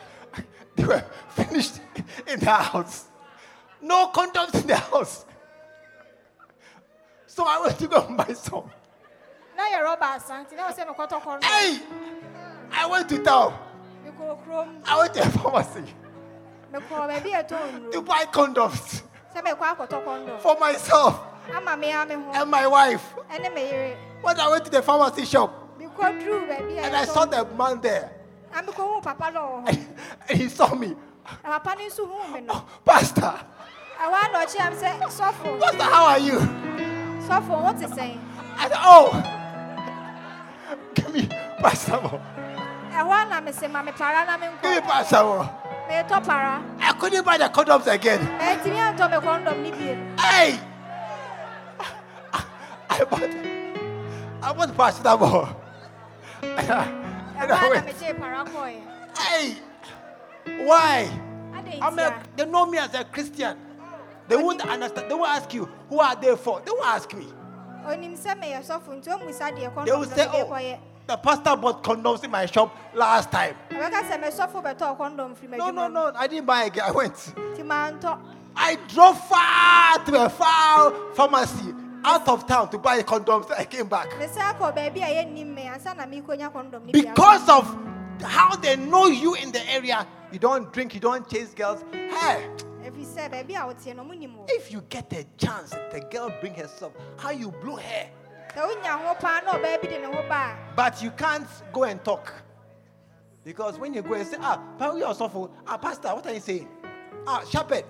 they 0.77 0.85
were 0.85 1.05
finished 1.29 1.81
in 2.27 2.41
the 2.41 2.51
house. 2.51 3.05
No 3.83 4.09
condoms 4.15 4.55
in 4.63 4.67
the 4.67 4.77
house. 4.77 5.27
So 7.27 7.45
I 7.47 7.61
went 7.61 7.79
to 7.79 7.87
go 7.89 8.07
and 8.07 8.17
buy 8.17 8.33
some. 8.35 8.71
Na 9.61 9.69
yɛ 9.77 9.79
rɔba 9.85 10.07
asa 10.17 10.35
nti 10.43 10.57
na 10.57 10.69
wɔ 10.69 10.73
sɛ 10.73 10.83
mekɔtɔ 10.89 11.17
kɔndɔm 11.23 11.45
Hey! 11.45 11.81
I 12.73 12.87
went 12.87 13.09
to 13.09 13.19
town. 13.23 13.53
I 14.87 14.99
went 14.99 15.15
to 15.15 15.23
a 15.23 15.31
pharmacy. 15.31 15.95
Mekɔɔ 16.73 17.09
baabi 17.09 17.31
a 17.35 17.45
ɛtɔ 17.45 17.93
to 17.93 18.03
buy 18.03 18.25
condoms. 18.27 19.03
Sɛ 19.35 19.43
mekɔ 19.45 19.77
akɔtɔ 19.77 20.05
kɔndɔm 20.05 20.41
for 20.41 20.57
myself. 20.59 21.21
Ama 21.55 21.77
mea 21.77 22.05
me 22.07 22.15
ho 22.15 22.31
and 22.33 22.51
my 22.51 22.67
wife. 22.67 23.15
ɛne 23.31 23.53
me 23.55 23.63
yere 23.63 23.97
When 24.23 24.39
I 24.41 24.49
went 24.49 24.65
to 24.65 24.71
the 24.71 24.83
pharmacy 24.83 25.25
shop 25.25 25.53
a 25.81 26.05
and 26.07 26.97
I 26.97 27.05
saw 27.05 27.25
the 27.27 27.45
man 27.57 27.81
there. 27.81 28.11
Na 28.53 28.63
mekɔhuu 28.63 29.03
papa 29.03 29.31
no 29.31 29.41
wɔ 29.41 29.65
hɔ 29.65 29.69
and, 29.69 29.97
and 30.31 30.39
he 30.39 30.49
saw 30.49 30.75
me. 30.75 30.97
papa 31.43 31.77
nso 31.77 32.07
huu 32.09 32.33
me 32.33 32.41
no 32.41 32.55
Oh, 32.55 32.65
Pastor, 32.85 33.35
ɛhɔ 34.01 34.29
a 34.29 34.33
na 34.33 34.45
ɔkyeam 34.45 34.75
sɛ 34.75 35.01
sɔfo 35.03 35.61
Pastor, 35.61 35.83
how 35.85 36.05
are 36.07 36.19
you? 36.19 36.39
sɔfo 37.29 37.63
wo 37.63 37.73
te 37.73 37.87
sɛn 37.87 38.19
I 38.57 38.69
said, 38.69 38.79
Oh, 38.83 39.37
give 40.95 41.13
me 41.15 41.29
Pastor. 41.61 42.21
ɛhɔ 42.93 43.13
a 43.13 43.25
na 43.29 43.41
mese 43.41 43.69
ma 43.71 43.83
me 43.83 43.93
para 43.93 44.25
na 44.27 44.37
Give 44.63 44.75
me 44.75 44.81
Pastor. 44.81 45.23
more." 45.25 45.51
meetɔ 45.89 46.25
para 46.25 46.63
I 46.81 46.93
couldn't 46.93 47.25
buy 47.25 47.39
the 47.39 47.49
condoms 47.49 47.87
again. 47.87 48.21
ɛntimi 48.39 48.79
antɔ 48.79 49.11
me 49.11 49.17
kɔndɔm 49.17 49.63
ne 49.63 49.71
bio 49.71 49.97
Hey! 50.19 50.61
I 52.93 53.05
bought, 53.05 53.23
I 54.43 54.53
bought 54.53 54.77
Pastor. 54.77 55.09
And 56.43 56.71
I, 56.73 56.85
and 57.39 57.53
I 57.53 57.57
ɛhɔ 57.57 57.61
a 57.61 57.63
na 57.63 57.69
went, 57.71 57.87
megyee 57.87 58.19
para 58.19 58.45
kɔɔɛ 58.45 59.19
Hey! 59.19 59.57
Why? 60.65 61.11
I'm 61.83 61.99
a, 61.99 62.03
a 62.03 62.23
they 62.37 62.45
know 62.47 62.67
me 62.67 62.79
as 62.79 62.95
a 62.95 63.05
Christian. 63.05 63.57
They 64.29 64.37
won't 64.37 64.61
understand. 64.63 65.11
They 65.11 65.15
won't 65.15 65.31
ask 65.31 65.53
you, 65.55 65.69
who 65.89 65.99
are 66.01 66.15
they 66.17 66.35
for? 66.37 66.61
They 66.61 66.71
won't 66.71 66.87
ask 66.87 67.13
me. 67.15 67.27
Onim 67.87 68.17
sɛ 68.17 68.39
meyɛ 68.41 68.63
sɔfo 68.63 69.01
nti 69.01 69.09
ɔmu 69.09 69.33
sa 69.33 69.51
deɛ 69.51 69.85
They 69.85 69.93
will 69.93 70.05
say, 70.05 70.27
oh, 70.33 70.79
the 71.07 71.17
pastor 71.17 71.57
bought 71.57 71.83
condoms 71.83 72.23
in 72.23 72.31
my 72.31 72.47
shop 72.47 72.75
last 72.95 73.31
time. 73.31 73.57
ɛbɛka 73.71 74.11
sɛ 74.11 74.23
mesɔfo 74.23 74.63
bɛtɔɔ 74.63 74.97
kɔndɔm 74.99 75.37
firi 75.37 75.57
No, 75.59 75.71
no, 75.71 75.89
no. 75.89 76.13
I 76.15 76.27
didn't 76.27 76.47
buy 76.47 76.65
again. 76.65 76.85
I 76.87 76.91
went. 76.93 77.35
I 78.57 78.77
drove 78.89 79.19
far 79.29 80.05
to 80.05 80.25
a 80.25 80.29
far 80.29 80.93
pharmacy 81.15 81.75
out 82.05 82.27
of 82.29 82.47
town 82.47 82.69
to 82.71 82.79
buy 82.79 83.03
condoms. 83.03 83.51
I 83.51 83.65
came 83.65 83.87
back. 83.89 84.17
me 84.19 84.27
sɛ 84.27 84.55
akɔ 84.55 84.75
baabi 84.77 85.03
a 85.03 85.25
yɛnnim 85.25 85.55
me 85.55 85.63
ansa 85.63 85.97
na 85.97 86.05
meekɔnya 86.07 86.53
kɔndɔm 86.53 86.85
ne 86.87 86.93
bia 86.93 87.03
Because 87.03 87.49
of 87.49 87.77
how 88.23 88.55
they 88.57 88.77
know 88.77 89.07
you 89.07 89.35
in 89.35 89.51
the 89.51 89.71
area, 89.71 90.07
you 90.33 90.39
don't 90.39 90.73
drink, 90.73 90.95
you 90.95 91.01
don't 91.01 91.29
chase 91.29 91.55
girls. 91.55 91.83
Hey, 91.93 92.47
ɛfiri 92.91 93.05
sɛ 93.07 93.31
baabi 93.31 93.55
a 93.55 93.67
woteɛ 93.67 93.97
no 93.97 94.05
ɔmo 94.05 94.19
nim 94.19 94.37
wo 94.37 94.45
if 94.49 94.73
you 94.73 94.81
get 94.89 95.13
a 95.13 95.25
chance, 95.37 95.71
the 95.91 96.01
girl 96.11 96.33
bring 96.41 96.55
herself, 96.55 96.93
how 97.17 97.31
you 97.31 97.51
blow 97.51 97.77
her. 97.77 98.07
sɛ 98.55 98.67
wonya 98.67 98.99
ho 99.07 99.15
paa 99.15 99.41
na 99.45 99.53
ɔbaa 99.55 99.83
bi 99.83 99.89
de 99.89 99.99
ne 99.99 100.07
ho 100.07 100.23
ba 100.29 100.57
But 100.77 101.03
you 101.03 101.11
can't 101.13 101.47
go 101.73 101.85
and 101.85 102.03
talk. 102.05 102.33
Because 103.45 103.79
when 103.79 103.95
you 103.95 104.03
go 104.03 104.15
and 104.15 104.27
say, 104.27 104.37
ah, 104.41 104.61
we 104.95 105.03
also 105.03 105.29
for, 105.29 105.51
ah, 105.67 105.77
pastor, 105.79 106.09
what 106.09 106.27
are 106.27 106.35
you 106.35 106.41
saying? 106.41 106.69
Ah, 107.27 107.43
shepherd, 107.49 107.85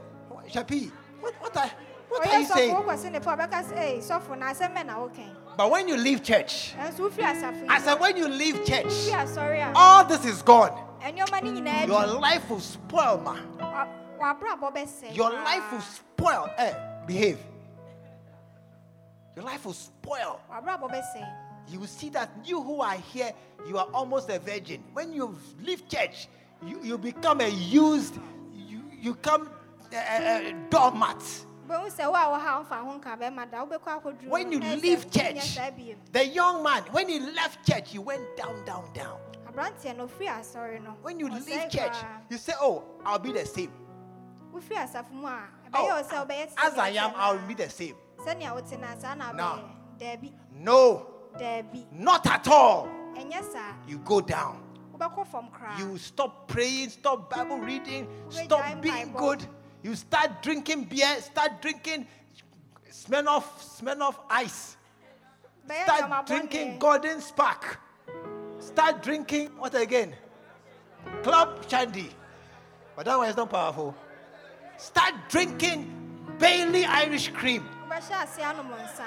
shapi, 0.49 0.91
what, 1.21 1.35
what 1.41 1.57
are, 1.57 1.71
what 2.09 2.27
are 2.27 2.41
you 2.41 2.47
saying? 2.47 2.75
wokɔse 2.75 3.11
ne 3.11 3.21
pa 3.21 3.37
ɔbɛka 3.37 3.65
sɛ 3.73 3.79
ei 3.79 3.99
sɔfo 3.99 4.39
na 4.39 4.53
asɛm 4.53 4.75
bɛ 4.77 4.87
na 4.87 4.97
wokɛn 4.99 5.37
But 5.57 5.71
when 5.71 5.89
you 5.89 5.97
leave 5.97 6.23
church, 6.23 6.75
ɛnso 6.79 7.11
wofiri 7.11 7.25
asafo 7.25 7.67
I 7.69 7.81
said, 7.81 7.99
when 7.99 8.17
you 8.17 8.29
leave 8.29 8.65
church, 8.65 8.85
wofiri 8.85 9.27
asɔre 9.27 9.73
a 9.73 9.73
all 9.75 10.05
this 10.05 10.25
is 10.25 10.43
gone. 10.43 10.73
ɛnneɔma 11.03 11.43
no 11.43 11.51
nyinaa 11.61 11.87
Your 11.87 12.07
life 12.21 12.49
will 12.51 12.61
spoil, 12.61 13.19
ma. 13.19 13.37
Wa- 14.21 14.35
w'abrabɔ 14.35 14.75
bɛsɛe 14.75 15.15
Your 15.17 15.31
life 15.31 15.73
will 15.73 15.81
spoil. 15.81 16.49
Eh, 16.59 16.75
behave. 17.07 17.39
Your 19.37 19.45
life 19.45 19.65
will 19.65 19.73
spoil. 19.73 20.41
You 21.69 21.81
will 21.81 21.87
see 21.87 22.11
that 22.11 22.31
you 22.45 22.61
who 22.63 22.83
are 22.83 22.97
here, 22.97 23.33
you 23.67 23.79
are 23.79 23.87
almost 23.95 24.29
a 24.29 24.39
virgin. 24.39 24.83
When 24.93 25.13
you 25.13 25.39
leave 25.63 25.89
church, 25.89 26.29
you, 26.67 26.81
you 26.83 26.99
become 26.99 27.41
a 27.41 27.49
used, 27.49 28.15
you, 28.53 28.83
you 29.01 29.15
come 29.15 29.49
a, 29.93 29.97
a, 29.97 30.51
a 30.51 30.53
doormat. 30.69 31.23
wo 31.69 31.75
a 31.77 31.89
wɔ 31.89 32.41
ha 32.41 32.65
womfa 32.65 32.83
ho 32.85 32.99
nka 32.99 33.19
bɛma 33.19 33.51
da 33.51 33.65
wobɛkɔ 33.65 34.03
akɔduru 34.03 34.29
When 34.29 34.51
you 34.53 34.59
leave 34.59 35.11
church, 35.11 35.59
the 36.13 36.27
young 36.27 36.63
man, 36.63 36.83
when 36.91 37.09
he 37.09 37.21
left 37.21 37.65
church, 37.67 37.93
he 37.93 37.99
went 37.99 38.37
down, 38.37 38.65
down, 38.65 38.93
down. 38.93 39.19
aberanteɛ 39.49 39.97
no 39.97 40.07
ofiri 40.09 40.29
asɔre 40.29 40.83
no 40.83 40.97
When 41.03 41.21
you 41.21 41.29
leave 41.29 41.71
church, 41.71 41.97
you 42.29 42.39
say, 42.39 42.53
Oh, 42.61 42.83
I'll 43.07 43.19
be 43.21 43.33
the 43.33 43.47
same. 43.47 43.71
Oh, 45.73 45.87
wo 45.87 46.03
sɛ 46.03 46.27
wobɛyɛ 46.27 46.47
te 46.49 46.55
as 46.59 46.79
I 46.79 46.89
am, 46.91 47.13
I'll 47.17 47.39
be 47.47 47.55
the 47.55 47.69
same. 47.71 47.95
a. 48.19 48.23
sɛnea 48.23 48.55
wote 48.55 48.79
no 48.79 49.33
No. 49.33 49.65
wobɛyɛ 49.99 49.99
daabi 49.99 50.33
No, 50.53 51.07
daabi 51.39 51.87
not 51.93 52.27
at 52.27 52.49
all. 52.49 52.89
You 53.87 53.99
go 53.99 54.21
down. 54.21 54.63
wobɛkɔ 54.97 55.27
fam 55.27 55.49
koraa 55.49 55.79
You 55.79 55.99
stop 55.99 56.49
praying, 56.49 56.91
stop 56.91 57.31
Bible 57.31 57.59
reading, 57.59 58.09
stop 58.31 58.81
being 58.81 59.13
good. 59.13 59.47
You 59.83 59.95
start 59.95 60.43
drinking 60.43 60.85
beer, 60.85 61.21
start 61.21 61.63
drinking 61.63 62.07
Smirnoff, 62.91 63.45
Smirnoff 63.81 64.17
ice. 64.29 64.77
Start 65.65 66.27
drinking 66.27 66.79
Golden 66.79 67.21
Spark. 67.21 67.79
Start 68.59 69.03
drinking 69.03 69.49
what 69.59 69.75
again? 69.75 70.15
Club 71.23 71.65
Shandy. 71.69 72.11
But 72.97 73.07
that 73.07 73.17
one 73.17 73.29
is 73.29 73.37
not 73.37 73.49
powerful. 73.49 73.95
Start 74.81 75.15
drinking 75.29 75.87
Bailey 76.39 76.85
Irish 76.87 77.29
cream. 77.29 77.69
wobɛhyɛ 77.89 78.23
ase 78.23 78.39
anom 78.43 78.71
nsa 78.73 79.07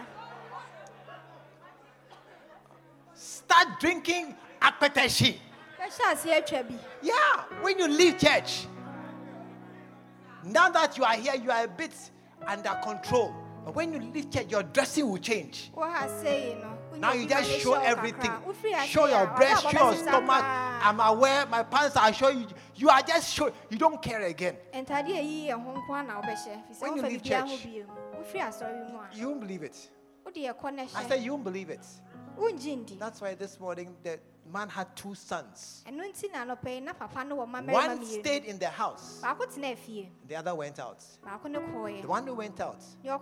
Start 3.15 3.79
drinking 3.79 4.35
Akpeteshi. 4.61 5.37
bɛhyɛ 5.79 6.11
ase 6.11 6.25
atwa 6.25 6.63
bi 6.69 6.75
Yeah, 7.01 7.43
when 7.61 7.79
you 7.79 7.87
leave 7.87 8.17
church. 8.19 8.67
Now 10.43 10.69
that 10.69 10.97
you 10.97 11.03
are 11.05 11.15
here, 11.15 11.35
you 11.35 11.49
are 11.51 11.63
a 11.63 11.67
bit 11.67 11.93
under 12.45 12.77
control. 12.83 13.33
But 13.65 13.75
when 13.75 13.93
you 13.93 13.99
leave 13.99 14.29
church, 14.29 14.51
your 14.51 14.63
dressing 14.63 15.09
will 15.09 15.17
change. 15.17 15.71
wo 15.73 15.89
ha 15.89 16.07
sei 16.21 16.55
no 16.61 16.67
wonya 16.67 16.77
Now 16.99 17.13
you 17.13 17.27
just 17.27 17.49
show 17.59 17.73
everything. 17.73 18.31
kakra. 18.31 18.53
Wofiri 18.53 18.73
ase 18.73 18.89
Show 18.89 19.05
your 19.07 19.27
breast, 19.27 19.69
show 19.69 19.91
your 19.91 19.95
stomach. 19.95 20.43
I'm 20.43 20.99
aware, 20.99 21.45
my 21.45 21.63
pants 21.63 21.95
are 21.95 22.13
showing 22.13 22.41
you. 22.41 22.47
You 22.75 22.89
are 22.89 23.01
just 23.01 23.33
showing, 23.33 23.53
you 23.69 23.77
don't 23.77 24.01
care 24.01 24.21
again. 24.21 24.57
ntade 24.73 25.09
a 25.09 25.21
ɛyi 25.21 25.47
yɛ 25.47 25.53
ho 25.63 25.73
nko 25.81 25.99
a 25.99 26.03
na 26.03 26.21
wobɛhyɛ 26.21 26.67
fi 26.67 26.73
sɛ 26.73 26.81
When 26.81 26.95
you 26.95 27.01
leave 27.03 27.23
church, 27.23 27.63
bio 27.63 27.85
wofiri 28.19 28.41
asɔre 28.41 28.91
mu 28.91 28.99
a 28.99 29.09
You 29.13 29.27
won't 29.29 29.39
believe 29.41 29.63
it. 29.63 29.89
wode 30.25 30.35
yɛkɔ 30.35 30.73
no 30.73 30.87
I 30.95 31.07
said, 31.07 31.21
You 31.23 31.31
won't 31.31 31.43
believe 31.43 31.69
it. 31.69 31.85
That's 32.99 33.21
why 33.21 33.35
this 33.35 33.59
morning 33.59 33.95
the 34.03 34.19
man 34.51 34.69
had 34.69 34.95
two 34.95 35.15
sons. 35.15 35.83
ɛno 35.87 36.03
nti 36.11 36.31
na 36.31 36.45
anɔpɛ 36.45 36.67
yi 36.75 36.79
na 36.81 36.93
papa 36.93 37.23
no 37.23 37.37
wɔ 37.37 37.47
mmabarima 37.47 37.73
One 37.73 38.05
stayed 38.05 38.45
in 38.45 38.59
the 38.59 38.69
house, 38.69 39.19
baako 39.23 39.45
tena 39.47 39.75
fie. 39.77 40.11
The 40.27 40.35
other 40.35 40.55
went 40.55 40.79
out. 40.79 41.03
baako 41.25 41.49
ne 41.49 41.59
kɔɔeɛ 41.59 42.01
The 42.01 42.07
one 42.07 42.27
who 42.27 42.35
went 42.35 42.59
out, 42.59 42.81
no 43.03 43.17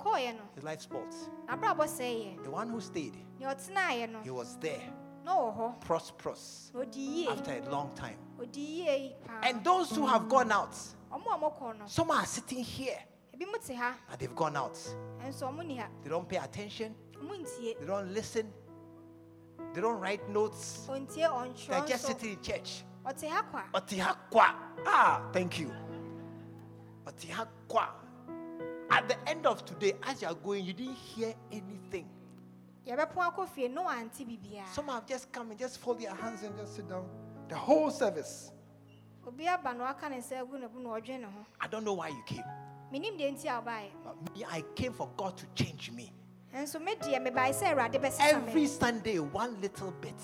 his 0.56 0.64
life 0.64 0.88
sɛeɛ 0.90 2.44
The 2.44 2.50
one 2.52 2.70
who 2.70 2.82
stayed, 2.82 3.18
no 3.40 4.22
he 4.24 4.30
was 4.32 4.58
there, 4.58 4.82
hɔ 5.26 5.80
prosperous, 5.82 6.72
na 6.74 6.82
ɔdi 6.82 6.96
yie 6.96 7.28
after 7.30 7.52
a 7.54 7.70
long 7.70 7.94
time. 7.96 8.18
ɔdi 8.40 8.58
yie 8.58 9.16
paa 9.26 9.40
And 9.44 9.64
those 9.64 9.92
who 9.96 10.06
have 10.06 10.28
gone 10.28 10.52
out, 10.52 10.74
ɔmo 11.12 11.28
a 11.28 11.38
ɔmɔkɔ 11.38 11.80
no 11.80 11.86
some 11.88 12.12
are 12.12 12.26
sitting 12.26 12.64
here, 12.64 12.98
ebi 13.34 13.46
mo 13.46 13.58
te 13.58 13.74
ha 13.76 13.96
but 14.10 14.20
they've 14.20 14.36
gone 14.36 14.56
out. 14.58 14.74
ɛnso 15.24 15.44
ɔmo 15.44 15.66
ni 15.66 15.78
ha 15.78 15.88
They 16.04 16.10
don't 16.10 16.28
pay 16.28 16.38
attention, 16.38 16.96
they 17.80 17.86
don't 17.86 18.14
listen, 18.14 18.52
they 19.74 19.82
don't 19.82 20.00
write 20.00 20.28
notes. 20.30 20.88
They're 21.16 21.86
just 21.86 22.06
sitting 22.06 22.34
in 22.34 22.42
church. 22.42 22.84
ɔte 23.06 23.28
ha 23.30 23.42
kwa 23.52 23.64
Otihakwa. 23.74 24.56
Ah, 24.86 25.22
thank 25.32 25.60
you. 25.60 25.72
Otihakwa. 27.06 27.88
At 28.90 29.08
the 29.08 29.30
end 29.30 29.46
of 29.46 29.66
today, 29.66 29.94
as 30.04 30.22
you 30.22 30.28
are 30.28 30.36
going, 30.36 30.66
you 30.66 30.74
didn't 30.74 30.96
hear 30.96 31.34
anything. 31.52 32.08
yɛbɛpɔn 32.86 33.72
no 33.74 33.84
wante 33.84 34.26
biribiara 34.26 34.68
Some 34.74 34.88
have 34.88 35.06
just 35.06 35.32
come 35.32 35.52
and 35.52 35.60
just 35.60 35.78
fold 35.80 36.00
their 36.00 36.14
hands 36.14 36.44
and 36.44 36.56
just 36.58 36.76
sit 36.76 36.90
down. 36.90 37.08
The 37.48 37.56
whole 37.56 37.92
service. 37.92 38.52
obi 39.26 39.48
aba 39.48 39.74
na 39.74 39.84
waka 39.86 40.10
ne 40.10 40.18
nsa 40.18 40.42
agu 40.42 40.60
ne 40.60 40.68
bo 40.68 40.80
na 40.80 40.90
ɔdwe 40.90 41.20
ne 41.20 41.26
ho 41.26 41.46
I 41.60 41.68
don't 41.68 41.84
know 41.84 41.94
why 41.94 42.10
you 42.10 42.24
came. 42.26 42.44
menim 42.92 43.18
deɛ 43.18 43.38
nti 43.38 43.92
But 44.04 44.36
me, 44.36 44.46
I 44.46 44.62
came 44.76 44.94
for 44.94 45.10
God 45.16 45.38
to 45.38 45.46
change 45.56 45.92
me. 45.92 46.12
Ɛnso 46.54 46.82
me 46.82 46.96
deɛ 46.96 47.20
mebae 47.22 47.52
sɛ 47.54 47.72
awurade 47.74 48.00
bɛsesa 48.00 48.20
Every 48.34 48.62
me 48.62 48.68
Sunday, 48.68 49.20
one 49.20 49.60
little 49.62 49.92
bit. 49.92 50.16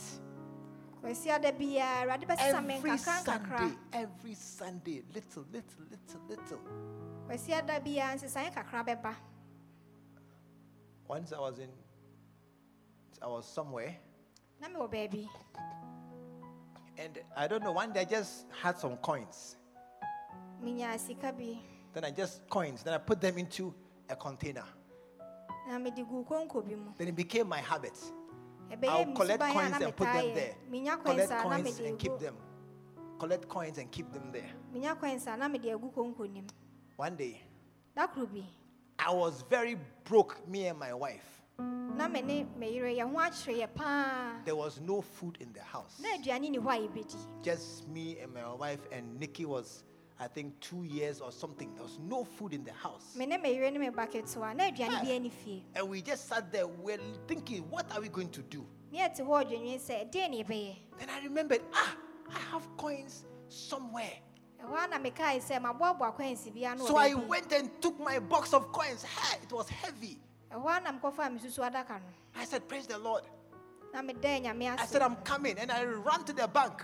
kwasi 1.01 1.29
ada 1.29 1.51
biara 1.51 2.03
awurade 2.05 2.25
bɛsesa 2.27 2.65
me 2.65 2.75
Every 2.75 2.91
nkakra 2.91 3.23
nkakra 3.23 3.59
Sunday, 3.59 3.77
every 3.93 4.33
Sunday, 4.33 5.03
little, 5.13 5.45
little, 5.51 5.83
little, 5.89 6.21
little. 6.27 6.59
kwasi 7.27 7.53
ada 7.53 7.79
biara 7.79 8.15
nsesaeɛ 8.15 8.53
kakra 8.53 8.83
bɛba 8.85 9.15
Once 11.07 11.31
I 11.31 11.39
was 11.39 11.57
in, 11.59 11.69
I 13.21 13.27
was 13.27 13.45
somewhere, 13.47 13.95
na 14.59 14.67
mewɔ 14.67 14.89
baabi 14.91 15.29
and 16.99 17.19
I 17.35 17.47
don't 17.47 17.63
know. 17.63 17.71
One 17.73 17.93
day 17.93 18.01
I 18.01 18.05
just 18.05 18.47
had 18.61 18.77
some 18.79 18.97
coins. 18.97 19.55
menyaa 20.63 20.99
sika 20.99 21.31
bi 21.31 21.59
Then 21.93 22.03
I 22.05 22.11
just 22.11 22.47
coins. 22.49 22.83
Then 22.83 22.93
I 22.95 22.97
put 22.97 23.21
them 23.21 23.37
into 23.37 23.73
a 24.09 24.15
container. 24.15 24.63
Then 25.67 27.07
it 27.07 27.15
became 27.15 27.47
my 27.49 27.59
habit. 27.59 27.99
I'll 28.87 29.05
collect 29.13 29.41
coins 29.41 29.75
and 29.81 29.95
put 29.95 30.07
them 30.13 30.33
there. 30.33 30.55
Collect 31.03 31.03
coins 31.03 31.29
a 31.29 31.35
na 31.35 31.41
coins 31.43 31.63
mede 31.79 31.87
and 31.89 31.99
keep 31.99 32.17
them. 32.19 32.35
Collect 33.19 33.49
coins 33.49 33.77
and 33.77 33.91
keep 33.91 34.11
them 34.11 34.31
there. 34.31 34.49
menya 34.73 34.99
coins 34.99 35.25
a 35.27 35.35
na 35.37 35.47
mede 35.47 35.65
agu 35.65 35.91
konko 35.93 36.31
nim 36.31 36.45
One 36.95 37.15
day, 37.15 37.41
da 37.95 38.07
koro 38.07 38.25
bi 38.27 38.43
I 38.99 39.11
was 39.11 39.43
very 39.49 39.77
broke, 40.03 40.47
me 40.47 40.67
and 40.67 40.79
my 40.79 40.93
wife. 40.93 41.41
na 41.59 42.07
me 42.07 42.21
ne 42.21 42.45
me 42.57 42.73
yere 42.73 42.93
yɛn 42.95 43.11
ho 43.11 43.17
akyerɛ 43.17 43.61
yɛ 43.61 43.67
paa 43.75 44.41
There 44.45 44.55
was 44.55 44.79
no 44.79 45.01
food 45.01 45.37
in 45.39 45.51
the 45.53 45.61
house. 45.63 45.99
na 45.99 46.09
aduane 46.17 46.49
ni 46.51 46.57
hɔ 46.59 46.69
a 46.75 46.87
yɛbɛdi 46.87 47.43
Just 47.43 47.87
me 47.87 48.19
and 48.19 48.33
my 48.33 48.53
wife, 48.53 48.79
and 48.91 49.19
Nikki 49.19 49.45
was, 49.45 49.83
I 50.19 50.27
think, 50.27 50.59
two 50.59 50.83
years 50.83 51.21
or 51.21 51.31
something. 51.31 51.73
There 51.75 51.83
was 51.83 51.99
no 51.99 52.23
food 52.23 52.53
in 52.53 52.63
the 52.63 52.73
house. 52.73 53.15
me 53.15 53.25
ne 53.25 53.37
me 53.37 53.53
yere 53.53 53.71
ne 53.71 53.77
me 53.77 53.89
ba 53.89 54.07
ketewa 54.07 54.55
na 54.55 54.65
aduane 54.65 55.03
bi 55.03 55.11
ani 55.11 55.29
fie 55.29 55.63
And 55.75 55.87
we 55.89 56.01
just 56.01 56.27
sat 56.27 56.51
there, 56.51 56.65
we're 56.67 56.97
thinking, 57.27 57.69
what 57.69 57.91
are 57.95 58.01
we 58.01 58.09
going 58.09 58.29
to 58.29 58.41
do? 58.41 58.65
ne 58.91 58.99
yɛte 58.99 59.19
hɔ 59.19 59.45
ɔdwenwen 59.45 59.79
sɛ 59.79 60.11
ɛdeɛ 60.11 60.75
Then 60.97 61.09
I 61.09 61.19
remembered, 61.23 61.61
ah, 61.73 61.95
I 62.33 62.39
have 62.51 62.65
coins 62.77 63.25
somewhere. 63.47 64.17
ɛhɔ 64.63 64.85
a 64.85 64.87
na 64.87 64.97
mekae 64.97 65.39
sɛ 65.39 66.15
coins 66.15 66.49
bi 66.49 66.61
ano 66.65 66.85
So 66.85 66.97
I 66.97 67.13
went 67.13 67.51
and 67.53 67.81
took 67.81 67.99
my 67.99 68.17
box 68.19 68.53
of 68.53 68.71
coins. 68.71 69.03
Hey, 69.03 69.37
it 69.43 69.51
was 69.51 69.69
heavy. 69.69 70.19
ɛhɔ 70.51 70.77
a 70.77 70.81
na 70.81 70.99
mekɔfaa 70.99 71.31
me 71.31 71.39
susu 71.39 71.59
adaka 71.59 71.99
no 72.01 72.07
I 72.35 72.45
said, 72.45 72.67
Praise 72.67 72.87
the 72.87 72.97
Lord. 72.97 73.23
I 73.93 74.85
said, 74.85 75.01
I'm 75.01 75.15
coming. 75.17 75.57
And 75.57 75.71
I 75.71 75.83
ran 75.83 76.23
to 76.25 76.33
the 76.33 76.47
bank. 76.47 76.83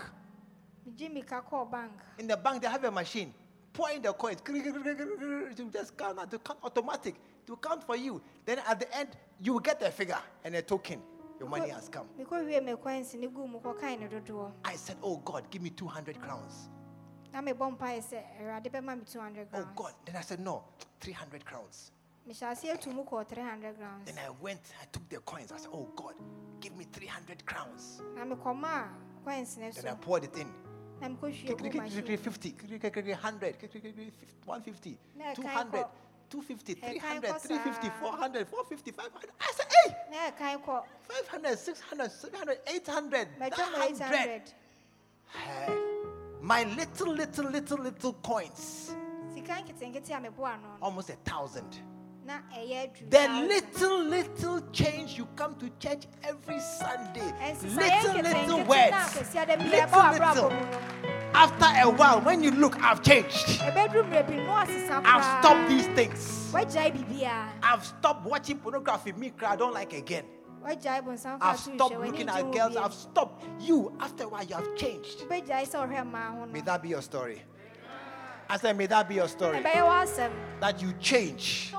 In 0.86 2.26
the 2.26 2.36
bank, 2.36 2.62
they 2.62 2.68
have 2.68 2.84
a 2.84 2.90
machine. 2.90 3.32
Pour 3.72 3.90
in 3.90 4.02
the 4.02 4.12
coins. 4.12 4.40
Will 4.46 5.70
just 5.70 5.96
count. 5.96 6.16
Will 6.30 6.38
count 6.38 6.58
automatic. 6.62 7.14
To 7.46 7.56
count 7.56 7.84
for 7.84 7.96
you. 7.96 8.22
Then 8.44 8.60
at 8.68 8.78
the 8.80 8.96
end, 8.96 9.08
you 9.40 9.52
will 9.54 9.60
get 9.60 9.82
a 9.82 9.90
figure 9.90 10.18
and 10.44 10.54
a 10.54 10.62
token. 10.62 11.00
Your 11.40 11.48
money 11.48 11.70
has 11.70 11.88
come. 11.88 12.06
mekɔwie 12.18 12.64
me 12.64 12.76
coins 12.76 13.14
ne 13.14 13.26
gu 13.26 13.46
mu 13.48 13.58
kɔkae 13.58 13.98
ne 13.98 14.06
dodoɔ 14.08 14.52
I 14.64 14.76
said, 14.76 14.96
Oh 15.02 15.16
God, 15.16 15.50
give 15.50 15.62
me 15.62 15.70
200 15.70 16.20
crowns. 16.20 16.68
na 17.32 17.42
mebɔ 17.42 17.76
mpaeɛ 17.76 17.98
sɛ 18.00 18.22
awurade 18.40 18.70
bɛma 18.70 18.96
me 18.96 19.04
200 19.04 19.48
Oh 19.52 19.66
God. 19.74 19.92
Then 20.06 20.14
I 20.16 20.20
said, 20.20 20.38
No, 20.40 20.62
300 21.00 21.44
crowns. 21.44 21.90
mehyɛ 22.28 22.52
ase 22.52 22.64
atu 22.70 22.94
mu 22.94 23.02
kɔɔ 23.04 23.26
300 23.26 23.76
grams 23.76 24.06
Then 24.06 24.18
I 24.24 24.30
went, 24.40 24.60
I 24.80 24.84
took 24.92 25.08
the 25.08 25.16
coins. 25.18 25.50
I 25.50 25.56
said, 25.58 25.70
Oh 25.72 25.88
God, 25.96 26.14
give 26.60 26.76
me 26.76 26.86
300 26.92 27.44
crowns. 27.44 28.00
na 28.14 28.24
mekɔmaa 28.24 28.88
coins 29.24 29.56
Then 29.56 29.88
I 29.88 29.94
poured 29.96 30.22
it 30.24 30.36
in. 30.38 30.46
Na 31.00 31.08
mekɔhwie 31.08 31.56
gu 31.56 31.78
machine 31.78 32.16
50, 32.16 32.54
100, 33.14 33.56
150, 34.46 34.98
200, 35.34 35.86
250, 36.30 36.74
300, 36.74 37.40
350, 37.40 37.90
400, 38.00 38.46
450, 38.48 38.92
500. 38.92 39.30
I 39.40 39.52
said, 39.54 39.66
hey, 39.70 39.94
na 40.10 40.30
500, 41.28 41.58
600, 41.58 42.10
700, 42.10 42.58
800, 42.66 43.28
900. 43.38 44.42
Hey, 45.26 45.74
my 46.40 46.64
little, 46.64 47.12
little, 47.12 47.50
little, 47.50 47.78
little 47.78 48.12
coins, 48.14 48.94
sika 49.34 49.54
nketenkete 49.62 50.14
a 50.14 50.20
meboa 50.20 50.56
no 50.60 50.68
no. 50.68 50.76
Almost 50.80 51.10
a 51.10 51.16
thousand. 51.24 51.93
The 53.10 53.28
little, 53.28 54.04
little 54.04 54.60
change 54.72 55.18
you 55.18 55.26
come 55.36 55.54
to 55.56 55.68
church 55.78 56.04
every 56.22 56.58
Sunday. 56.58 57.32
Little, 57.62 58.22
little 58.22 58.64
words. 58.64 58.90
na 58.90 59.04
akwasia 59.04 59.46
da 59.46 59.56
bi 59.56 59.64
Little, 59.64 60.10
little. 60.12 60.52
After 61.34 61.66
a 61.82 61.90
while, 61.90 62.20
when 62.20 62.42
you 62.42 62.50
look, 62.52 62.80
I've 62.82 63.02
changed. 63.02 63.60
ɛbɛduru 63.60 64.04
mmerɛ 64.08 64.26
bi 64.26 64.36
no 64.36 64.52
asesa 64.52 65.02
I've 65.04 65.24
stopped 65.40 65.68
these 65.68 65.86
things. 65.88 66.50
I've 67.62 67.84
stopped 67.84 68.24
watching 68.24 68.58
pornography. 68.58 69.12
Me, 69.12 69.30
cry, 69.30 69.52
I 69.52 69.56
don't 69.56 69.74
like 69.74 69.92
again. 69.92 70.24
I've 70.64 71.60
stopped 71.60 71.98
looking 72.00 72.28
at 72.28 72.50
girls. 72.52 72.76
I've 72.76 72.94
stopped. 72.94 73.44
You, 73.60 73.92
after 74.00 74.24
a 74.24 74.28
while, 74.28 74.44
you 74.44 74.54
have 74.54 74.74
changed. 74.76 75.20
wobɛgyae 75.28 75.68
sɛ 75.68 75.76
ɔhwɛ 75.86 76.10
mmaa 76.10 76.38
ho 76.38 76.46
May 76.46 76.62
that 76.62 76.80
be 76.82 76.88
your 76.88 77.02
story. 77.02 77.42
I 78.54 78.56
said, 78.56 78.78
may 78.78 78.86
that 78.86 79.08
be 79.08 79.16
your 79.16 79.26
story. 79.26 79.56
Eh, 79.58 79.62
w'asɛm 79.80 80.30
That 80.60 80.80
you 80.80 80.92
change. 81.00 81.74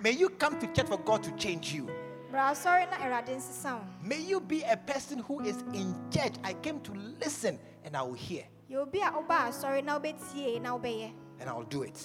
May 0.00 0.12
you 0.12 0.30
come 0.30 0.58
to 0.58 0.66
church 0.68 0.86
for 0.86 0.96
God 0.96 1.22
to 1.22 1.30
change 1.32 1.74
you. 1.74 1.86
bra 2.30 2.50
asɔre 2.50 2.88
na 2.90 2.96
awurade 2.96 3.36
nsesa 3.36 3.78
May 4.02 4.20
you 4.20 4.40
be 4.40 4.62
a 4.62 4.74
person 4.74 5.18
who 5.18 5.40
is 5.40 5.58
in 5.74 5.94
church. 6.10 6.32
I 6.42 6.54
came 6.54 6.80
to 6.80 6.92
listen 7.20 7.58
and 7.84 7.94
I 7.94 8.00
will 8.00 8.14
hear 8.14 8.44
yɛ 8.70 8.76
obi 8.76 9.00
a 9.00 9.10
woba 9.10 9.50
asɔre 9.50 9.84
na 9.84 9.98
wobɛtie 10.00 10.62
na 10.62 10.78
wobɛyɛ 10.78 11.12
and 11.40 11.50
I 11.50 11.52
will 11.52 11.64
do 11.64 11.82
it. 11.82 12.02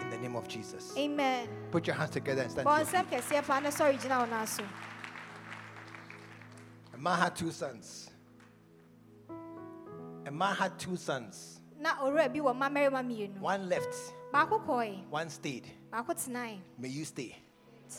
In 0.00 0.08
the 0.10 0.18
name 0.18 0.36
of 0.36 0.46
Jesus. 0.46 0.96
amen 0.96 1.48
Put 1.72 1.88
your 1.88 1.96
hands 1.96 2.10
together 2.10 2.42
and 2.42 2.52
stand. 2.52 2.68
bɔ 2.68 2.72
to 2.72 2.92
your 2.92 3.02
feet. 3.04 3.20
nsɛm 3.20 3.40
kɛseɛ 3.40 3.46
paa 3.48 3.58
na 3.58 3.70
sɔre 3.70 3.98
gyina 3.98 4.20
wo 4.20 4.26
naa 4.26 4.44
so 4.44 4.62
A 6.94 6.98
man 6.98 7.18
had 7.18 7.34
two 7.34 7.50
sons. 7.50 8.10
A 10.24 10.30
man 10.30 10.54
had 10.54 10.78
two 10.78 10.96
sons. 10.96 11.61
Na 11.82 11.96
owura 12.00 12.32
bi 12.32 12.38
wɔ 12.40 12.54
mmabarima 12.54 13.02
mmienu 13.02 13.40
One 13.40 13.68
left, 13.68 13.94
one 15.10 15.28
stayed. 15.28 15.66
May 16.78 16.88
you 16.88 17.04
stay. 17.04 17.36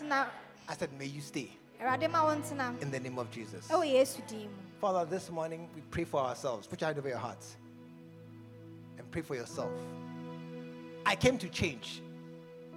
I 0.02 0.76
said, 0.76 0.90
May 0.98 1.06
you 1.06 1.22
stay 1.22 1.52
awurade 1.84 2.10
ma 2.10 2.24
wo 2.26 2.36
ntena 2.36 2.82
in 2.82 2.92
the 2.92 3.00
name 3.00 3.20
of 3.20 3.30
Jesus. 3.30 3.68
din 3.68 4.50
mu 4.50 4.80
Father, 4.80 5.06
this 5.06 5.30
morning 5.30 5.70
we 5.76 5.82
pray 5.92 6.04
for 6.06 6.22
ourselves. 6.22 6.68
Put 6.68 6.82
your 6.82 6.88
hand 6.88 6.98
over 7.00 7.10
your 7.10 7.18
hearts 7.18 7.58
and 8.98 9.10
pray 9.12 9.22
for 9.22 9.36
yourself. 9.36 9.72
I 11.06 11.16
came 11.16 11.38
to 11.38 11.50
change. 11.50 12.02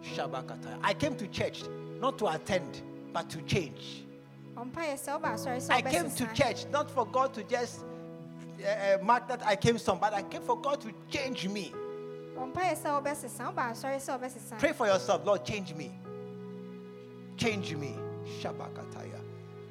Shabakata. 0.03 0.79
I 0.83 0.95
came 0.95 1.17
to 1.17 1.27
church 1.29 1.63
not 2.01 2.19
to 2.19 2.27
attend, 2.29 2.83
but 3.13 3.31
to 3.31 3.43
change. 3.43 4.05
ɔmpaeɛ 4.57 4.95
sɛ 4.95 5.21
woba 5.21 5.35
asɔre 5.35 5.61
sɛ 5.61 5.71
I 5.71 5.83
came 5.83 6.11
to 6.11 6.27
church 6.35 6.67
not 6.67 6.91
for 6.91 7.07
God 7.07 7.33
to 7.35 7.45
just 7.45 7.85
uh, 8.65 9.03
mark 9.03 9.29
that 9.29 9.45
I 9.47 9.57
came 9.57 9.79
some, 9.79 9.99
but 9.99 10.13
I 10.15 10.23
came 10.23 10.43
for 10.43 10.57
God 10.57 10.81
to 10.83 10.93
change 11.11 11.49
me. 11.49 11.73
ɔmpaeɛ 12.37 12.77
sɛ 12.77 13.03
wobɛsesa 13.03 13.47
woba 13.53 13.71
asɔre 13.71 13.97
sɛ 13.97 14.19
wobɛsesa 14.19 14.59
Pray 14.59 14.73
for 14.73 14.87
yourself, 14.87 15.25
Lord, 15.25 15.45
change 15.45 15.75
me. 15.75 15.91
Change 17.37 17.75
me. 17.75 17.97
Shabakataya. 18.41 19.21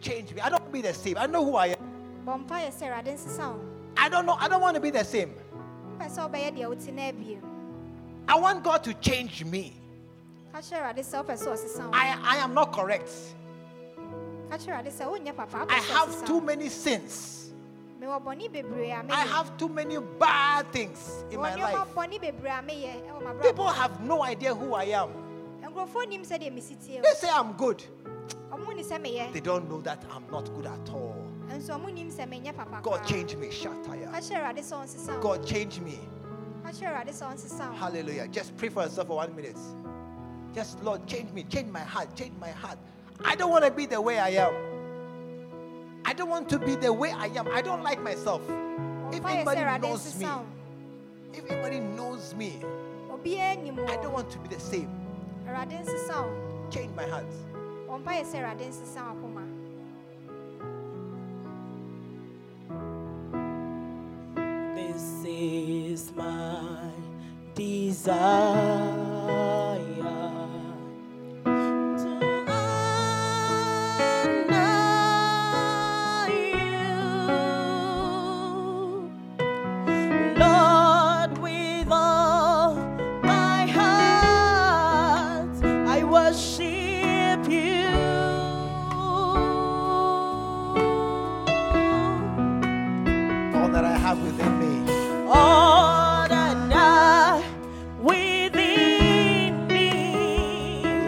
Change 0.01 0.33
me. 0.33 0.41
I 0.41 0.49
don't 0.49 0.71
be 0.71 0.81
the 0.81 0.93
same. 0.93 1.17
I 1.17 1.25
know 1.27 1.43
who 1.45 1.55
I 1.55 1.67
am. 1.67 1.77
bɔ 2.25 2.45
mpaeɛ 2.47 2.71
sɛ 2.71 2.89
awurade 2.91 3.13
nsesa 3.13 3.53
wo 3.53 3.59
I 3.97 4.09
don't 4.09 4.25
know. 4.25 4.33
I 4.39 4.47
don't 4.47 4.61
want 4.61 4.75
to 4.75 4.81
be 4.81 4.89
the 4.89 5.03
same. 5.03 5.33
wopɛ 5.99 6.09
sɛ 6.09 6.29
wobɛyɛ 6.31 6.57
deɛ 6.57 6.67
wote 6.69 6.87
na 6.93 7.01
abiem 7.11 7.41
I 8.27 8.39
want 8.39 8.63
God 8.63 8.83
to 8.83 8.93
change 8.95 9.45
me. 9.45 9.73
ka 10.51 10.59
kyerɛ 10.59 10.93
awurade 10.93 11.03
sɛ 11.03 11.23
wopɛ 11.25 11.37
sɛ 11.37 11.47
ɔsesa 11.53 11.85
wo 11.85 11.91
I, 11.93 12.17
I 12.23 12.37
am 12.37 12.53
not 12.53 12.71
correct. 12.73 13.09
ka 14.49 14.57
kyerɛ 14.57 14.83
awurade 14.83 14.91
sɛ 14.91 15.05
wonyɛ 15.05 15.35
papa 15.35 15.57
wopɛ 15.65 15.71
I 15.71 15.79
have 15.93 16.25
too 16.25 16.41
many 16.41 16.69
sins. 16.69 17.44
I 18.01 19.25
have 19.29 19.57
too 19.57 19.69
many 19.69 19.97
bad 20.19 20.71
things 20.71 21.23
in 21.31 21.39
my 21.39 21.55
life. 21.55 21.75
nneɔma 21.75 21.93
bɔne 21.95 22.19
bebree 22.21 22.59
a 22.59 22.61
meyɛ 22.61 23.07
ɛwɔ 23.07 23.21
m'abrabɔ 23.23 23.41
People 23.41 23.67
have 23.67 24.01
no 24.01 24.23
idea 24.23 24.53
who 24.53 24.73
I 24.73 24.83
am. 24.85 25.09
nkurɔfoɔ 25.63 26.09
nim 26.09 26.21
sɛdeɛ 26.23 26.53
mesi 26.53 26.75
tie 26.75 27.01
They 27.01 27.13
say 27.13 27.29
I'm 27.29 27.53
good. 27.53 27.83
ɔmo 28.51 28.75
ni 28.75 28.83
sɛ 28.83 29.01
meyɛ 29.01 29.31
They 29.33 29.39
don't 29.39 29.69
know 29.69 29.81
that 29.81 30.03
I'm 30.11 30.25
not 30.29 30.53
good 30.53 30.65
at 30.65 30.89
all. 30.89 31.15
nso 31.49 31.69
ɔmo 31.79 31.93
nim 31.93 32.09
sɛ 32.11 32.27
menyɛ 32.29 32.55
papa 32.55 32.79
God 32.83 33.05
change 33.05 33.35
me. 33.37 33.47
Shataya. 33.47 34.11
kyerɛ 34.11 34.53
awurade 34.53 34.59
sɛ 34.59 34.83
ɔnsesa 34.83 35.15
wo 35.15 35.21
God 35.21 35.45
change 35.45 35.79
me. 35.79 35.99
ka 36.63 36.69
kyerɛ 36.71 36.93
awurade 37.05 37.09
sɛ 37.13 37.33
ɔnsesa 37.33 37.69
wo 37.69 37.75
Hallelujah. 37.75 38.27
Just 38.27 38.55
pray 38.57 38.69
for 38.69 38.83
yourself 38.83 39.07
for 39.07 39.15
one 39.17 39.35
minute. 39.35 39.57
Just 40.53 40.81
Lord, 40.83 41.05
change 41.07 41.31
me, 41.33 41.43
change 41.43 41.69
my 41.71 41.79
heart, 41.81 42.13
change 42.15 42.33
my 42.39 42.49
heart. 42.49 42.77
I 43.23 43.35
don't 43.35 43.51
want 43.51 43.63
to 43.65 43.71
be 43.71 43.85
the 43.85 43.99
way 44.01 44.19
I 44.19 44.29
am. 44.29 44.53
I 46.15 46.17
don't 46.17 46.29
want 46.29 46.47
to 46.47 46.57
be 46.57 46.75
the 46.75 46.93
way 46.93 47.11
I 47.11 47.25
am. 47.35 47.45
I 47.51 47.61
don't 47.61 47.83
like 47.83 48.01
myself. 48.01 48.41
If 49.11 49.25
anybody 49.25 49.59
knows 49.81 50.15
me, 50.15 50.25
nsesa 50.25 50.45
if 51.33 51.51
anybody 51.51 51.79
knows 51.81 52.33
me, 52.33 52.61
I 53.11 53.99
don't 54.01 54.13
want 54.13 54.31
to 54.31 54.39
be 54.39 54.47
the 54.47 54.57
same. 54.61 54.89
awurade 55.45 55.75
nsesa 55.83 56.71
Change 56.71 56.95
my 56.95 57.03
heart. 57.03 57.25
ɔmpaeɛ 57.89 58.23
sɛ 58.23 58.37
awurade 58.39 58.63
nsesa 58.63 59.03
wo 59.03 59.11
akoma 59.11 59.43
This 64.73 65.25
is 65.25 66.13
my 66.15 66.91
desire 67.55 69.14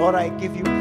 Lord, 0.07 0.15
I 0.15 0.29
give 0.29 0.55
you 0.55 0.76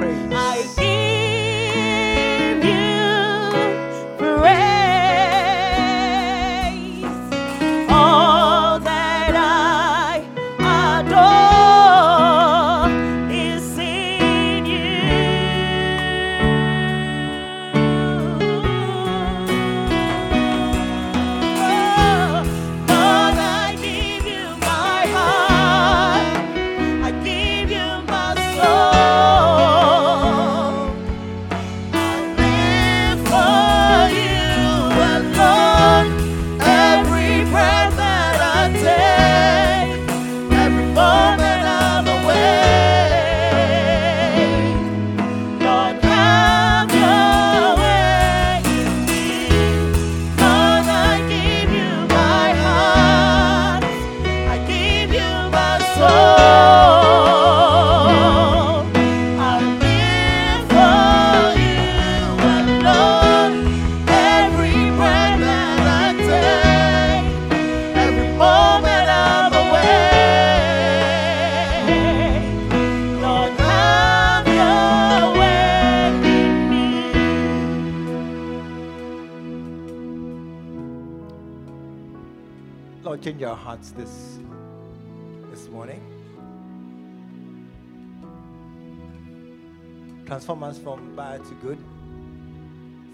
Transform 90.47 90.63
us 90.63 90.79
from 90.79 91.17
bad 91.17 91.45
to 91.47 91.55
good, 91.55 91.79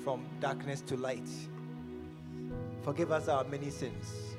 from 0.04 0.22
darkness 0.38 0.82
to 0.82 0.98
light. 0.98 1.26
Forgive 2.82 3.10
us 3.10 3.26
our 3.26 3.42
many 3.44 3.70
sins. 3.70 4.36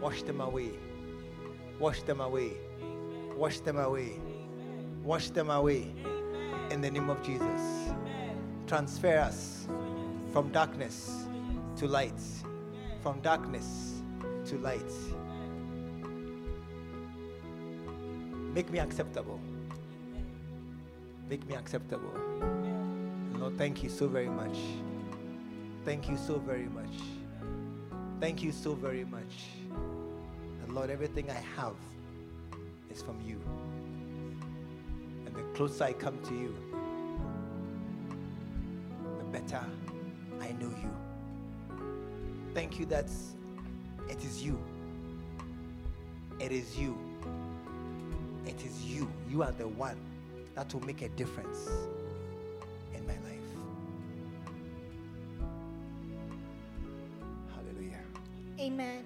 Wash 0.00 0.22
them 0.22 0.40
away. 0.40 0.70
Wash 1.78 2.00
them 2.04 2.22
away. 2.22 2.52
Wash 3.36 3.60
them 3.60 3.76
away. 3.76 4.18
Wash 5.04 5.28
them 5.28 5.50
away. 5.50 5.92
In 6.70 6.80
the 6.80 6.90
name 6.90 7.10
of 7.10 7.22
Jesus. 7.22 7.92
Transfer 8.66 9.18
us 9.18 9.68
from 10.32 10.50
darkness 10.52 11.26
to 11.76 11.86
light. 11.86 12.22
From 13.02 13.20
darkness 13.20 14.00
to 14.46 14.56
light. 14.56 14.90
Make 18.54 18.70
me 18.70 18.78
acceptable. 18.78 19.38
Make 21.32 21.48
me 21.48 21.54
acceptable. 21.54 22.12
Lord, 23.38 23.56
thank 23.56 23.82
you 23.82 23.88
so 23.88 24.06
very 24.06 24.28
much. 24.28 24.58
Thank 25.82 26.06
you 26.10 26.18
so 26.18 26.38
very 26.38 26.66
much. 26.66 26.94
Thank 28.20 28.42
you 28.42 28.52
so 28.52 28.74
very 28.74 29.06
much. 29.06 29.46
And 30.62 30.74
Lord, 30.74 30.90
everything 30.90 31.30
I 31.30 31.42
have 31.56 31.76
is 32.90 33.00
from 33.00 33.18
you. 33.22 33.40
And 35.24 35.34
the 35.34 35.40
closer 35.54 35.84
I 35.84 35.94
come 35.94 36.18
to 36.22 36.34
you, 36.34 36.54
the 39.16 39.24
better 39.24 39.64
I 40.38 40.52
know 40.60 40.68
you. 40.68 40.92
Thank 42.52 42.78
you 42.78 42.84
that 42.84 43.08
it 44.10 44.22
is 44.22 44.42
you. 44.44 44.62
It 46.40 46.52
is 46.52 46.76
you. 46.76 46.94
It 48.46 48.62
is 48.66 48.84
you. 48.84 49.10
You 49.30 49.42
are 49.42 49.52
the 49.52 49.68
one 49.68 49.96
that 50.54 50.72
will 50.74 50.82
make 50.82 51.02
a 51.02 51.08
difference 51.10 51.70
in 52.94 53.06
my 53.06 53.14
life. 53.14 53.50
Hallelujah. 57.54 58.00
Amen. 58.60 59.04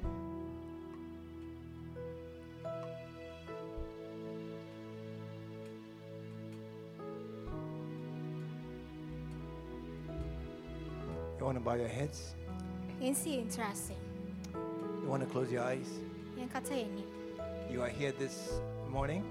You 11.39 11.45
want 11.45 11.59
to 11.59 11.65
bow 11.65 11.75
your 11.75 11.89
heads? 11.89 12.35
Yɛnsi 13.01 13.37
yɛn 13.37 13.47
tiri 13.53 13.71
ase. 13.71 13.93
You 15.03 15.09
want 15.09 15.23
to 15.23 15.29
close 15.29 15.53
your 15.53 15.63
eyes? 15.63 16.01
Yɛnkata 16.37 16.75
yɛn 16.75 16.91
anim. 16.91 17.05
You 17.71 17.83
are 17.83 17.89
here 17.89 18.13
this 18.13 18.59
morning. 18.91 19.23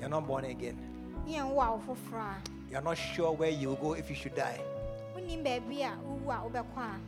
You're 0.00 0.08
not 0.10 0.26
born 0.26 0.44
again. 0.44 0.78
Ne 1.26 1.34
yɛn 1.38 1.50
wo 1.50 1.60
a 1.60 1.76
wo 1.76 1.82
foforɔ 1.94 2.20
a 2.20 2.36
You're 2.70 2.80
not 2.82 2.96
sure 2.98 3.32
where 3.32 3.50
you 3.50 3.68
will 3.68 3.76
go 3.76 3.92
if 3.94 4.08
you 4.10 4.16
should 4.16 4.34
die. 4.34 4.60
wonim 5.16 5.44
baabi 5.44 5.82
a 5.82 5.96
wowu 6.04 6.28
a 6.30 6.50
wobɛkɔ 6.50 6.78
a 6.78 7.00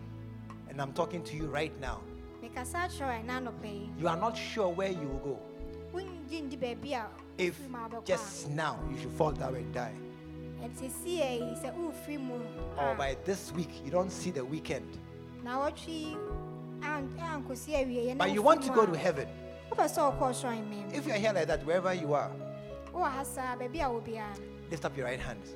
And 0.70 0.80
I'm 0.82 0.92
talking 0.92 1.22
to 1.24 1.36
you 1.36 1.46
right 1.46 1.78
now. 1.80 2.00
mekasa 2.42 2.86
akyerɛ 2.88 3.00
wo 3.26 3.32
ɛna 3.32 3.40
anɔpa 3.48 3.64
yi. 3.64 3.90
You 3.98 4.08
are 4.08 4.16
not 4.16 4.36
sure 4.36 4.68
where 4.68 4.90
you 4.90 5.08
will 5.08 5.18
go. 5.18 5.38
wongye 5.94 6.42
ndi 6.48 6.56
baabi 6.58 6.92
a 6.92 7.06
If 7.38 7.58
wofiri 7.60 7.68
mu 7.70 7.78
a 7.78 7.88
wobɛkɔ 7.88 8.02
a 8.02 8.06
just 8.06 8.48
now 8.50 8.78
you 8.90 8.98
should 8.98 9.12
fall 9.12 9.32
down 9.32 9.54
and 9.56 9.74
die. 9.74 9.92
ɛnti 10.62 10.90
si 10.90 11.18
yɛ 11.20 11.38
yi 11.40 11.54
sɛ 11.62 11.74
wofiri 11.74 12.18
mu 12.20 12.34
Or 12.78 12.90
ah. 12.90 12.94
by 12.94 13.16
this 13.24 13.52
week, 13.52 13.70
you 13.84 13.90
don't 13.90 14.10
see 14.10 14.30
the 14.30 14.44
weekend. 14.44 14.86
na 15.42 15.58
wɔtwe 15.58 15.88
yi 15.88 16.16
an- 16.82 17.08
ankosi 17.18 17.72
awie 17.74 18.06
yɛ 18.06 18.16
na 18.16 18.24
But 18.24 18.32
you 18.32 18.42
want 18.42 18.62
to 18.62 18.70
go 18.72 18.86
to 18.86 18.96
heaven. 18.96 19.28
wopɛ 19.72 19.84
sɛ 19.84 20.18
wokɔɔ 20.18 20.30
sɔre 20.44 20.68
mem 20.70 20.90
If 20.94 21.06
you 21.06 21.12
are 21.12 21.18
here 21.18 21.32
like 21.32 21.48
that, 21.48 21.64
wherever 21.66 21.92
you 21.92 22.14
are, 22.14 22.30
lift 24.70 24.84
up 24.84 24.96
your 24.96 25.06
right 25.06 25.20
hands. 25.20 25.54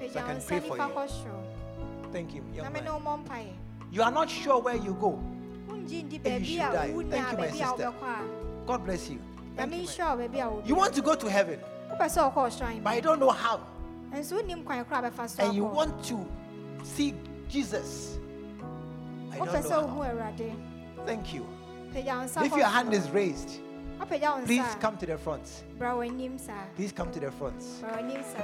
pagya 0.00 0.26
can 0.26 0.42
pray 0.42 0.60
for 0.60 0.76
you. 0.76 0.82
Thank 2.12 2.34
you. 2.34 2.44
young 2.54 2.72
man. 2.72 2.84
wo 2.84 3.00
mmɔ 3.00 3.24
mpaeɛ 3.24 3.52
You 3.90 4.02
are 4.02 4.10
not 4.10 4.28
sure 4.30 4.60
where 4.60 4.76
you 4.76 4.94
go. 4.94 5.18
ndi 5.68 6.40
you 6.40 6.44
should 6.44 6.72
die, 6.72 6.92
thank 7.10 7.32
you, 7.32 7.38
my 7.38 7.50
sister. 7.50 7.92
God 8.66 8.84
bless 8.84 9.10
you. 9.10 9.18
Thank 9.56 9.72
you, 9.72 9.78
my- 9.78 9.86
nhyɛ 9.86 10.16
wo 10.16 10.28
baabi 10.28 10.40
a 10.40 10.50
wo 10.50 10.62
You 10.64 10.74
want 10.74 10.94
to 10.94 11.02
go 11.02 11.14
to 11.14 11.28
heaven, 11.30 11.60
wopɛ 11.90 12.06
sɛ 12.06 12.32
wokɔɔ 12.32 12.48
sɔre 12.58 12.82
but 12.82 12.94
you 12.96 13.02
don't 13.02 13.18
know 13.20 13.30
how. 13.30 13.60
nso 14.12 14.40
wonim 14.40 14.64
kwan 14.64 14.84
kora 14.84 15.10
bɛfa 15.10 15.28
so 15.28 15.44
And 15.44 15.54
you 15.54 15.64
want 15.64 16.04
to 16.04 16.26
see 16.84 17.14
Jesus. 17.48 18.18
I 19.32 19.38
don't 19.38 19.46
know 19.46 19.86
how. 19.86 20.56
Thank 21.06 21.34
you. 21.34 21.46
pagya 21.94 22.18
wo 22.18 22.24
nsa 22.24 22.44
If 22.44 22.56
your 22.56 22.66
hand 22.66 22.92
is 22.94 23.10
raised, 23.10 23.60
please 24.46 24.76
come 24.80 24.96
to 24.96 25.06
the 25.06 25.16
front. 25.18 25.64
bra 25.78 25.94
w'anim 25.94 26.38
saa 26.38 26.64
Please 26.76 26.92
come 26.92 27.10
to 27.12 27.20
the 27.20 27.30
front. 27.30 27.60
bra 27.80 27.90
w'anim 27.96 28.22
saa 28.24 28.42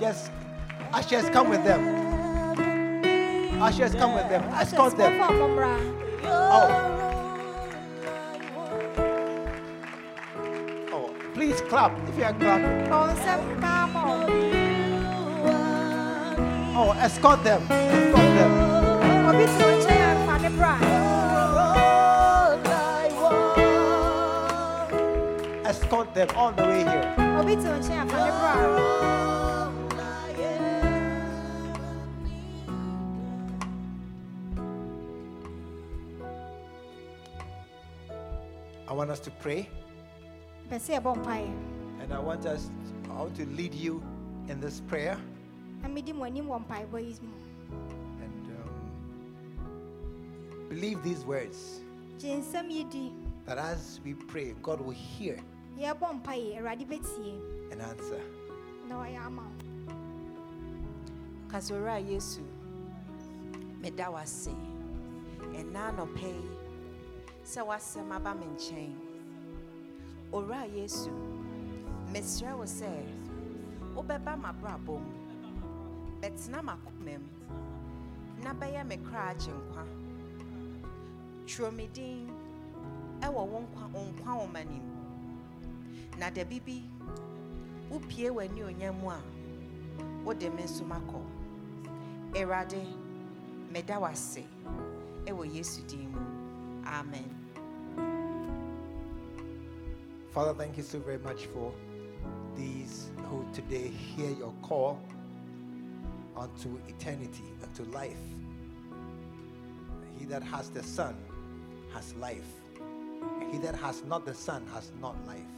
Yes. 0.00 0.30
Ushers, 0.92 1.28
come 1.30 1.50
with 1.50 1.64
them. 1.64 1.82
Ushers, 3.60 3.94
come 3.94 4.14
with 4.14 4.28
them. 4.28 4.42
Escort 4.54 4.96
them. 4.96 5.12
Ahyɛ 5.12 5.26
sukuu 5.26 5.36
mmɔmmra. 5.36 5.72
Oh. 6.24 6.68
Oh, 10.92 11.10
please 11.34 11.60
clap 11.68 11.92
if 12.08 12.16
you 12.16 12.24
are 12.24 12.32
clapping. 12.34 12.86
Bɔ 12.88 12.96
wo 13.00 13.06
nsam 13.14 13.40
paa 13.60 13.86
ma 13.92 14.00
wo. 14.06 14.14
Oh, 16.80 16.92
escort 17.02 17.42
them. 17.44 17.62
Escort 17.70 18.30
them. 18.38 18.52
Escort 25.88 26.12
them 26.12 26.28
all 26.36 26.52
the 26.52 26.62
way 26.64 26.84
here. 26.84 27.14
obi 27.40 27.56
te 27.56 27.64
wo 27.64 27.78
nkyɛn 27.80 28.02
a 28.02 28.06
fa 28.12 28.18
ne 28.20 28.30
bra 28.36 28.52
I 38.86 38.92
want 38.92 39.10
us 39.10 39.20
to 39.20 39.30
pray, 39.30 39.68
pɛ 40.68 40.76
sɛ 40.76 41.00
yɛbɔ 41.00 41.16
mpaeɛ 41.24 41.48
and 42.02 42.12
I 42.12 42.18
want 42.18 42.44
us. 42.44 42.68
I 43.08 43.22
want 43.22 43.34
to 43.36 43.46
lead 43.46 43.72
you 43.72 44.02
in 44.48 44.60
this 44.60 44.82
prayer. 44.82 45.16
na 45.80 45.88
medi 45.88 46.12
mo 46.12 46.24
anim 46.24 46.48
wɔ 46.48 46.66
mpaebɔ 46.66 47.00
yi 47.00 47.16
mu 47.24 47.32
And 48.20 48.44
um, 48.60 48.76
Believe 50.68 51.02
these 51.02 51.24
words 51.24 51.80
gye 52.20 52.36
nsɛm 52.36 52.68
yi 52.70 52.84
di 52.84 53.12
that 53.46 53.56
as 53.56 54.00
we 54.04 54.12
pray, 54.12 54.54
God 54.60 54.82
will 54.82 54.92
hear 54.92 55.40
yɛbɔ 55.82 56.06
mpaeɛ 56.18 56.58
awurade 56.58 56.84
bɛtie 56.90 57.38
and 57.70 57.80
answer. 57.82 58.20
na 58.88 58.94
ɔyɛ 59.04 59.20
ama 59.26 59.42
wo 59.42 59.94
kasora 61.50 61.98
yesu. 62.00 62.42
Meda 63.80 64.10
wase 64.10 64.52
ɛna 65.54 65.80
anɔpɛ 65.90 66.28
yi 66.42 66.50
sɛ 67.44 67.60
wasɛm 67.68 68.10
aba 68.12 68.34
me 68.34 68.46
nkyɛn 68.46 68.92
owura 70.32 70.66
yesu. 70.74 71.10
Mesrɛ 72.12 72.56
wo 72.58 72.64
sɛ 72.64 72.90
wobɛba 73.94 74.34
m'abrabɔ 74.42 74.98
mu 74.98 75.12
bɛtena 76.20 76.58
m'akoma 76.60 77.18
mu 77.22 77.30
na 78.42 78.52
bɛyɛ 78.52 78.86
me 78.86 78.96
kra 78.96 79.30
agye 79.30 79.52
nkwa. 79.52 79.84
Twerɛ 81.46 81.72
me 81.76 81.86
din. 81.92 82.28
Ɛwɔ 83.20 83.46
wo 83.50 83.60
nkwa 83.62 83.92
wo 83.92 84.00
nkwa 84.10 84.32
nwoma 84.34 84.64
nim 84.66 84.97
na 86.18 86.30
w'ani 88.30 88.62
a 90.24 90.84
makɔ 90.84 91.20
meda 93.72 94.00
wase 94.00 94.44
yesu 95.26 95.82
din 95.86 96.10
mu 96.12 96.20
amen 96.84 97.34
Father, 100.30 100.54
thank 100.54 100.76
you 100.76 100.82
so 100.84 100.98
very 101.00 101.18
much 101.18 101.46
for 101.46 101.72
these 102.54 103.10
who 103.28 103.44
today 103.52 103.88
hear 103.88 104.30
your 104.30 104.52
call 104.62 105.00
unto 106.36 106.78
eternity, 106.86 107.42
unto 107.62 107.82
life. 107.90 108.20
He 110.18 110.26
that 110.26 110.42
has 110.42 110.68
the 110.70 110.82
Son 110.82 111.16
has 111.94 112.14
life. 112.16 112.46
He 113.50 113.58
that 113.58 113.74
has 113.76 114.04
not 114.04 114.26
the 114.26 114.34
Son 114.34 114.64
has 114.74 114.92
not 115.00 115.16
life. 115.26 115.57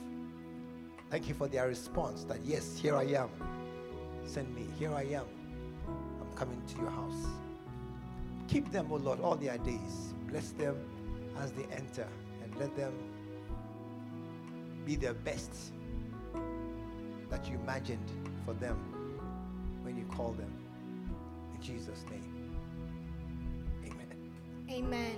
Thank 1.11 1.29
you 1.29 1.35
for 1.35 1.49
their 1.49 1.67
response 1.67 2.23
that, 2.25 2.39
yes, 2.45 2.79
here 2.79 2.95
I 2.95 3.03
am. 3.03 3.29
Send 4.25 4.55
me. 4.55 4.67
Here 4.79 4.95
I 4.95 5.03
am. 5.03 5.25
I'm 6.21 6.33
coming 6.37 6.63
to 6.69 6.77
your 6.81 6.91
house. 6.91 7.27
Keep 8.47 8.71
them, 8.71 8.93
O 8.93 8.97
Lord, 8.97 9.21
all 9.21 9.35
their 9.35 9.59
days. 9.59 10.15
Bless 10.29 10.51
them 10.51 10.77
as 11.39 11.51
they 11.53 11.65
enter 11.73 12.07
and 12.45 12.57
let 12.61 12.77
them 12.77 12.93
be 14.87 14.95
their 14.95 15.15
best 15.15 15.73
that 17.29 17.49
you 17.49 17.57
imagined 17.57 18.09
for 18.45 18.55
them 18.55 18.77
when 19.83 19.97
you 19.97 20.05
call 20.05 20.33
them. 20.33 20.53
In 21.55 21.61
Jesus' 21.61 22.05
name. 22.09 22.25
Amen. 23.85 24.07
amen 24.71 25.17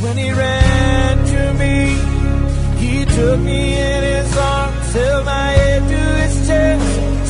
When 0.00 0.16
he 0.16 0.30
ran 0.30 1.26
to 1.26 1.54
me, 1.54 1.96
he 2.80 3.04
took 3.04 3.40
me 3.40 3.74
in 3.74 4.09